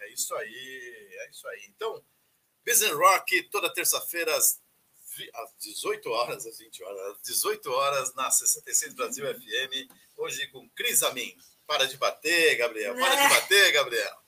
[0.01, 1.67] É isso aí, é isso aí.
[1.75, 2.05] Então,
[2.67, 4.59] Business Rock, toda terça-feira às,
[5.17, 10.47] vi- às 18 horas, às 20 horas, às 18 horas na 66 Brasil FM, hoje
[10.49, 11.35] com Cris Amin.
[11.67, 13.29] Para de bater, Gabriel, para de É.
[13.29, 14.24] bater, Gabriel.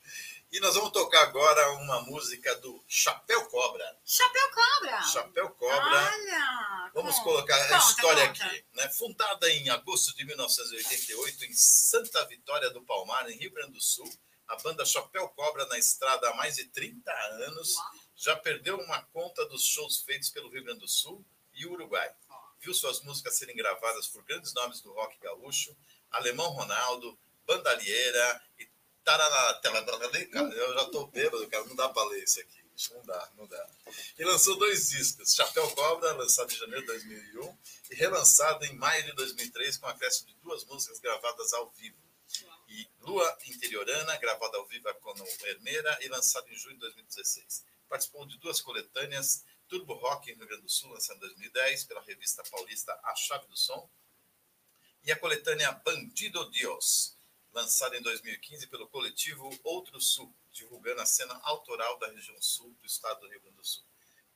[0.57, 3.94] E nós vamos tocar agora uma música do Chapéu Cobra.
[4.02, 5.02] Chapéu cobra.
[5.02, 6.11] Chapéu Cobra.
[6.14, 6.90] Olha.
[6.94, 8.46] Vamos colocar a conta, história conta.
[8.46, 8.64] aqui.
[8.72, 8.88] Né?
[8.88, 14.11] Fundada em agosto de 1988 em Santa Vitória do Palmar, em Rio Grande do Sul,
[14.48, 17.90] a banda Chapéu Cobra na estrada há mais de 30 anos Uau.
[18.16, 22.11] já perdeu uma conta dos shows feitos pelo Rio Grande do Sul e Uruguai.
[22.61, 25.76] Viu suas músicas serem gravadas por grandes nomes do rock gaúcho,
[26.11, 28.64] Alemão Ronaldo, Bandalheira e
[30.57, 32.66] eu já tô bêbado, cara, não dá pra ler isso aqui.
[32.90, 33.70] Não dá, não dá.
[34.18, 37.59] E lançou dois discos, Chapéu Cobra, lançado em janeiro de 2001,
[37.90, 41.96] e relançado em maio de 2003 com acréscimo de duas músicas gravadas ao vivo.
[42.68, 47.64] E Lua Interiorana, gravada ao vivo com o Hermeira e lançado em junho de 2016.
[47.88, 52.02] Participou de duas coletâneas, Turbo Rock no Rio Grande do Sul, lançada em 2010 pela
[52.02, 53.88] revista paulista A Chave do Som,
[55.04, 57.15] e a coletânea Bandido Dios,
[57.57, 62.86] lançada em 2015 pelo coletivo Outro Sul, divulgando a cena autoral da região sul do
[62.86, 63.82] estado do Rio Grande do Sul.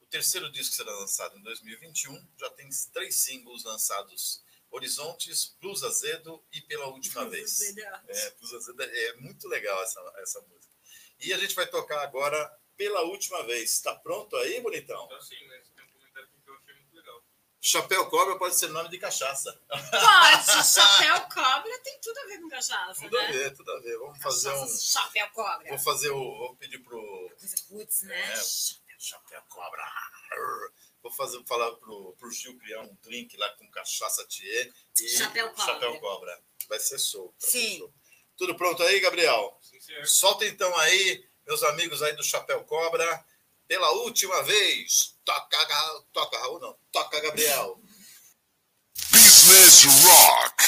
[0.01, 6.43] O terceiro disco será lançado em 2021, já tem três singles lançados: Horizontes, Blues Azedo
[6.51, 7.61] e Pela Última Vez.
[8.09, 10.75] É, Blues Azedo é muito legal essa, essa música.
[11.21, 13.71] E a gente vai tocar agora Pela Última Vez.
[13.75, 15.05] Está pronto aí, bonitão?
[15.05, 17.23] Então, assim, mas tem um comentário aqui que eu achei muito legal.
[17.61, 19.53] Chapéu Cobra pode ser nome de cachaça.
[19.69, 23.33] Pode, chapéu cobra tem tudo a ver com cachaça, Tudo a né?
[23.33, 23.99] ver, tudo a ver.
[23.99, 24.61] Vamos fazer um.
[24.61, 25.69] Cachaça, Chapéu cobra.
[25.69, 26.39] Vou fazer o.
[26.39, 27.31] Vou pedir pro.
[27.39, 28.33] Coisa putz, né?
[28.33, 28.41] É.
[29.01, 29.83] Chapéu Cobra.
[29.83, 30.73] Arr.
[31.03, 35.49] Vou fazer, falar pro, pro Gil criar um drink lá com cachaça Thier e Chapéu
[35.51, 35.65] Cobra.
[35.65, 36.43] Chapéu Cobra.
[36.69, 37.35] Vai ser show.
[37.39, 37.79] ser Sim.
[37.79, 37.95] show.
[38.37, 39.59] Tudo pronto aí, Gabriel?
[39.63, 40.07] Sim, senhor.
[40.07, 43.25] Solta então aí, meus amigos aí do Chapéu Cobra,
[43.71, 45.15] pela última vez.
[45.25, 45.57] Toca,
[46.13, 46.77] toca Raul, não.
[46.91, 47.81] Toca, Gabriel.
[49.13, 50.65] Business Rock.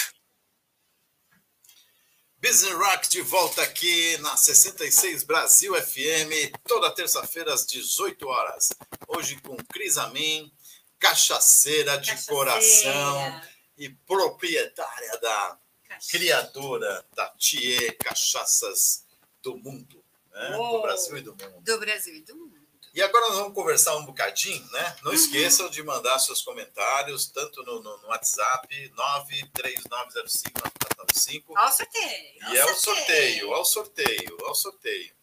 [2.39, 8.69] Business Rock de volta aqui na 66 Brasil FM, toda terça-feira às 18 horas.
[9.09, 10.53] Hoje com Cris Amin,
[11.01, 12.37] cachaceira de Cachaceira.
[12.37, 13.43] coração
[13.79, 16.11] e proprietária da Cachaça.
[16.13, 19.05] criadora da Thier Cachaças
[19.43, 20.51] do Mundo, né?
[20.57, 20.83] do.
[20.83, 21.61] Brasil e do mundo.
[21.63, 22.52] Do Brasil e do mundo.
[22.95, 24.89] E agora nós vamos conversar um bocadinho, né?
[24.99, 25.05] Uhum.
[25.05, 32.53] Não esqueçam de mandar seus comentários, tanto no, no- no WhatsApp 939059495 Olha o sorteio.
[32.53, 35.15] e é o sorteio, o sorteio, é o sorteio.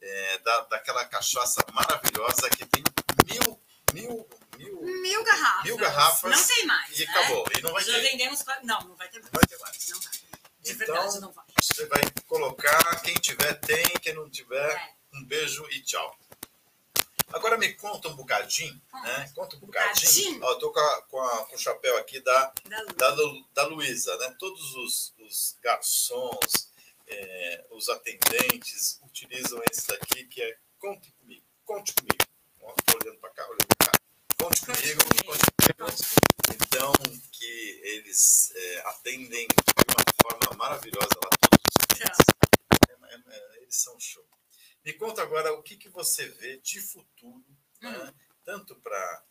[0.00, 2.82] É, da, daquela cachaça maravilhosa que tem
[3.26, 3.60] mil,
[3.92, 5.64] mil, mil Mil garrafas.
[5.64, 6.98] Mil garrafas Não tem mais.
[6.98, 7.10] e né?
[7.10, 7.44] acabou.
[7.58, 8.44] E não vai Já ter, vendemos.
[8.62, 9.32] Não, não vai ter mais.
[9.32, 9.88] não vai ter mais.
[9.88, 10.12] Não vai.
[10.60, 11.44] De Então, verdade, não vai.
[11.60, 14.92] Você vai colocar, quem tiver tem, quem não tiver, É.
[15.14, 16.16] um beijo e tchau.
[17.32, 19.30] Agora me conta um bocadinho, né?
[19.34, 20.42] Conta um bocadinho.
[20.42, 22.52] Ó, eu tô com, a- com a- com o chapéu aqui da,
[22.96, 23.42] Da Lu.
[23.54, 24.34] da, da Luísa, né?
[24.38, 26.70] Todos os, os garçons,
[27.06, 32.24] é, os atendentes utilizam esse daqui que é conte comigo, conte comigo.
[32.62, 33.98] Ó, tô olhando para cá, olhando para cá.
[34.38, 35.44] Conte comigo, conte
[35.76, 35.98] comigo.
[36.54, 36.92] Então,
[37.32, 42.18] que eles é, atendem de uma forma maravilhosa lá todos os clientes.
[42.88, 44.24] É, é, é, eles são show.
[44.84, 47.44] Me conta agora o que, que você vê de futuro,
[47.80, 48.14] né?
[48.44, 49.24] tanto para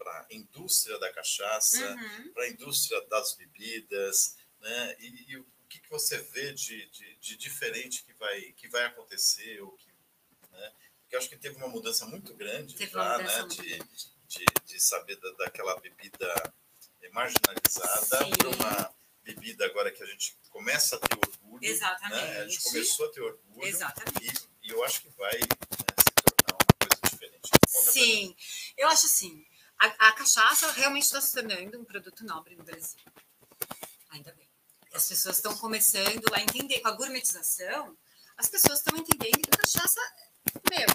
[0.00, 2.32] a indústria da cachaça, Uhum.
[2.32, 4.96] para a indústria das bebidas, né?
[5.00, 8.84] E, e o que, que você vê de, de, de diferente que vai, que vai
[8.84, 9.88] acontecer, ou que,
[10.50, 10.72] né?
[11.00, 13.42] Porque acho que teve uma mudança muito grande Teve já, né?
[13.44, 13.78] De,
[14.26, 16.34] de, de saber da, daquela bebida
[17.12, 18.94] marginalizada para uma
[19.34, 21.60] bebida agora que a gente começa a ter orgulho.
[21.60, 21.68] Né?
[21.68, 22.62] A gente Exatamente.
[22.62, 23.66] começou a ter orgulho.
[23.66, 24.48] Exatamente.
[24.62, 25.46] E, e eu acho que vai né,
[25.98, 27.50] se tornar uma coisa diferente.
[27.68, 28.36] Sim,
[28.76, 29.44] eu acho assim,
[29.78, 32.98] a, a cachaça realmente está se tornando um produto nobre no Brasil.
[34.10, 34.48] Ainda bem.
[34.92, 37.96] As pessoas estão começando a entender, com a gourmetização,
[38.36, 40.00] as pessoas estão entendendo que a cachaça,
[40.70, 40.86] meu,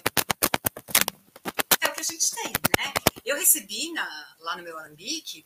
[1.80, 2.92] é o que a gente tem, né?
[3.24, 5.44] Eu recebi na- lá no meu Alambique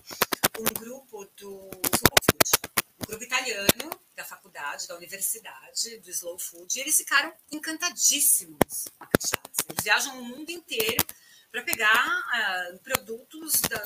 [0.59, 2.68] um grupo do Slow Food, um
[3.09, 9.07] grupo italiano da faculdade, da universidade, do Slow Food, e eles ficaram encantadíssimos com a
[9.07, 9.65] cachaça.
[9.71, 11.05] Eles viajam o mundo inteiro
[11.51, 11.95] para pegar
[12.33, 13.83] ah, produtos da-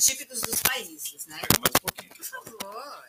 [0.00, 1.40] típicos dos países, né?
[1.60, 3.04] Mais um pouquinho, Por favor.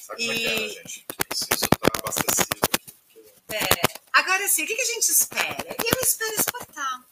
[0.00, 1.06] Sabe é que é, E- gente?
[1.28, 2.92] Preciso estar abastecido aqui.
[2.92, 5.66] porque- É, agora, assim, o que que a gente espera?
[5.68, 7.08] Eu espero exportar.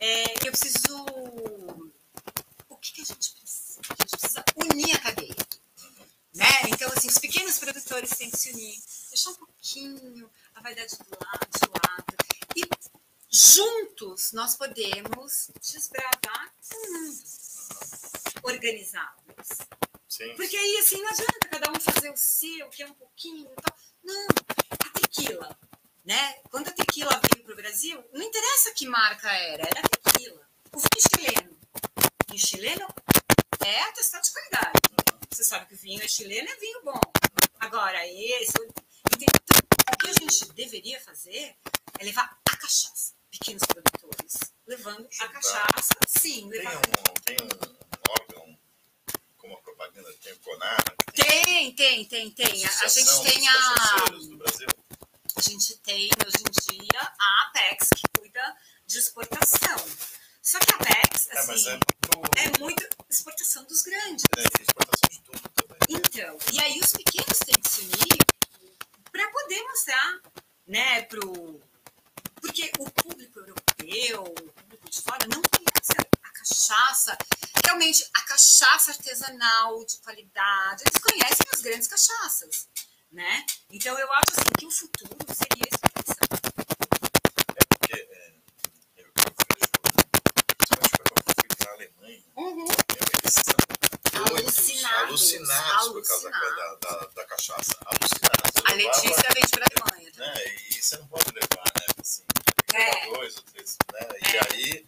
[0.00, 0.96] É, eu preciso.
[2.68, 3.80] O que, que a gente precisa?
[3.88, 5.47] A gente precisa unir a cadeia.
[6.38, 6.46] Né?
[6.72, 11.18] Então, assim, os pequenos produtores têm que se unir, deixar um pouquinho a vaidade do
[11.20, 12.16] lado, de lado.
[12.54, 12.62] E
[13.28, 17.24] juntos nós podemos desbravar o mundo
[18.44, 19.48] organizados.
[20.08, 20.32] Sim.
[20.36, 23.60] Porque aí, assim, não adianta cada um fazer o seu, que é um pouquinho e
[23.60, 23.76] tal.
[24.04, 24.26] Não,
[24.70, 25.58] a tequila,
[26.04, 26.34] né?
[26.52, 30.48] Quando a tequila veio para o Brasil, não interessa que marca era, era tequila.
[30.72, 31.58] O vinho chileno.
[32.28, 32.86] Vinho chileno
[33.66, 34.97] é atestado de qualidade.
[35.30, 37.00] Você sabe que o vinho é chileno, é vinho bom.
[37.60, 38.52] Agora, esse...
[38.56, 39.58] Então,
[39.92, 41.56] o que a gente deveria fazer
[41.98, 44.38] é levar a cachaça, pequenos produtores.
[44.66, 46.48] Levando a cachaça, sim.
[46.50, 46.76] Tem Levar...
[46.76, 46.80] um,
[47.24, 48.58] tem um órgão,
[49.36, 52.66] como a propaganda tem o CONAR, que Tem, tem, tem, tem.
[52.66, 53.52] A, a gente tem a...
[53.52, 54.68] Cachaceiros do Brasil.
[55.36, 58.56] A gente tem, hoje em dia, a Apex, que cuida
[58.86, 60.17] de exportação.
[60.48, 62.38] Só que a Apex, É, assim, é muito.
[62.38, 64.24] é muito exportação dos grandes.
[64.34, 65.78] É, exportação de tudo também.
[65.90, 68.18] Então, e aí os pequenos têm que se unir
[69.12, 70.20] para poder mostrar,
[70.66, 71.60] né, pro...
[72.40, 75.92] Porque o público europeu, o público de fora, não conhece
[76.22, 77.18] a cachaça,
[77.66, 80.82] realmente a cachaça artesanal de qualidade.
[80.86, 82.68] Eles conhecem as grandes cachaças,
[83.12, 83.44] né?
[83.70, 86.17] Então eu acho assim que o futuro seria a
[95.18, 97.76] Alucinados, por causa da, da, da, cachaça.
[97.86, 98.62] Alucinados.
[98.64, 100.34] A Letícia vem para a Alemanha também.
[100.34, 101.86] né, e você não pode levar, né?
[102.00, 102.24] Assim,
[102.74, 103.06] É.
[103.10, 104.08] dois ou três, né?
[104.22, 104.86] E aí,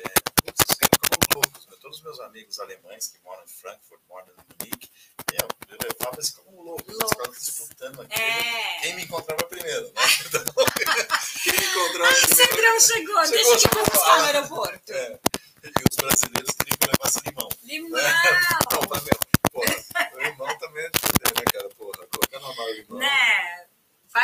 [0.00, 1.76] é, putz, assim, como loucos, né?
[1.80, 4.88] Todos os meus amigos alemães que moram em Frankfurt, moram em Munique,
[5.32, 8.20] meu, eu levava eles como loucos, eles ficavam disputando aqui.
[8.22, 8.80] É.
[8.82, 10.02] Quem me encontrava primeiro, né?
[10.32, 10.44] Então,
[11.42, 12.36] quem me encontrava Ai, primeiro.
[12.36, 13.84] Sandrão chegou, Chegou, deixa chegou.
[13.84, 14.92] buscar no aeroporto.
[14.92, 15.18] É.
[15.64, 17.48] E os brasileiros queriam que eu levasse limão.
[17.64, 18.00] Limão!
[18.72, 19.22] Não, tá meu.
[19.52, 19.76] Porra,
[20.14, 21.68] o limão também é de poder, né, cara?
[21.70, 22.98] Porra, colocar na mala limão.
[22.98, 23.66] Né?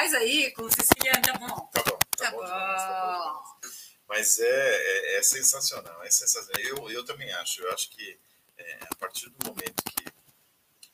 [0.08, 1.66] Faz aí com o siciliano, tá bom.
[1.70, 2.42] Tá bom, tá, Tá bom.
[2.44, 3.68] demais, tá bom bom.
[4.08, 6.58] Mas é, é, é sensacional, é sensacional.
[6.62, 7.60] Eu, eu também acho.
[7.60, 8.18] Eu acho que
[8.56, 10.04] é, a partir do momento que,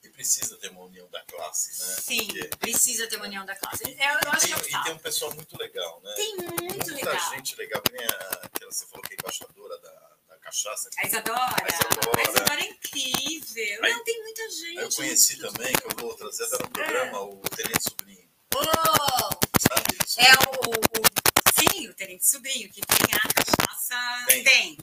[0.02, 1.94] que precisa ter uma união da classe, né?
[2.02, 3.84] Sim, Porque- precisa ter uma união da classe.
[3.84, 6.12] Eu, eu acho e, que é tem, que e tem um pessoal muito legal, né?
[6.16, 7.30] Tem muito Muita legal.
[7.30, 10.90] gente legal, que nem a, aquela você falou que é embaixadora da, da cachaça.
[10.98, 11.38] A Isadora.
[11.40, 12.18] A Isadora.
[12.18, 13.84] A Isadora é incrível.
[13.84, 14.76] Aí- Não, tem muita gente.
[14.78, 18.03] Eu conheci também, que eu vou trazer até no programa, o Tenente Sobrinho,
[20.18, 21.04] É o, o-
[21.58, 23.96] Sim, o Tenente Sobrinho, que tem a cachaça.
[24.28, 24.44] Tem.
[24.44, 24.78] Tem.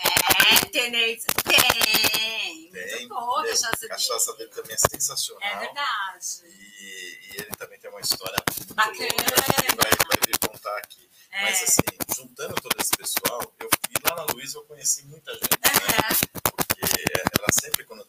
[0.00, 1.24] É, Tenente.
[1.44, 2.70] Tem.
[2.70, 3.88] Tem, Muito boa a cachaça a dele.
[3.88, 5.42] cachaça dele também é sensacional.
[5.48, 6.26] É verdade.
[6.44, 8.94] E, e ele também tem uma história muito Bacana.
[8.98, 11.08] louca que vai, vai vir contar aqui.
[11.32, 11.42] É.
[11.42, 11.82] Mas assim,
[12.16, 16.28] juntando todo esse pessoal, eu, e lá na Luísa eu conheci muita gente, né?
[16.42, 17.04] Porque
[17.38, 18.04] ela sempre, quando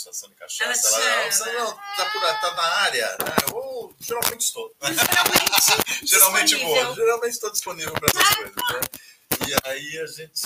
[0.00, 1.50] degustação de cachaça, Ela ela, chama.
[1.50, 3.36] ela, não, tá, por, tá na área, né?
[3.52, 4.74] Eu geralmente estou.
[4.80, 8.80] Geralmente, geralmente vou, geralmente estou disponível para essas coisas, né?
[9.46, 10.42] E aí a gente.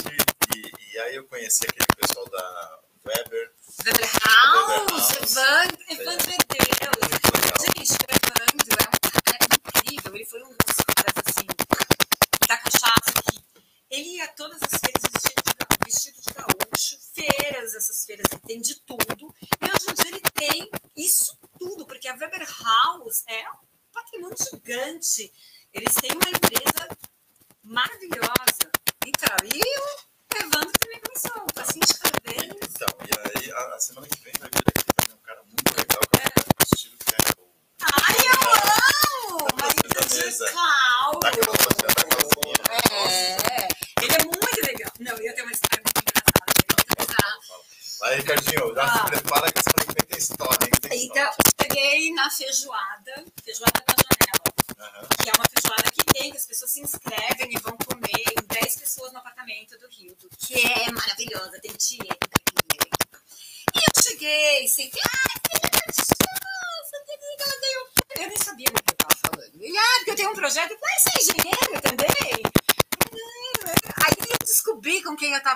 [0.56, 3.52] E, e aí eu conheci aquele pessoal da Weber.
[3.84, 5.10] Weber House.
[5.10, 6.68] Evandro, Evandro Medeiros.
[6.68, 7.54] Legal.
[7.60, 10.14] Gente, o Evandro é um cara incrível.
[10.14, 11.46] Ele foi um dos caras, assim,
[12.48, 13.44] da cachaça que
[13.90, 18.60] ele ia todas as feiras vestido de, vestido de gaúcho, feiras, essas feiras que tem
[18.60, 19.34] de tudo.
[19.60, 24.36] E hoje em dia ele tem isso tudo, porque a Weber House é um patrimônio
[24.64, 25.30] gigante.
[25.72, 26.93] Eles têm uma empresa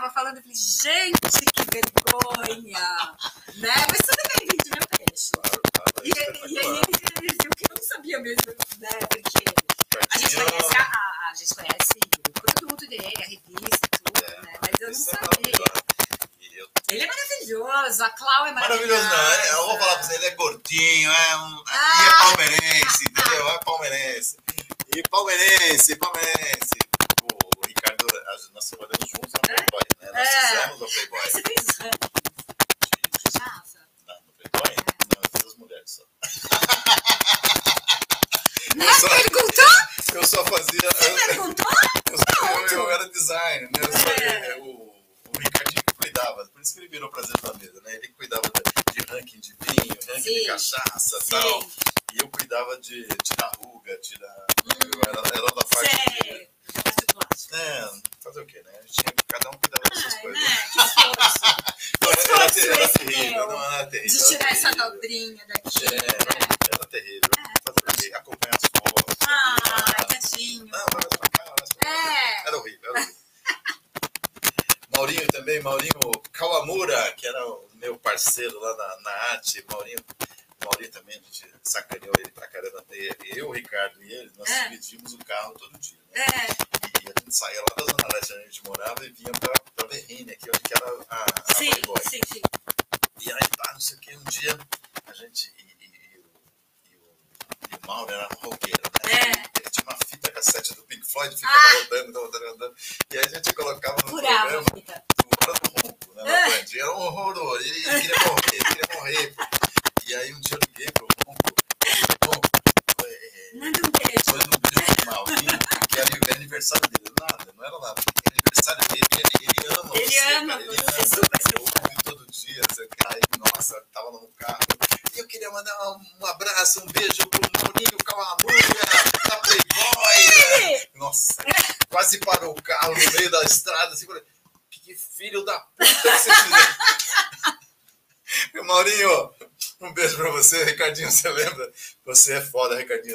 [0.09, 1.20] estava falando, eu falei, gente,
[1.52, 3.16] que vergonha,
[3.56, 3.74] né?
[3.89, 5.30] Mas tudo bem, vinte meu peixe.
[5.32, 8.89] Claro, claro, é E, e aí ele, viu que eu não sabia mesmo, né?
[9.09, 9.44] Porque
[10.10, 11.98] a gente conhece a, a, gente conhece
[12.28, 14.52] o produto dele, a revista tudo, É, né?
[14.62, 15.89] Mas eu não é sabia.
[16.90, 19.05] Ele é maravilhoso, a Clau é maravilhosa.
[19.05, 19.32] Maravilhoso, não.
[19.32, 21.62] é- Eu vou falar pra você, ele é gordinho, é um.
[21.70, 21.78] É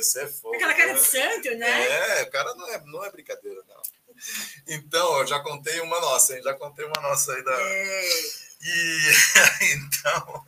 [0.03, 0.55] você é foda.
[0.57, 2.19] Aquela cara de santo, né?
[2.19, 3.81] É, o cara não é, não é brincadeira, não.
[4.67, 6.43] Então, eu já contei uma nossa, hein?
[6.43, 7.51] Já contei uma nossa aí da.
[7.59, 8.09] É.
[8.61, 9.11] E
[9.73, 10.45] então.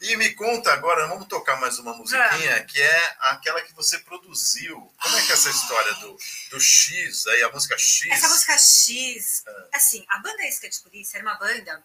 [0.00, 4.76] E me conta agora, vamos tocar mais uma musiquinha, que é aquela que você produziu.
[5.00, 6.18] Como é que é essa história do,
[6.50, 8.10] do X, aí a música X?
[8.10, 9.68] Essa música X, Ah.
[9.74, 11.82] assim, a banda Isca de Polícia era uma banda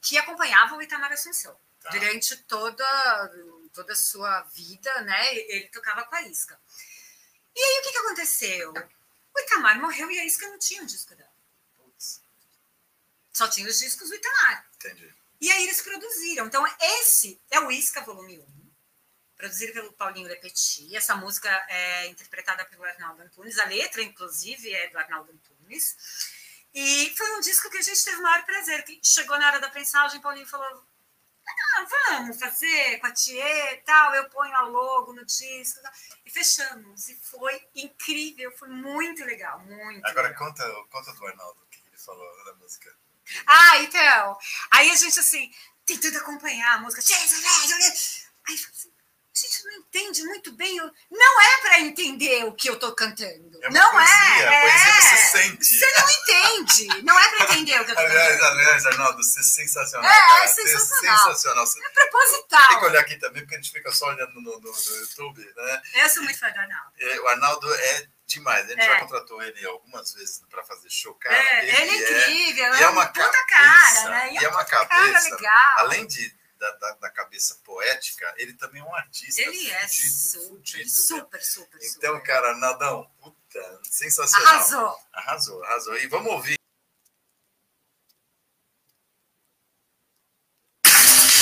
[0.00, 1.90] que acompanhava o Itamar Assunção Tá.
[1.90, 3.30] durante toda,
[3.72, 5.34] toda a sua vida, né?
[5.34, 6.60] Ele tocava com a Isca.
[7.54, 8.72] E aí o que, que aconteceu?
[9.34, 11.30] O Itamar morreu e a Isca não tinha o disco dela.
[11.76, 12.22] Putz,
[13.32, 14.68] Só tinha os discos do Itamar.
[14.74, 15.14] entendi.
[15.40, 16.46] E aí eles produziram.
[16.46, 18.70] Então, esse é o Isca Volume 1,
[19.36, 20.94] produzido pelo Paulinho Lepetit.
[20.94, 23.58] Essa música é interpretada pelo Arnaldo Antunes.
[23.58, 25.96] A letra, inclusive, é do Arnaldo Antunes.
[26.74, 28.84] E foi um disco que a gente teve o maior prazer.
[28.84, 30.84] Que chegou na hora da prensagem, Paulinho falou:
[31.78, 35.78] ah, vamos fazer com a Thier e tal, eu ponho a logo no disco.
[35.78, 35.92] e tal."
[36.26, 37.08] E fechamos.
[37.08, 40.46] E foi incrível, foi muito legal, muito Agora legal.
[40.46, 42.94] conta, conta do Arnaldo, o que ele falou da música.
[43.46, 44.38] Ah, então.
[44.72, 45.52] Aí a gente, assim,
[45.86, 47.02] tentando acompanhar a música.
[47.02, 48.89] Aí eu falei assim, a
[49.40, 50.76] gente não entende muito bem.
[51.10, 53.50] Não é para entender o que eu tô cantando.
[53.62, 54.60] É não poesia, é?
[54.62, 55.00] poesia é.
[55.00, 55.64] você sente.
[55.64, 57.02] Você não entende.
[57.02, 58.58] Não é pra entender o que eu tô Aliás, falando.
[58.60, 60.10] aliás, Arnaldo, você é sensacional.
[60.10, 61.16] É, é Você sensacional.
[61.18, 61.66] sensacional.
[61.66, 62.82] Você É tem que proposital.
[62.84, 65.82] olhar aqui também, porque a gente fica só olhando no, no- no YouTube, né?
[65.94, 66.92] Eu sou muito fã do Arnaldo.
[66.98, 68.64] É, O Arnaldo é demais.
[68.66, 68.86] A gente É.
[68.86, 71.34] já contratou ele algumas vezes para fazer show, cara.
[71.34, 74.32] É, ele é incrível, e é é uma puta cabeça, cara, né?
[74.34, 75.78] e é uma cabeça, cara legal.
[75.78, 79.40] Além de, da, da, da cabeça poética, ele também é um artista.
[79.40, 82.26] Ele é fudido, super, fudido, super, super, Então, super.
[82.26, 84.54] cara, Arnaldão, puta, sensacional.
[84.54, 84.98] Arrasou.
[85.12, 85.96] Arrasou, arrasou.
[85.98, 86.56] E vamos ouvir.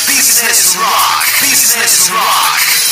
[0.06, 1.26] Business Rock.
[1.50, 2.88] Business Rock.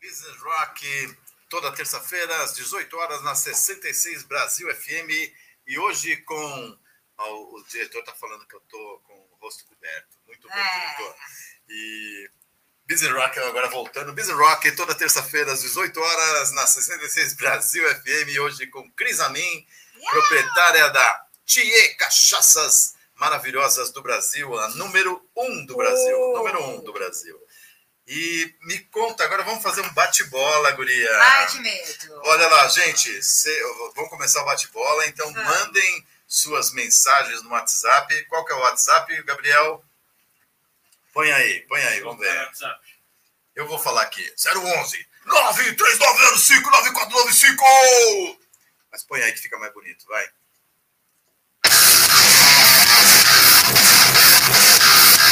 [0.00, 1.16] Business Rock,
[1.48, 5.32] toda terça-feira, às 18 horas, na 66 Brasil FM.
[5.66, 6.78] E hoje com.
[7.18, 10.16] ó, o diretor está falando que eu tô com o rosto coberto.
[10.26, 10.80] Muito bem, É.
[10.86, 11.16] diretor.
[11.68, 12.30] E.
[12.88, 14.12] Business Rock, agora voltando.
[14.12, 18.38] Business Rock, toda terça-feira, às 18 horas, na 66 Brasil FM.
[18.40, 19.66] Hoje com Cris Amin,
[20.08, 26.16] proprietária da Thier Cachaças Maravilhosas do Brasil, a número um do Brasil.
[26.16, 26.36] Oh.
[26.38, 27.40] Número um do Brasil.
[28.06, 31.10] E me conta, agora vamos fazer um bate-bola, guria.
[31.22, 32.20] Ai, que medo.
[32.24, 33.62] Olha lá, gente, cê-
[33.96, 35.48] vamos começar o bate-bola, então Vamos.
[35.58, 38.24] mandem suas mensagens no WhatsApp.
[38.26, 39.84] Qual que é o WhatsApp, Gabriel?
[41.12, 42.50] Põe aí, põe aí, vamos ver.
[43.56, 44.22] Eu vou falar aqui.
[44.36, 48.40] 011 93905 9495
[48.92, 50.28] Mas põe aí que fica mais bonito, vai.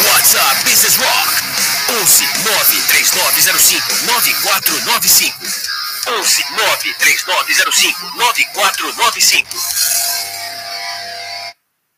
[0.07, 1.44] WhatsApp Business Rock
[1.91, 5.37] 11 93905 9495
[6.09, 9.49] 11 93905 9495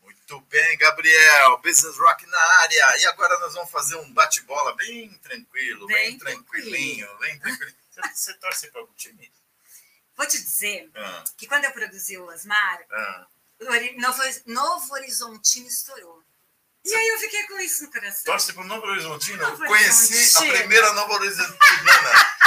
[0.03, 1.59] Muito bem, Gabriel.
[1.59, 2.99] Business Rock na área.
[2.99, 7.77] E agora nós vamos fazer um bate-bola bem tranquilo, bem, Bem tranquilinho, bem tranquilinho.
[7.91, 9.31] Você, você torce para algum time?
[10.17, 13.27] Vou te dizer Ah, que quando eu produzi o Asmar, ah.
[13.61, 16.26] o Novo, Novo Horizontino estourou.
[16.89, 18.25] E aí eu fiquei com isso no coração.
[18.25, 19.43] Torce para o Novo Horizontino?
[19.43, 20.53] Novo Conheci a Horizontino.
[20.59, 21.59] primeira Novo Horizontina,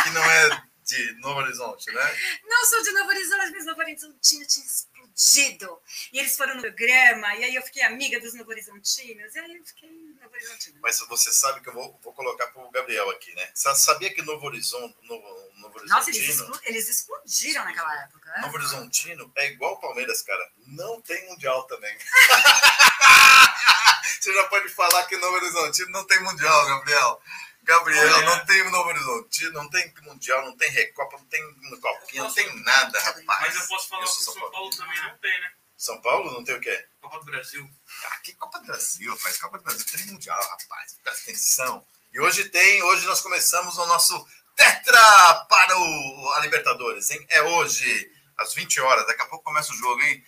[0.04, 2.18] que não é de Novo Horizonte, né?
[2.46, 5.80] Não sou de Novo Horizonte, mas Novo Horizontino tinha explodido.
[6.14, 9.56] E eles foram no programa, e aí eu fiquei amiga dos Novo Horizontinos, e aí
[9.58, 9.90] eu fiquei
[10.20, 10.80] Novo Horizontino.
[10.82, 13.52] Mas você sabe que eu vou, vou colocar para o Gabriel aqui, né?
[13.54, 18.30] Você sabia que Novo Horizonte, Novo, Novo Nossa, eles, Horizontino, explo- eles explodiram naquela época.
[18.32, 18.42] né?
[18.42, 20.52] Novo Horizontino é igual o Palmeiras, cara.
[20.66, 21.96] Não tem mundial também.
[24.20, 27.22] Você já pode falar que Novo Horizontino não tem mundial, Gabriel.
[27.64, 28.26] Gabriel, Olha.
[28.26, 31.42] não tem Novo Horizontino, não tem mundial, não tem Recopa, não tem
[31.80, 33.26] Copinha, não tem nada, rapaz.
[33.28, 34.70] Mas eu posso falar Eu que São São Paulo Paulo.
[34.76, 35.52] também não tem, né?
[35.78, 36.88] São Paulo não tem o quê?
[37.00, 37.70] Copa do Brasil.
[38.06, 39.38] Ah, que Copa do Brasil, rapaz.
[39.38, 40.98] Copa do Brasil tem mundial, rapaz.
[41.04, 41.86] Presta atenção.
[42.12, 47.26] E hoje tem, hoje nós começamos o nosso Tetra para o, a Libertadores, hein?
[47.30, 49.08] É hoje, às 20 horas.
[49.08, 50.22] Daqui a pouco começa o jogo, hein?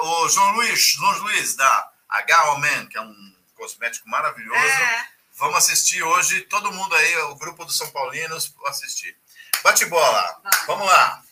[0.00, 4.58] O João Luiz, João Luiz, da H Man, que é um cosmético maravilhoso.
[4.58, 9.16] É, Vamos assistir hoje, todo mundo aí, o grupo dos São Paulinos, assistir.
[9.62, 10.42] Bate bola.
[10.66, 11.22] Vamos lá.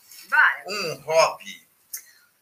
[0.67, 1.67] Um hobby.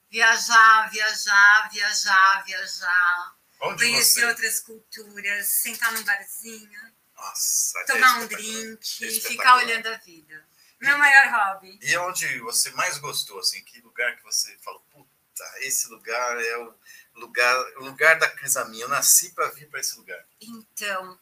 [0.09, 3.35] Viajar, viajar, viajar, viajar.
[3.61, 4.25] Onde Conhecer você...
[4.25, 10.47] outras culturas, sentar num barzinho, Nossa, é tomar um drink, É ficar olhando a vida.
[10.79, 11.77] Meu maior hobby.
[11.81, 15.08] E onde você mais gostou, assim, que lugar que você falou, puta,
[15.59, 16.73] esse lugar é o
[17.15, 20.25] lugar, o lugar da Crisaminha, eu nasci para vir para esse lugar.
[20.41, 21.19] Então,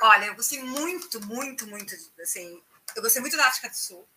[0.00, 2.62] olha, eu gostei muito, muito, muito, assim,
[2.96, 4.08] eu gostei muito da África do Sul.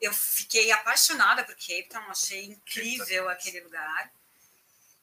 [0.00, 4.12] Eu fiquei apaixonada por Cape Town, achei incrível aquele lugar.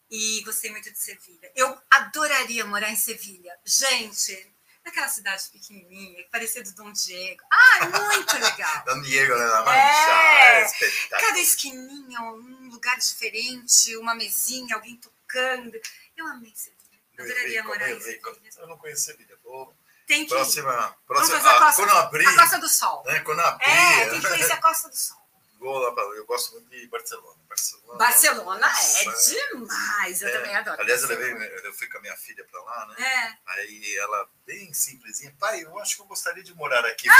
[0.09, 1.51] E gostei muito de Sevilha.
[1.55, 3.57] Eu adoraria morar em Sevilha.
[3.65, 4.53] Gente,
[4.85, 7.41] naquela cidade pequenininha, parecida do Dom Diego.
[7.51, 8.84] Ah, muito legal.
[8.85, 9.45] Don Diego né,
[9.77, 10.61] É.
[10.61, 10.69] é.
[11.10, 15.80] Cada esquininha, um lugar diferente, uma mesinha, alguém tocando.
[16.18, 16.84] Eu amei Sevilha.
[17.19, 18.51] Adoraria Eu- morar eu- em eu- Sevilha.
[18.57, 19.38] Eu não conheço Sevilha.
[19.43, 19.73] Vou-
[20.05, 20.35] Tem que ir.
[20.35, 23.03] Próxima, Vamos próxima fazer a ah, costa, quando abrir, a Costa do Sol.
[23.05, 25.22] né, quando abrir, É, tem que conhecer a Costa do Sol.
[25.64, 27.41] Vou lá pra, eu gosto muito de Barcelona.
[27.48, 30.22] Barcelona, Barcelona é Nossa, demais.
[30.22, 30.31] Eu é.
[30.31, 30.81] também adoro.
[30.81, 31.31] Aliás, eu, levei,
[31.64, 32.95] eu fui com a minha filha para lá, né?
[33.06, 33.52] É.
[33.52, 37.07] Aí ela, bem simplesinha, pai, eu acho que eu gostaria de morar aqui.
[37.10, 37.14] Ah!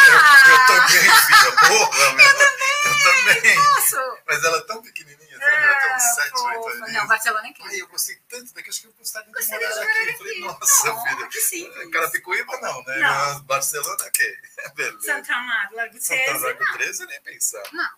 [0.48, 2.26] Eu, eu também, filha, porra, meu.
[2.26, 3.56] Eu também.
[3.56, 4.22] Nossa.
[4.28, 5.56] Mas ela é tão pequenininha, sabe?
[5.56, 6.70] ela tem uns É, 7, 8 fofa.
[6.76, 6.94] anos.
[6.94, 7.80] Não, Barcelona é Pai, incrível.
[7.80, 10.00] eu gostei tanto daqui, acho que eu gostaria de Gostaria morar de aqui.
[10.00, 10.42] morar Eu falei, aqui.
[10.42, 11.28] nossa, Não, filha.
[11.28, 11.92] que simples.
[11.92, 12.98] Carapicuíba não, né?
[13.00, 13.42] Não.
[13.44, 14.38] Barcelona, ok.
[14.76, 15.02] Beleza.
[15.02, 16.74] Santa Amaro, Santa 13, Amaro não.
[16.74, 17.64] 13, nem pensar.
[17.72, 17.90] Não.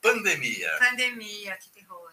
[0.00, 0.76] Pandemia.
[0.78, 2.12] Pandemia, que terror.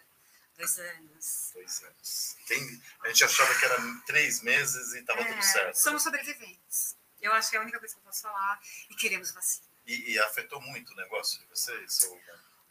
[0.58, 1.52] Dois anos.
[1.54, 2.38] Dois anos.
[2.48, 5.76] Quem, a gente achava que era três meses e estava tudo É, certo.
[5.76, 6.96] somos sobreviventes.
[7.22, 8.60] Eu acho que é a única coisa que eu posso falar.
[8.90, 9.66] E queremos vacina.
[9.86, 12.02] E, e afetou muito o negócio de vocês?
[12.02, 12.22] Ou...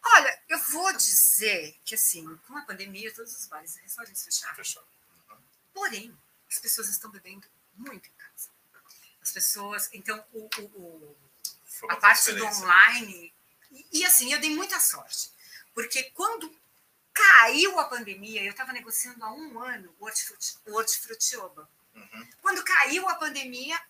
[0.05, 4.55] Olha, eu vou dizer que, assim, com a pandemia, todos os bares e restaurantes fecharam.
[4.57, 4.85] Fechou.
[5.73, 6.17] Porém,
[6.51, 8.51] as pessoas estão bebendo muito em casa.
[9.21, 9.89] As pessoas.
[9.93, 11.17] Então, o, o- o-
[11.89, 13.35] a parte do online.
[13.93, 15.31] E, assim, eu dei muita sorte.
[15.75, 16.55] Porque quando
[17.13, 21.69] caiu a pandemia, eu estava negociando há um ano o hortifruti, o hortifrutioba.
[21.95, 22.29] Uhum.
[22.43, 23.81] Quando caiu a pandemia,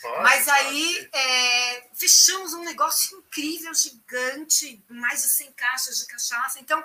[0.00, 6.60] Pode, mas aí é, fechamos um negócio incrível, gigante, mais de 100 caixas de cachaça.
[6.60, 6.82] Então,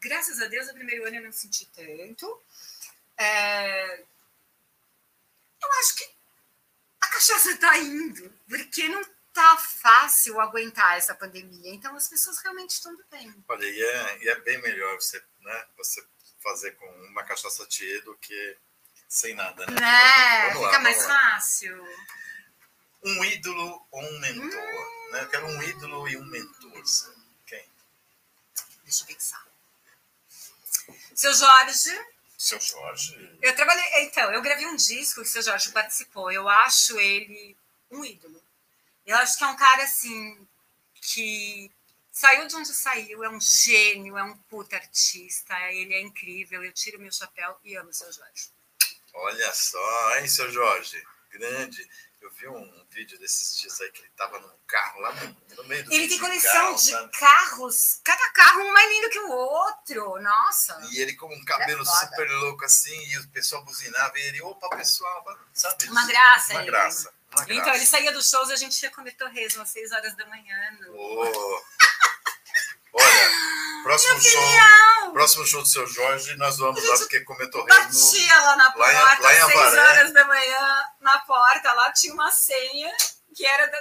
[0.00, 2.42] graças a Deus, no primeiro ano eu não senti tanto.
[3.16, 4.00] É,
[5.62, 6.10] eu acho que
[7.00, 11.74] a cachaça está indo, porque não tá fácil aguentar essa pandemia.
[11.74, 13.32] Então, as pessoas realmente estão bem.
[13.48, 16.04] Olha, e é, e é bem melhor você, né, você
[16.42, 18.56] fazer com uma cachaça tiê do que
[19.08, 20.48] sem nada, né?
[20.48, 21.86] Vamos lá, Fica mais fácil.
[23.02, 24.44] Um ídolo ou um mentor?
[24.44, 25.10] Hum.
[25.12, 25.22] Né?
[25.22, 26.82] Eu quero um ídolo e um mentor.
[27.46, 27.64] Quem?
[28.84, 29.46] Deixa eu pensar.
[31.14, 32.06] Seu Jorge.
[32.38, 33.38] Seu Jorge?
[33.42, 34.04] Eu trabalhei.
[34.04, 36.30] Então, eu gravei um disco que o seu Jorge participou.
[36.30, 37.56] Eu acho ele
[37.90, 38.40] um ídolo.
[39.06, 40.46] Eu acho que é um cara assim
[40.94, 41.70] que
[42.10, 46.62] saiu de onde saiu, é um gênio, é um puta artista, ele é incrível.
[46.62, 48.50] Eu tiro meu chapéu e amo o seu Jorge.
[49.12, 51.02] Olha só, hein, seu Jorge?
[51.30, 51.88] Grande.
[52.20, 55.84] Eu vi um vídeo desses dias aí que ele tava num carro lá no, meio
[55.84, 57.12] do Ele tem coleção de sabe?
[57.18, 60.20] carros, cada carro um mais lindo que o outro.
[60.20, 60.78] Nossa.
[60.90, 64.42] E ele com um cabelo É super louco assim, e o pessoal buzinava, e ele,
[64.42, 65.24] opa, pessoal,
[65.54, 65.88] sabe?
[65.88, 66.70] Uma graça, Uma ele.
[66.70, 67.12] graça.
[67.32, 67.60] Uma graça.
[67.60, 70.26] Então, ele saía dos shows e a gente ia comer torresmo às 6 horas da
[70.26, 70.56] manhã.
[70.80, 70.92] No...
[70.96, 71.62] Ô.
[72.92, 73.30] Olha,
[73.84, 77.84] próximo show, próximo show do seu Jorge, nós vamos lá porque comer torresmo.
[77.84, 79.80] Batia lá na Lá em- porta, lá em às 6 Avaré.
[79.80, 81.72] horas da manhã, na porta.
[81.72, 82.92] Lá tinha uma senha
[83.34, 83.78] que era da...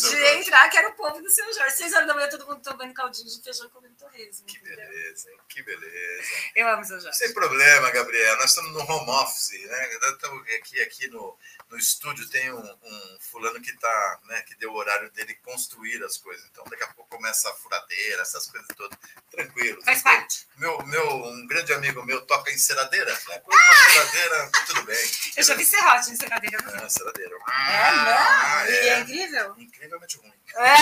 [0.00, 0.40] Podia Jorge.
[0.40, 1.76] entrar, que era o povo do seu Jorge.
[1.76, 4.46] 6 horas da manhã, todo mundo tomando caldinho de feijão comendo torresmo.
[4.46, 4.76] Que entendeu?
[4.76, 5.38] beleza, hein?
[5.48, 6.28] Que beleza.
[6.56, 7.18] Eu amo o seu Jorge.
[7.18, 8.36] Sem problema, Gabriel.
[8.36, 9.98] Nós estamos no home office, né?
[10.00, 11.36] Nós estamos aqui, aqui no,
[11.70, 16.02] no estúdio tem um, um fulano que tá, né, que deu o horário dele construir
[16.04, 16.44] as coisas.
[16.50, 18.98] Então daqui a pouco começa a furadeira, essas coisas todas.
[19.30, 19.82] Tranquilo.
[19.82, 20.20] Faz tranquilo.
[20.20, 20.46] parte.
[20.56, 23.12] Meu, meu, um grande amigo meu toca em ceradeira.
[23.28, 23.42] Né?
[23.46, 25.10] Uma ceradeira, tudo bem.
[25.36, 26.58] Eu já vi serrote em ceradeira.
[26.62, 26.84] não.
[26.84, 27.36] É, ceradeira.
[27.36, 28.66] É, não?
[28.66, 29.00] E é é.
[29.00, 29.56] incrível?
[29.82, 30.32] Incrivelmente ruim.
[30.56, 30.76] É.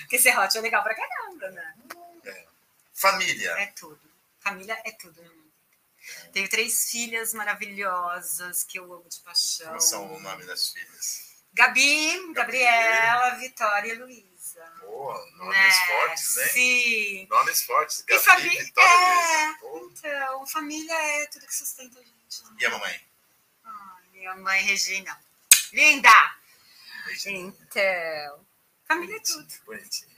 [0.00, 1.74] Porque serrote é legal pra caramba, né?
[2.92, 3.50] Família.
[3.52, 4.00] É tudo.
[4.40, 5.42] Família é tudo mundo.
[6.32, 9.68] Tenho três filhas maravilhosas que eu amo de paixão.
[9.68, 11.32] Como são o nome das filhas?
[11.54, 14.64] Gabi, Gabriela, Vitória e Luísa.
[14.80, 15.86] Pô, nomes Né?
[15.86, 16.48] fortes, hein?
[16.48, 17.26] Sim.
[17.30, 18.00] Nomes fortes.
[18.00, 18.64] E Gabi, família.
[18.64, 19.54] Vitória e É,
[19.92, 20.92] então, família
[21.22, 22.44] é tudo que sustenta a gente.
[22.44, 22.56] né?
[22.58, 23.00] E a mamãe?
[23.64, 25.16] Ai, minha mãe Regina.
[25.72, 26.10] Linda!
[27.14, 28.46] Então,
[28.86, 29.48] família é tudo.
[29.64, 30.12] Bonitinha.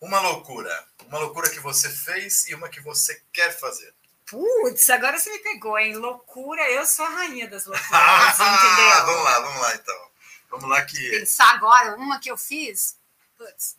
[0.00, 0.88] Uma loucura.
[1.06, 3.94] Uma loucura que você fez e uma que você quer fazer.
[4.26, 5.94] Putz, agora você me pegou, hein?
[5.96, 9.06] Loucura, eu sou a rainha das loucuras, entendeu?
[9.06, 10.10] vamos lá, vamos lá então.
[10.50, 11.10] Vamos lá que.
[11.10, 12.98] Pensar agora, uma que eu fiz.
[13.36, 13.76] Putz.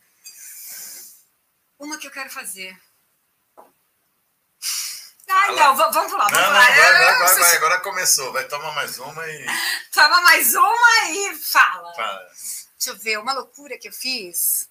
[1.78, 2.78] Uma que eu quero fazer.
[5.28, 6.58] Ah, não, va- vamos lá, Não, vamos não, lá.
[6.60, 7.56] vai, vai, Eu- vai, vai.
[7.56, 8.32] Agora começou.
[8.32, 9.46] Vai tomar mais uma e.
[9.92, 11.94] Toma mais uma e fala.
[11.94, 12.20] Fala.
[12.78, 14.68] Deixa eu ver, uma loucura que eu fiz.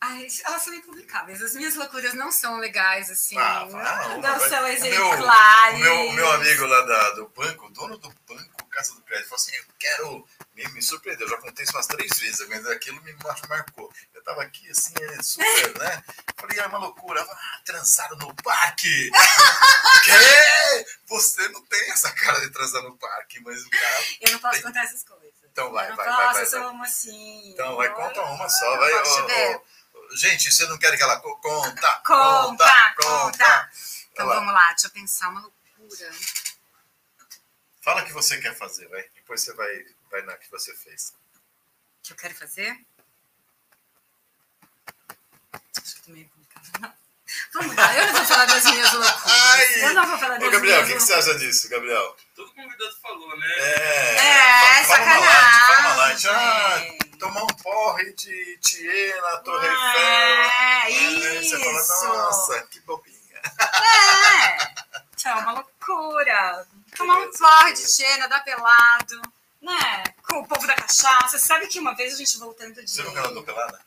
[0.00, 1.40] Ai, elas são impublicáveis.
[1.42, 3.36] As minhas loucuras não são legais, assim.
[3.38, 4.48] Ah, não, não vai.
[4.50, 5.76] são O meu- exemplares.
[5.80, 9.00] O meu, o meu amigo lá da- do banco, o dono do banco, Casa do
[9.02, 10.28] Crédito, falou assim: Eu quero.
[10.56, 13.92] Me, me surpreendeu, já contei isso umas três vezes, mas aquilo me mar- marcou.
[14.14, 16.02] Eu tava aqui assim, ele super, né?
[16.36, 17.20] Falei: É uma loucura.
[17.22, 19.10] Ah, transaram no parque.
[20.04, 20.86] Quê?
[21.06, 24.04] Você não tem essa cara de transar no parque, mas o cara.
[24.22, 25.26] Eu não posso Tem- contar essas coisas.
[25.44, 27.50] Então vai, vai, posso, vai, vai, eu sou uma assim.
[27.52, 28.76] Então vai, conta uma só.
[28.78, 29.60] Vai,
[30.14, 32.00] Gente, você não quer que ela co- conta?
[32.06, 33.70] Conta, conta.
[34.12, 36.10] Então vamos lá, deixa eu pensar uma loucura.
[37.82, 39.02] Fala o que você quer fazer, vai.
[39.14, 41.14] Depois você vai, vai na que você fez.
[42.02, 42.78] que eu quero fazer?
[45.82, 46.92] Acho que tô meio complicado.
[47.54, 49.22] Vamos lá, eu não vou falar das minhas loucuras.
[49.26, 49.84] Ai!
[49.84, 52.16] eu não vou falar das Ô, Gabriel, o que, que você acha disso, Gabriel?
[52.34, 53.46] Todo convidado falou, né?
[53.58, 54.14] É,
[54.80, 56.30] É, fa- fala sacanagem.
[56.30, 60.00] Ah, tomar um porre de Thier na Torre Eiffel.
[60.00, 62.04] É, Aí você fala, isso.
[62.08, 63.16] nossa, que bobinha.
[63.42, 64.56] É,
[65.16, 66.66] tchau, uma loucura.
[66.96, 69.20] Tomar um porre de Xena, dar pelado,
[69.66, 70.04] né?
[70.22, 71.30] Com o povo da cachaça.
[71.30, 72.90] Você sabe que uma vez a gente voltando de...
[72.90, 73.78] Você nunca andou pelada?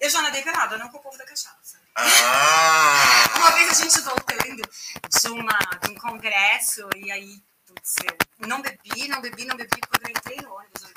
[0.00, 1.78] Eu já nadei pelada, não com o povo da cachaça.
[1.94, 3.24] Ah!
[3.36, 8.62] Uma vez a gente voltando de, uma, de um congresso, e aí, putz, eu não
[8.62, 10.82] bebi, não bebi, não bebi, quando eu entrei no ônibus.
[10.82, 10.88] Eu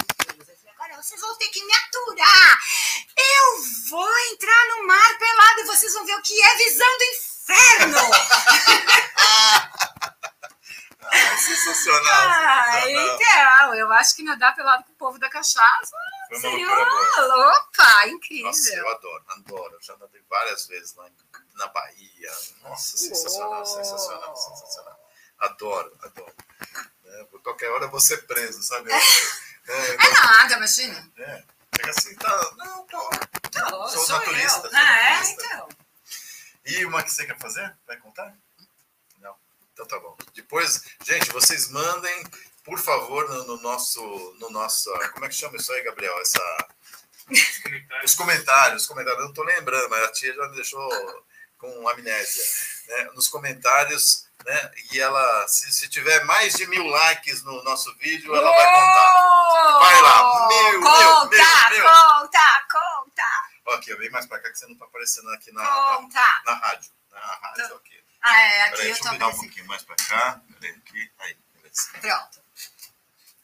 [0.45, 2.61] falei, agora vocês vão ter que me aturar.
[3.17, 7.03] Eu vou entrar no mar pelado e vocês vão ver o que é visão do
[7.03, 7.97] inferno.
[11.03, 12.03] Ah, sensacional!
[12.13, 13.15] ah, sensacional.
[13.15, 15.95] então, eu acho que nadar pelado com o povo da cachaça
[16.29, 18.45] Foi seria opa, incrível.
[18.47, 19.73] Nossa, eu adoro, adoro.
[19.75, 21.09] Eu já nadei várias vezes lá
[21.55, 22.31] na Bahia.
[22.63, 23.65] Nossa, sensacional, Uou.
[23.65, 24.99] sensacional, sensacional.
[25.39, 26.33] Adoro, adoro.
[27.05, 28.91] É, por qualquer hora eu vou ser preso, sabe?
[28.91, 28.97] É,
[29.67, 31.11] É nada, imagina.
[31.17, 31.43] é,
[31.75, 32.51] Chega assim, tá.
[32.57, 33.09] Não, tô.
[33.55, 34.71] Não, Sou sou naturista, eu.
[34.71, 35.45] sou é, naturista.
[35.45, 35.69] então.
[36.65, 37.75] E uma que você quer fazer?
[37.87, 38.33] Vai contar?
[39.81, 40.15] Então tá bom.
[40.35, 42.23] Depois, gente, vocês mandem,
[42.63, 44.01] por favor, no, no nosso.
[44.39, 44.91] No nosso.
[45.13, 46.19] Como é que chama isso aí, Gabriel?
[46.21, 46.67] Essa.
[47.31, 48.03] Os comentários.
[48.03, 51.25] Os comentários, os comentários, eu não tô lembrando, mas a tia já me deixou
[51.57, 52.43] com amnésia.
[52.89, 53.03] Né?
[53.15, 54.71] Nos comentários, né?
[54.91, 59.79] E ela, se, se tiver mais de mil likes no nosso vídeo, ela vai contar.
[59.79, 61.89] Vai lá, meu, conta, meu, meu.
[61.89, 63.23] conta, conta,
[63.65, 66.41] Ó, aqui, vem mais pra cá que você não tá aparecendo aqui na, na, conta.
[66.45, 66.91] na rádio.
[67.11, 68.00] Na rádio, aqui.
[68.21, 70.41] Ah, é, aqui Peraí, eu deixa tô eu virar um pouquinho mais pra cá.
[70.59, 71.11] Peraí, aqui.
[71.19, 71.89] Aí, beleza.
[71.99, 72.41] Pronto.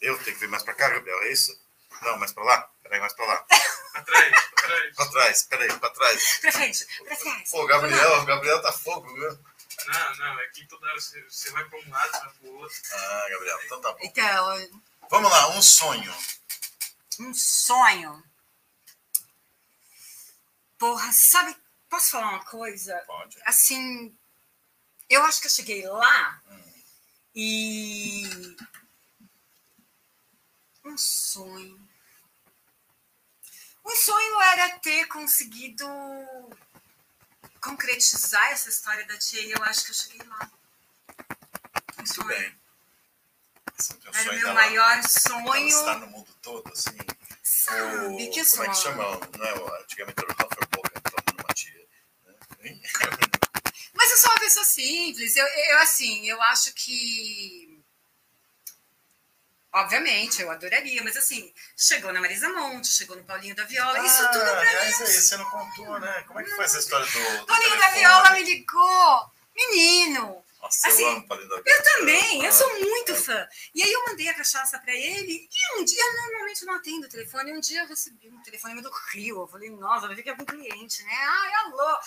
[0.02, 1.60] Eu tenho que vir mais pra cá, Gabriel, é isso?
[2.02, 2.70] Não, mais pra lá?
[2.84, 3.46] Peraí, mais pra lá.
[3.98, 4.96] Atrás, atrás.
[4.96, 6.38] Pra trás, peraí, pra trás.
[6.40, 7.50] Pra frente, pra trás.
[7.50, 9.40] Pô, Gabriel, o Gabriel tá fogo, viu?
[9.88, 12.54] Não, não, é que toda hora você, você vai pra um lado, você vai pro
[12.58, 12.78] outro.
[12.92, 14.00] Ah, Gabriel, então tá bom.
[14.04, 16.16] Então, Vamos lá, um sonho.
[17.22, 18.24] um sonho.
[20.78, 21.58] Porra, sabe,
[21.90, 22.96] posso falar uma coisa?
[23.08, 23.36] Pode.
[23.46, 24.16] Assim,
[25.10, 26.42] eu acho que eu cheguei lá
[27.36, 28.24] e.
[30.86, 31.88] Um sonho.
[33.86, 35.86] Um sonho era ter conseguido
[37.62, 40.50] concretizar essa história da tia e eu acho que eu cheguei lá.
[41.94, 42.28] Um Muito sonho.
[42.28, 42.58] bem.
[44.02, 45.68] Teu Era o sonho meu maior sonho.
[45.68, 46.98] estar no mundo todo, assim.
[47.44, 48.72] Sabe O- que como é sonho?
[48.72, 49.04] que chama?
[49.38, 51.88] Não é, antigamente era o Humphrey Bogart, tomando uma tia.
[52.26, 52.82] né?
[54.18, 55.36] Mas eu sou uma pessoa simples.
[55.36, 57.78] Eu, eu assim, eu acho que.
[59.74, 64.24] Obviamente, eu adoraria, mas assim, chegou na Marisa Monte, chegou no Paulinho da Viola, isso
[64.24, 64.68] Ah, tudo pra mim.
[64.70, 66.24] aliás, é isso, você não contou, né?
[66.26, 68.00] Como é que foi essa história do, do Paulinho da telefone?
[68.00, 69.32] Viola me ligou.
[69.56, 71.70] Menino, Nossa, assim, eu amo Paulinho da Viola.
[71.78, 73.16] eu também, eu sou muito é.
[73.16, 73.48] fã.
[73.76, 77.06] E aí eu mandei a cachaça pra ele, e um dia, eu normalmente não atendo
[77.06, 79.42] o telefone, um dia eu recebi um telefone do Rio.
[79.42, 81.14] Eu falei, nossa, vai ver que é algum cliente, né?
[81.14, 81.98] Ai, alô,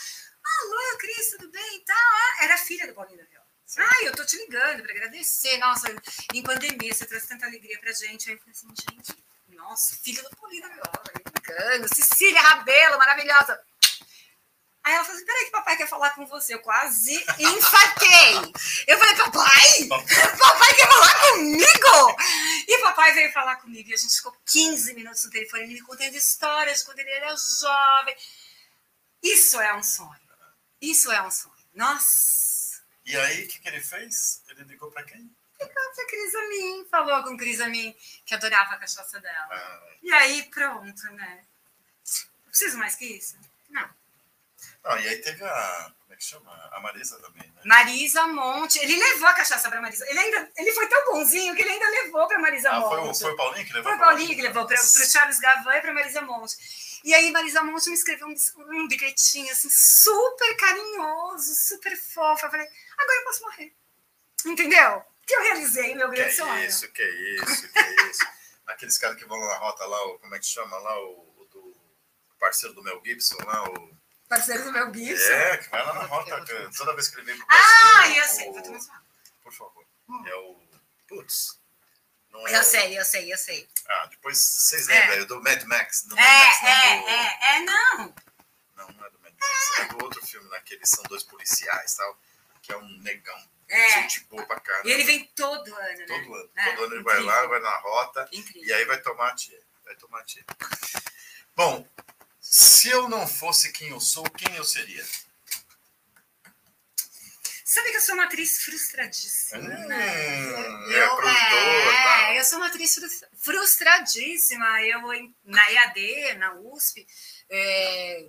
[0.45, 1.97] alô, Cris, tudo bem e tal?
[1.97, 3.47] Ah, Era filha do Paulinho da Viola.
[3.79, 5.57] Ai, eu tô te ligando pra agradecer.
[5.59, 5.95] Nossa,
[6.35, 8.29] em pandemia você trouxe tanta alegria pra gente.
[8.29, 11.95] Aí eu falei assim, gente, nossa, filha do Paulinho da Viola, me ligando.
[11.95, 13.61] Cecília Rabelo, maravilhosa.
[14.83, 16.55] Aí ela falou assim: peraí, que papai quer falar com você.
[16.55, 18.53] Eu quase infartei.
[18.87, 19.89] Eu falei, papai?
[20.39, 22.17] Papai quer falar comigo?
[22.67, 23.91] E papai veio falar comigo.
[23.91, 27.37] E a gente ficou 15 minutos no telefone, ele me contando histórias quando ele era
[27.37, 28.17] jovem.
[29.23, 30.30] Isso é um sonho.
[30.81, 31.55] Isso é um sonho.
[31.75, 32.83] Nossa.
[33.05, 34.43] E aí, o que, que ele fez?
[34.49, 35.31] Ele ligou pra quem?
[35.61, 36.87] Nossa, Cris Amin.
[36.91, 37.95] Falou com Cris Amin,
[38.25, 39.49] que adorava a cachaça dela.
[39.51, 41.45] Ah, E aí, pronto, né?
[42.47, 43.37] Preciso mais que isso?
[43.69, 43.89] Não.
[44.85, 45.93] não, e aí teve a.
[46.01, 46.51] Como é que chama?
[46.73, 47.63] A Marisa também, né?
[47.65, 48.79] Marisa Monte.
[48.81, 50.05] Ele levou a cachaça pra Marisa.
[50.09, 52.89] Ele ainda ele foi tão bonzinho que ele ainda levou pra Marisa Ah, Monte.
[52.89, 53.83] foi o, foi o Paulinho que levou?
[53.85, 56.57] Foi o pra Paulinho que levou para o Charles Gavan e para Marisa Monte.
[57.05, 58.35] E aí Marisa Monte me escreveu um,
[58.75, 62.47] um bilhetinho assim, super carinhoso, super fofo.
[62.47, 62.67] Eu falei,
[62.99, 63.75] agora eu posso morrer.
[64.47, 65.03] Entendeu?
[65.27, 66.65] Que eu realizei meu Que grande é sonho.
[66.65, 68.27] isso, que é isso, que é isso.
[68.67, 71.35] Aqueles caras que vão lá na rota lá, o, como é que chama lá, o,
[71.39, 71.77] o do
[72.39, 73.91] parceiro do Mel Gibson lá, o.
[74.29, 75.25] Parceiro do meu Gibson.
[75.33, 78.17] É, que vai lá na rota, que toda vez que ele vem pro Ah, Brasil.
[78.23, 78.79] eu sei, o-.
[79.43, 79.85] Por favor.
[80.27, 80.61] É o.
[81.09, 81.60] Putz.
[82.49, 83.69] É Eu sei, eu sei, eu sei.
[83.89, 85.01] Ah, depois vocês É.
[85.01, 85.25] lembram, é.
[85.25, 86.03] do Mad Max.
[86.05, 88.15] Do É, Mad Max, não, é, do- é, é, não.
[88.77, 91.23] Não, não é do Mad Max, é do outro filme lá, que eles são dois
[91.23, 92.19] policiais tal,
[92.63, 93.51] que é um negão.
[93.69, 93.91] É.
[94.03, 94.89] Gente boa pra caramba.
[94.89, 96.07] E ele vem todo ano, né?
[96.07, 96.51] Todo ano.
[96.57, 98.65] É, Todo ano ele vai lá, vai na rota Incrível.
[98.65, 99.61] e aí vai tomar tia.
[99.85, 100.45] Vai tomar tia.
[101.55, 101.87] Bom,
[102.41, 105.05] se eu não fosse quem eu sou, quem eu seria?
[107.73, 110.93] Sabe que eu sou uma atriz frustradíssima, Hum, né?
[110.93, 112.33] é tá.
[112.33, 114.83] é, eu sou uma atriz frus- frustradíssima.
[114.83, 115.03] Eu,
[115.45, 117.07] na EAD, na USP,
[117.49, 118.29] é,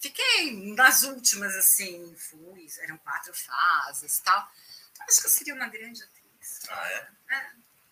[0.00, 4.48] fiquei nas últimas, assim, fui, eram quatro fases e tal.
[5.00, 6.60] Acho que eu seria uma grande atriz.
[6.68, 7.08] Ah, é?
[7.34, 7.50] É,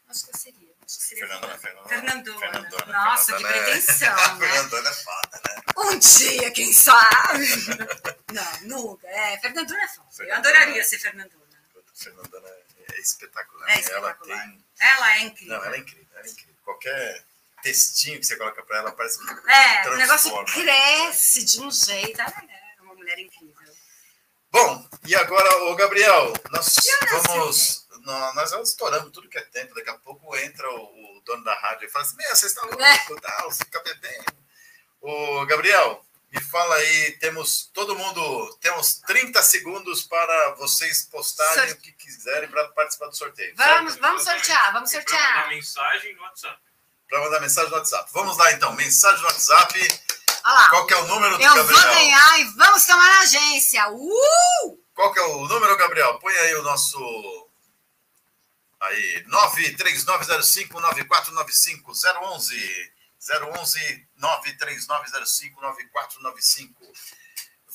[0.09, 0.70] Acho que eu seria.
[0.99, 1.59] Fernandona.
[1.59, 2.39] Fernandona.
[2.39, 2.87] Fernandona.
[2.93, 4.49] Nossa, que Fernandona é- pretensão, né?
[4.49, 5.63] Fernandona é foda, né?
[5.79, 7.47] Um dia, quem sabe?
[8.33, 9.07] Não, nunca.
[9.09, 10.09] É, Fernandona é foda.
[10.11, 10.39] Eu Fernandona.
[10.59, 11.41] adoraria ser Fernandona.
[11.95, 13.69] Fernandona é espetacular.
[13.69, 14.43] É Ela espetacular.
[14.45, 14.65] tem.
[14.81, 15.57] Ela é incrível.
[15.59, 16.55] Não, ela é incrível, ela é incrível.
[16.65, 17.25] Qualquer
[17.63, 20.45] textinho que você coloca pra ela parece que É, o negócio transforma.
[20.53, 22.21] cresce de um jeito.
[22.21, 22.31] Ela
[22.79, 23.55] é uma mulher incrível.
[24.53, 26.75] Bom, e agora, ô Gabriel, nós
[27.27, 27.87] vamos.
[28.35, 29.75] Nós já estouramos tudo que é tempo.
[29.75, 30.83] Daqui a pouco entra o,
[31.19, 32.99] o dono da rádio e fala assim: Meu, você está louco, É.
[33.21, 34.25] tal, você fica bebendo.
[35.01, 41.77] Ô, Gabriel, me fala aí, temos todo mundo, temos 30 segundos para vocês postarem Sor-
[41.77, 43.55] o que quiserem para participar do sorteio.
[43.57, 44.03] Vamos, certo?
[44.03, 45.37] vamos sortear, vamos sortear.
[45.37, 46.59] mandar mensagem no WhatsApp.
[47.09, 48.11] Para mandar mensagem no WhatsApp.
[48.13, 50.01] Vamos lá então, mensagem no WhatsApp.
[50.45, 50.69] Olha lá.
[50.71, 51.81] Qual que é o número do Eu Gabriel?
[51.83, 53.89] vou ganhar e vamos tomar na agência.
[53.91, 54.79] Uh!
[54.95, 56.19] Qual que é o número, Gabriel?
[56.19, 56.99] Põe aí o nosso.
[58.81, 61.93] Aí, 93905-9495,
[62.23, 62.93] 011
[63.59, 66.75] 011 93905-9495.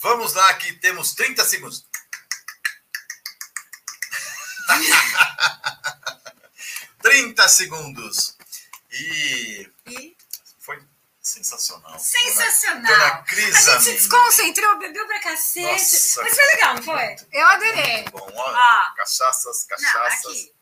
[0.02, 1.86] Vamos lá, que temos 30 segundos.
[7.02, 8.36] Trinta segundos.
[8.92, 10.18] E E
[10.60, 10.82] foi
[11.22, 12.00] sensacional.
[12.00, 12.92] sensacional.
[12.92, 15.62] Dona Cris A gente se desconcentrou, bebeu pra cacete.
[15.72, 16.24] Nossa.
[16.24, 17.16] Mas foi legal, não foi?
[17.32, 18.04] Eu adorei.
[18.10, 18.28] Bom.
[18.34, 18.94] Ó, Ah.
[18.98, 20.26] Cachaças, Não, cachaças.
[20.32, 20.55] aqui.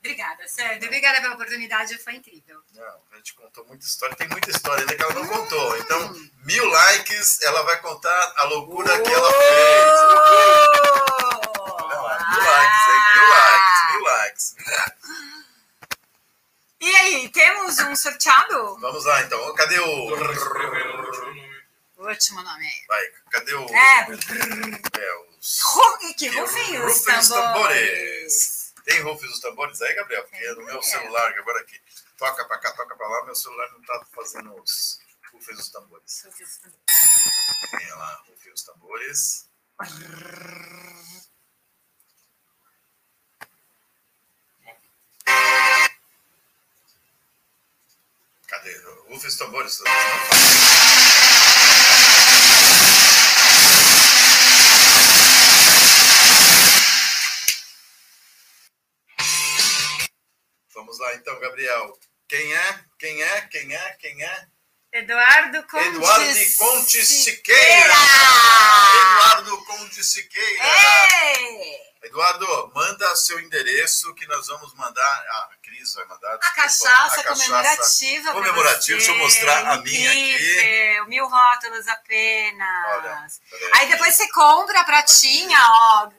[0.00, 0.82] Obrigada, sério.
[0.82, 2.58] Obrigada pela oportunidade, foi incrível.
[2.74, 4.16] Não, a gente contou muita história.
[4.16, 5.76] Tem muita história ainda que ela não contou.
[5.76, 6.14] Então,
[6.46, 10.00] mil likes, ela vai contar a loucura que ela fez.
[12.30, 13.00] Mil likes, hein?
[13.14, 14.54] Mil likes, mil likes.
[16.80, 18.78] E aí, temos um sorteado?
[18.80, 19.54] Vamos lá, então.
[19.54, 19.86] Cadê o
[21.98, 22.08] o...
[22.08, 22.64] último nome.
[22.64, 22.86] Aí.
[22.88, 23.66] Vai, cadê o...
[23.68, 24.00] É.
[24.98, 25.60] É, os...
[26.16, 27.28] Que rufem os os tambores.
[27.28, 28.59] tambores.
[28.84, 30.22] Tem rufem os tambores aí, Gabriel?
[30.24, 30.82] Porque no meu É.
[30.82, 31.80] celular, agora aqui,
[32.16, 34.98] toca pra cá, toca pra lá, meu celular não tá fazendo os
[35.32, 36.22] rufem os tambores.
[37.70, 39.48] Tem lá, rufem os tambores.
[48.48, 48.76] Cadê?
[49.08, 49.78] Rufem os tambores.
[49.80, 51.39] Não fala.
[61.00, 61.98] Lá então, Gabriel.
[62.28, 62.84] Quem é?
[62.98, 63.40] Quem é?
[63.42, 63.92] Quem é?
[63.94, 64.46] Quem é?
[64.92, 67.94] Eduardo Conde Eduardo de Conte Siqueira!
[69.02, 70.64] Eduardo Conde Siqueira!
[70.64, 71.90] Ei!
[72.02, 75.24] Eduardo, manda seu endereço que nós vamos mandar.
[75.28, 76.32] Ah, a Cris vai mandar.
[76.32, 77.44] A desculpa, cachaça a cachaça.
[77.44, 78.22] comemorativa.
[78.24, 78.98] pra comemorativa.
[78.98, 81.08] Deixa eu mostrar a minha aqui.
[81.08, 82.86] Mil rótulos apenas.
[82.96, 83.26] Olha.
[83.74, 86.10] Aí depois você compra a pratinha, ó.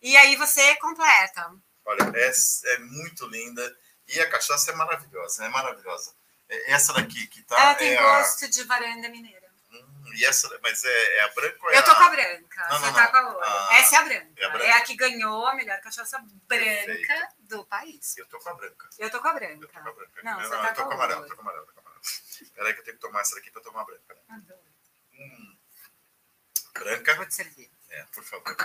[0.00, 1.50] E aí você completa.
[1.84, 3.76] Olha, essa é muito linda.
[4.08, 6.14] E a cachaça é maravilhosa, é maravilhosa.
[6.48, 7.58] É Essa daqui que tá.
[7.58, 9.44] Ela tem é a- gosto de varanda mineira.
[9.72, 11.94] Hum, e essa, mas é, é a branca ou é Eu tô a...
[11.96, 13.10] com a branca, Não, você não, tá não.
[13.10, 13.46] com a outra.
[13.70, 14.32] Ah, Essa é a branca.
[14.36, 14.80] é a É a, branca.
[14.82, 17.26] que ganhou a melhor cachaça branca Perfeito.
[17.40, 18.16] do país.
[18.18, 18.88] Eu tô com a branca.
[18.98, 19.66] Eu tô com a Eu branca.
[19.66, 20.22] tô com a branca.
[20.22, 21.72] Não, eu, você eu tá tô com a a amarela, tô com a amarela, tô
[21.72, 22.00] com a amarela.
[22.54, 24.16] Peraí que eu tenho que tomar essa daqui pra tomar a branca.
[24.28, 24.60] Adoro.
[25.14, 25.56] Hum.
[26.74, 27.14] Branca.
[27.16, 27.70] Vou te servir.
[27.96, 28.56] É, por favor.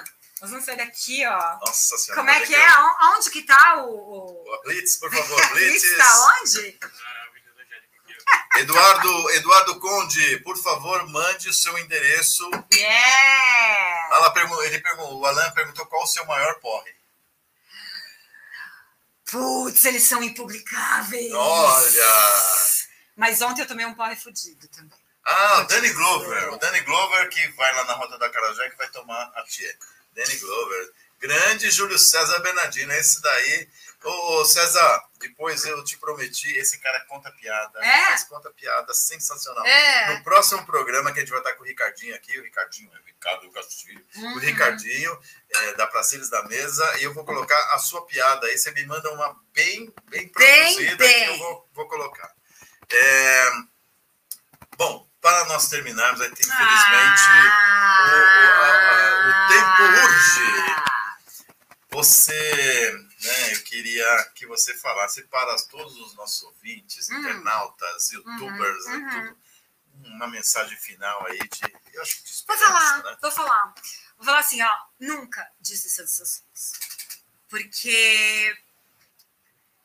[0.42, 1.58] Nós vamos sair daqui, ó.
[1.60, 2.22] Nossa senhora.
[2.22, 2.78] Como é que é?
[2.80, 3.90] On- Onde que tá o...
[3.90, 4.54] o...
[4.56, 5.84] O Blitz, por favor, Blitz.
[5.84, 6.80] Isso tá onde?
[8.58, 12.50] Eduardo, Eduardo Conde, por favor, mande o seu endereço.
[12.74, 14.16] Yeah!
[14.16, 16.94] Ela pergun- ele perguntou, o Alan perguntou qual o seu maior porre.
[19.26, 21.32] Putz, eles são impublicáveis.
[21.34, 22.44] Olha!
[23.16, 24.98] Mas ontem eu tomei um porre fudido também.
[25.32, 26.54] Ah, o Danny Glover.
[26.54, 29.78] O Danny Glover que vai lá na Rota da Carajé que vai tomar a tia.
[30.16, 30.92] Danny Glover.
[31.20, 32.92] Grande Júlio César Bernardino.
[32.94, 33.70] Esse daí.
[34.04, 37.80] Ô, César, depois eu te prometi, esse cara conta piada.
[37.84, 38.10] É?
[38.12, 39.66] Mas conta piada sensacional.
[39.66, 40.16] É.
[40.18, 43.00] No próximo programa que a gente vai estar com o Ricardinho aqui, o Ricardinho, é
[43.00, 44.36] o Ricardo Castilho, Uhum.
[44.36, 45.20] o Ricardinho,
[45.54, 48.48] é, da Praceres da Mesa, e eu vou colocar a sua piada.
[48.48, 51.26] Aí você me manda uma bem, bem produzida bem.
[51.26, 52.34] que eu vou, vou colocar.
[52.90, 53.44] É,
[54.78, 58.06] Bom, para nós terminarmos, aí, infelizmente, Ah.
[58.06, 60.80] o- o- a- o tempo urge.
[61.92, 62.92] Você,
[63.22, 67.18] né, eu queria que você falasse para todos os nossos ouvintes, Hum.
[67.20, 69.38] internautas, youtubers, Uhum, e tudo,
[70.06, 73.18] uma mensagem final aí de, eu acho que de Vou falar, né?
[73.22, 73.74] vou falar.
[74.18, 76.74] Vou falar assim, ó, nunca desista dos seus sonhos.
[77.50, 78.58] Porque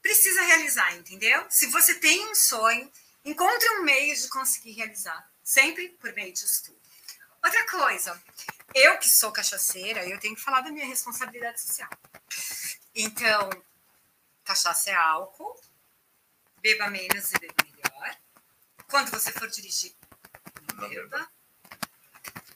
[0.03, 1.47] precisa realizar, entendeu?
[1.49, 2.93] Se você tem um sonho,
[3.25, 5.29] encontre um meio de conseguir realizar.
[5.43, 6.79] Sempre por meio de estudo.
[7.45, 8.23] Outra coisa,
[8.75, 11.91] eu que sou cachaceira, eu tenho que falar da minha responsabilidade social.
[12.95, 13.51] Então,
[14.45, 15.61] cachaça é álcool,
[16.63, 18.17] beba menos e beba melhor.
[18.89, 19.95] Quando você for dirigir,
[20.75, 21.29] Não beba.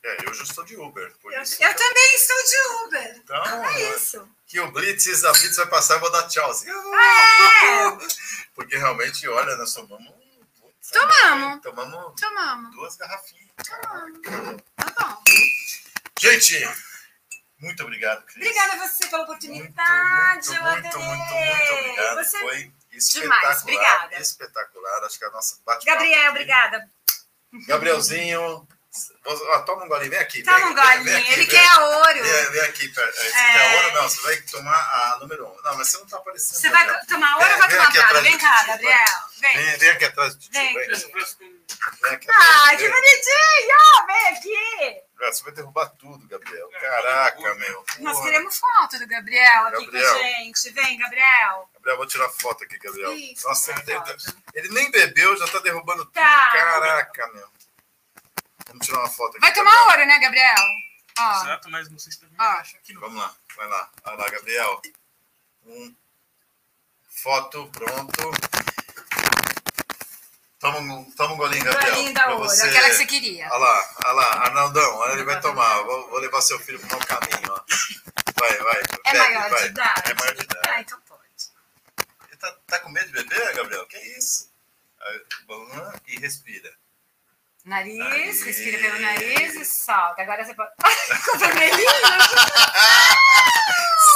[0.03, 1.13] É, eu já estou de Uber.
[1.19, 3.17] Por Eu, isso eu também estou de Uber.
[3.17, 4.29] Então, É isso.
[4.47, 6.51] que o Blitz, a Blitz vai passar e vou dar tchau.
[6.51, 6.77] Assim, É,
[8.55, 10.15] Porque realmente, olha, nós tomamos.
[10.93, 11.63] Tomamos.
[11.63, 12.75] Tomamos tomamos.
[12.75, 13.49] duas garrafinhas.
[14.77, 15.23] Tá bom.
[16.21, 16.69] Gente,
[17.61, 18.37] muito obrigado, Cris.
[18.37, 20.49] Obrigada a você pela Muito, oportunidade.
[20.49, 22.17] muito, eu muito, muito, muito obrigado.
[22.17, 22.39] Você...
[22.39, 23.41] Foi espetacular.
[23.41, 24.17] Demais, obrigada.
[24.17, 25.05] Espetacular.
[25.05, 26.91] Acho que a nossa bate Gabriel, obrigada.
[27.67, 28.69] Gabrielzinho,
[29.27, 30.11] ó, toma um golinho.
[30.11, 30.43] Vem aqui.
[30.43, 31.05] Toma vem, um vem, golinho.
[31.05, 31.49] vem aqui, Ele vem.
[31.49, 32.23] quer a ouro.
[32.25, 33.15] Vem, vem aqui, perto.
[33.17, 33.53] Você É.
[33.53, 33.93] quer ouro?
[33.95, 35.63] Não, você vai tomar a número um.
[35.63, 36.59] Não, mas você não tá aparecendo.
[36.61, 37.07] Você vai Gabriel.
[37.07, 38.21] tomar ouro Vem, ou vai vem tomar prata?
[38.23, 38.99] Vem cá, Gabriel.
[39.41, 39.57] Vem.
[39.57, 40.51] Vem, vem aqui atrás do tio.
[40.53, 41.07] Vem Vem, aqui.
[41.07, 42.19] Vem.
[42.29, 42.91] Ai, que Vem.
[42.91, 44.07] bonitinho!
[44.07, 45.03] Vem aqui.
[45.21, 46.69] Ah, Você vai derrubar tudo, Gabriel.
[46.81, 47.85] Caraca, meu.
[47.99, 48.25] Nós Porra.
[48.31, 50.13] queremos foto do Gabriel aqui Gabriel.
[50.15, 50.71] com a gente.
[50.71, 51.69] Vem, Gabriel.
[51.75, 53.13] Gabriel, vou tirar foto aqui, Gabriel.
[53.13, 54.01] Isso, Nossa, ele,
[54.55, 56.15] ele nem bebeu, já tá derrubando tudo.
[56.15, 56.51] Tá.
[56.53, 57.49] Caraca, meu.
[58.69, 59.41] Vamos tirar uma foto aqui.
[59.41, 59.91] Vai tomar Gabriel.
[59.91, 60.55] ouro, né, Gabriel?
[61.19, 61.43] Ó.
[61.43, 62.43] Exato, mas não sei se também Ó.
[62.43, 62.95] acha aqui.
[62.95, 63.91] Vamos lá, vai lá.
[64.05, 64.83] Vai lá, Gabriel.
[65.65, 65.95] Um.
[67.11, 68.31] Foto, pronto.
[70.61, 71.95] Toma um, toma um golinho, Gabriel.
[71.95, 72.69] Golinho da ouro, você.
[72.69, 73.49] aquela que você queria.
[73.49, 75.83] Olha lá, olha lá, Arnaldão, olha, ele vai tomar.
[75.83, 77.61] Vou, vou levar seu filho pro mau caminho, ó.
[78.39, 78.83] Vai, vai.
[79.05, 79.63] É bebe, maior vai.
[79.63, 80.03] de idade?
[80.11, 80.69] É maior de idade.
[80.69, 81.23] Ah, então pode.
[82.29, 83.87] Ele tá, tá com medo de beber, Gabriel?
[83.87, 84.53] Que isso?
[85.01, 86.73] Aí, vamos lá e respira.
[87.69, 88.43] Nariz, Nariz.
[88.45, 90.23] respira pelo nariz e solta.
[90.23, 90.71] Agora você pode.
[91.21, 91.91] Ficou vermelhinho?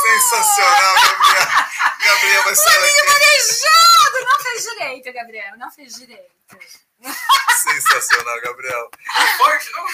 [0.02, 1.46] Sensacional, Gabriel.
[2.02, 3.12] Gabriel vai sair Maninho daqui.
[3.12, 4.24] marejado!
[4.24, 5.58] Não fez direito, Gabriel.
[5.58, 6.32] Não fez direito.
[7.62, 8.90] Sensacional, Gabriel.
[9.36, 9.86] Forte, não?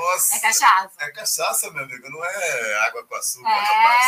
[0.00, 0.36] Nossa.
[0.36, 0.90] É cachaça.
[0.98, 4.06] É cachaça, meu amigo, não é água com açúcar, rapaz.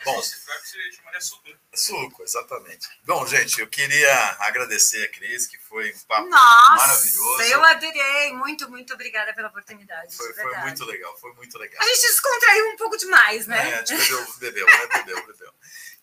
[0.00, 0.04] É.
[0.04, 1.56] Bom, Se for que você chamaria suco, né?
[1.74, 2.88] suco, exatamente.
[3.04, 7.42] Bom, gente, eu queria agradecer a Cris, que foi um papo Nossa, maravilhoso.
[7.42, 8.32] eu adorei.
[8.32, 10.14] Muito, muito obrigada pela oportunidade.
[10.16, 11.82] Foi, foi muito legal, foi muito legal.
[11.82, 13.70] A gente descontraiu um pouco demais, né?
[13.70, 14.86] É, a gente bebeu, bebeu, né?
[14.86, 15.52] Bebeu, bebeu.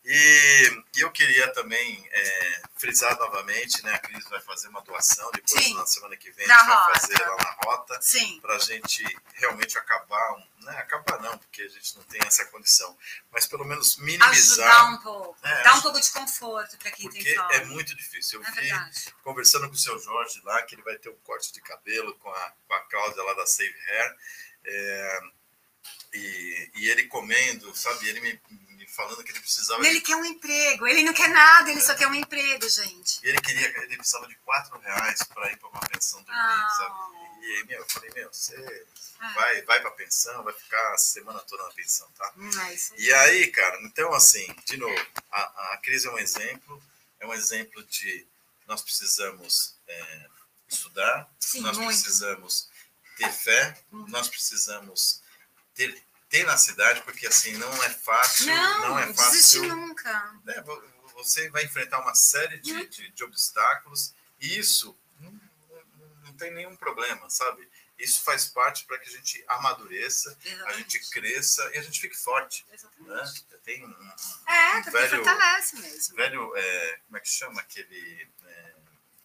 [0.07, 3.95] E, e eu queria também é, frisar novamente, né?
[3.95, 5.73] A Cris vai fazer uma doação depois, Sim.
[5.73, 6.99] na semana que vem, a Na gente vai rota.
[6.99, 8.02] fazer lá na rota.
[8.03, 8.40] Sim.
[8.40, 9.03] para a gente
[9.34, 10.77] realmente acabar, né?
[10.77, 12.95] acabar não, porque a gente não tem essa condição,
[13.32, 15.38] mas pelo menos Ajudar minimizar, um pouco.
[15.44, 17.56] É, Dar um pouco de conforto para quem porque tem fome.
[17.56, 18.40] é muito difícil.
[18.40, 19.15] Eu É vi verdade.
[19.23, 22.30] conversando com o seu Jorge lá, que ele vai ter um corte de cabelo com
[22.30, 24.15] a, com a Cláudia lá da Save Hair,
[24.65, 25.19] é,
[26.14, 28.40] e, e ele comendo, sabe, ele me
[28.95, 30.88] falando que ele precisava de Ele quer um emprego.
[30.88, 33.19] Ele não quer nada, ele só quer um emprego, gente.
[33.23, 36.57] E ele queria, ele precisava de quatro reais para ir para uma pensão do Ah.
[36.57, 37.15] mês, sabe?
[37.45, 38.88] E aí, meu, eu falei, meu, você
[39.35, 42.34] vai, vai para pensão, vai ficar a semana toda na pensão, tá?
[42.38, 42.76] Hum, é.
[42.97, 46.81] E aí, cara, então assim, de novo, a, a crise é um exemplo,
[47.19, 48.26] é um exemplo de
[48.67, 50.27] nós precisamos é,
[50.67, 51.89] estudar, Sim, nós muito.
[52.01, 52.67] precisamos
[53.17, 55.22] ter fé, nós precisamos
[55.76, 56.01] ter
[56.40, 60.40] tenacidade, porque assim, não é fácil, Não, não é desiste fácil nunca.
[60.44, 60.84] né, vo-
[61.14, 65.32] você vai enfrentar uma série de, de, de obstáculos e isso não,
[66.24, 67.68] não, tem nenhum problema, sabe?
[67.98, 70.94] Isso faz parte para que a gente amadureça, a Exatamente.
[70.98, 72.66] gente cresça e a gente fique forte.
[72.74, 73.10] Exatamente.
[73.10, 73.57] Né?
[73.64, 74.12] Tem um, um
[74.52, 76.16] É, porque velho- fortalece mesmo.
[76.18, 78.30] velho, é, como é que chama aquele...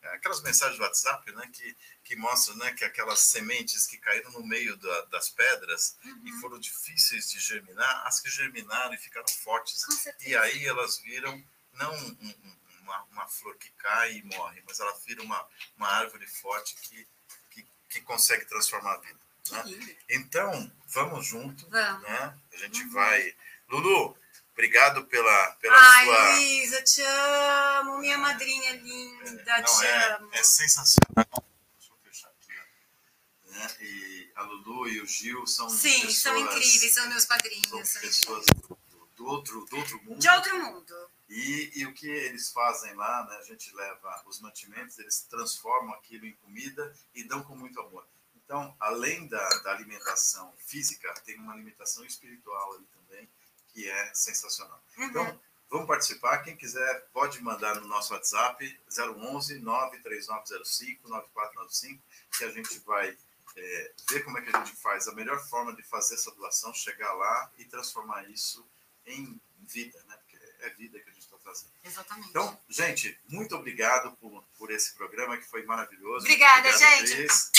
[0.09, 4.47] aquelas mensagens do WhatsApp, né, que, que mostram né, que aquelas sementes que caíram no
[4.47, 6.23] meio da- das pedras Uhum.
[6.27, 9.85] e foram difíceis de germinar, as que germinaram e ficaram fortes.
[10.21, 11.43] E aí elas viram
[11.75, 15.47] não um- um- uma, uma flor que cai e morre, mas ela vira uma,
[15.77, 17.07] uma árvore forte que,
[17.51, 19.21] que, que consegue transformar a vida.
[19.53, 19.97] né?
[20.09, 22.03] Então, vamos junto, Vamos.
[22.03, 22.39] né?
[22.53, 22.91] A gente Uhum.
[22.91, 23.37] vai.
[23.69, 24.17] Lulu,
[24.53, 26.35] obrigado pela, pela Ai, sua.
[26.35, 27.99] Luísa, te amo.
[27.99, 30.29] Minha madrinha linda, Não, te é, amo.
[30.33, 31.45] é sensacional.
[31.79, 33.51] Deixa eu fechar aqui.
[33.51, 33.77] né?
[33.81, 37.89] E a Lulu e o Gil são Sim, pessoas, são incríveis, são meus são padrinhos.
[37.89, 38.69] São pessoas incríveis.
[38.91, 40.19] do, do outro, do outro mundo.
[40.19, 41.11] De outro mundo.
[41.29, 43.37] E, e o que eles fazem lá, né?
[43.37, 48.05] A gente leva os mantimentos, eles transformam aquilo em comida e dão com muito amor.
[48.45, 53.29] Então, além da, da alimentação física, tem uma alimentação espiritual ali também,
[53.73, 54.83] que é sensacional.
[54.99, 55.05] Uhum.
[55.05, 55.41] Então,
[55.71, 56.39] vamos participar.
[56.39, 62.03] Quem quiser, pode mandar no nosso WhatsApp 011 93905 9495,
[62.37, 63.17] que a gente vai
[63.57, 66.73] é, ver como é que a gente faz a melhor forma de fazer essa doação,
[66.75, 68.67] chegar lá e transformar isso
[69.07, 70.17] em vida, né?
[70.17, 71.71] Porque é vida que a gente está fazendo.
[71.85, 72.29] Exatamente.
[72.31, 76.25] Então, gente, muito obrigado por, por esse programa que foi maravilhoso.
[76.25, 77.17] Obrigada, Muito gente.
[77.17, 77.51] Cris.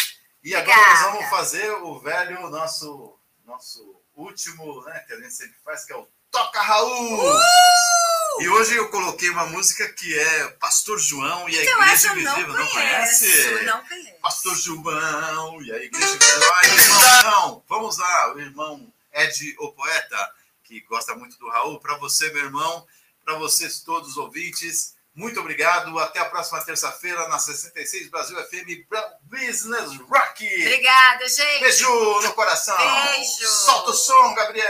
[0.44, 0.72] E Obrigada.
[0.72, 5.00] agora nós vamos fazer o velho, nosso, nosso último, né?
[5.08, 7.40] Que a gente sempre faz, que é o Toca Raul!
[8.40, 12.16] E hoje eu coloquei uma música que é Pastor João e a Então, Igreja não
[12.16, 12.54] Invisível.
[12.54, 13.64] Não, conheço, conhece?
[13.66, 14.22] não conheço.
[14.22, 16.54] Pastor João e a Igreja Invisível.
[16.54, 17.64] Ah, irmão, não.
[17.68, 20.34] Vamos lá, o irmão Ed, o poeta,
[20.64, 21.80] que gosta muito do Raul.
[21.80, 22.88] Para você, meu irmão,
[23.26, 25.98] para vocês todos os ouvintes, muito obrigado.
[26.00, 28.88] Até a próxima terça-feira na 66 Brasil FM
[29.22, 30.46] Business Rock.
[30.46, 31.60] Obrigada, gente.
[31.60, 32.76] Beijo no coração.
[32.76, 33.48] Beijo.
[33.48, 34.68] Solta o som, Gabriel.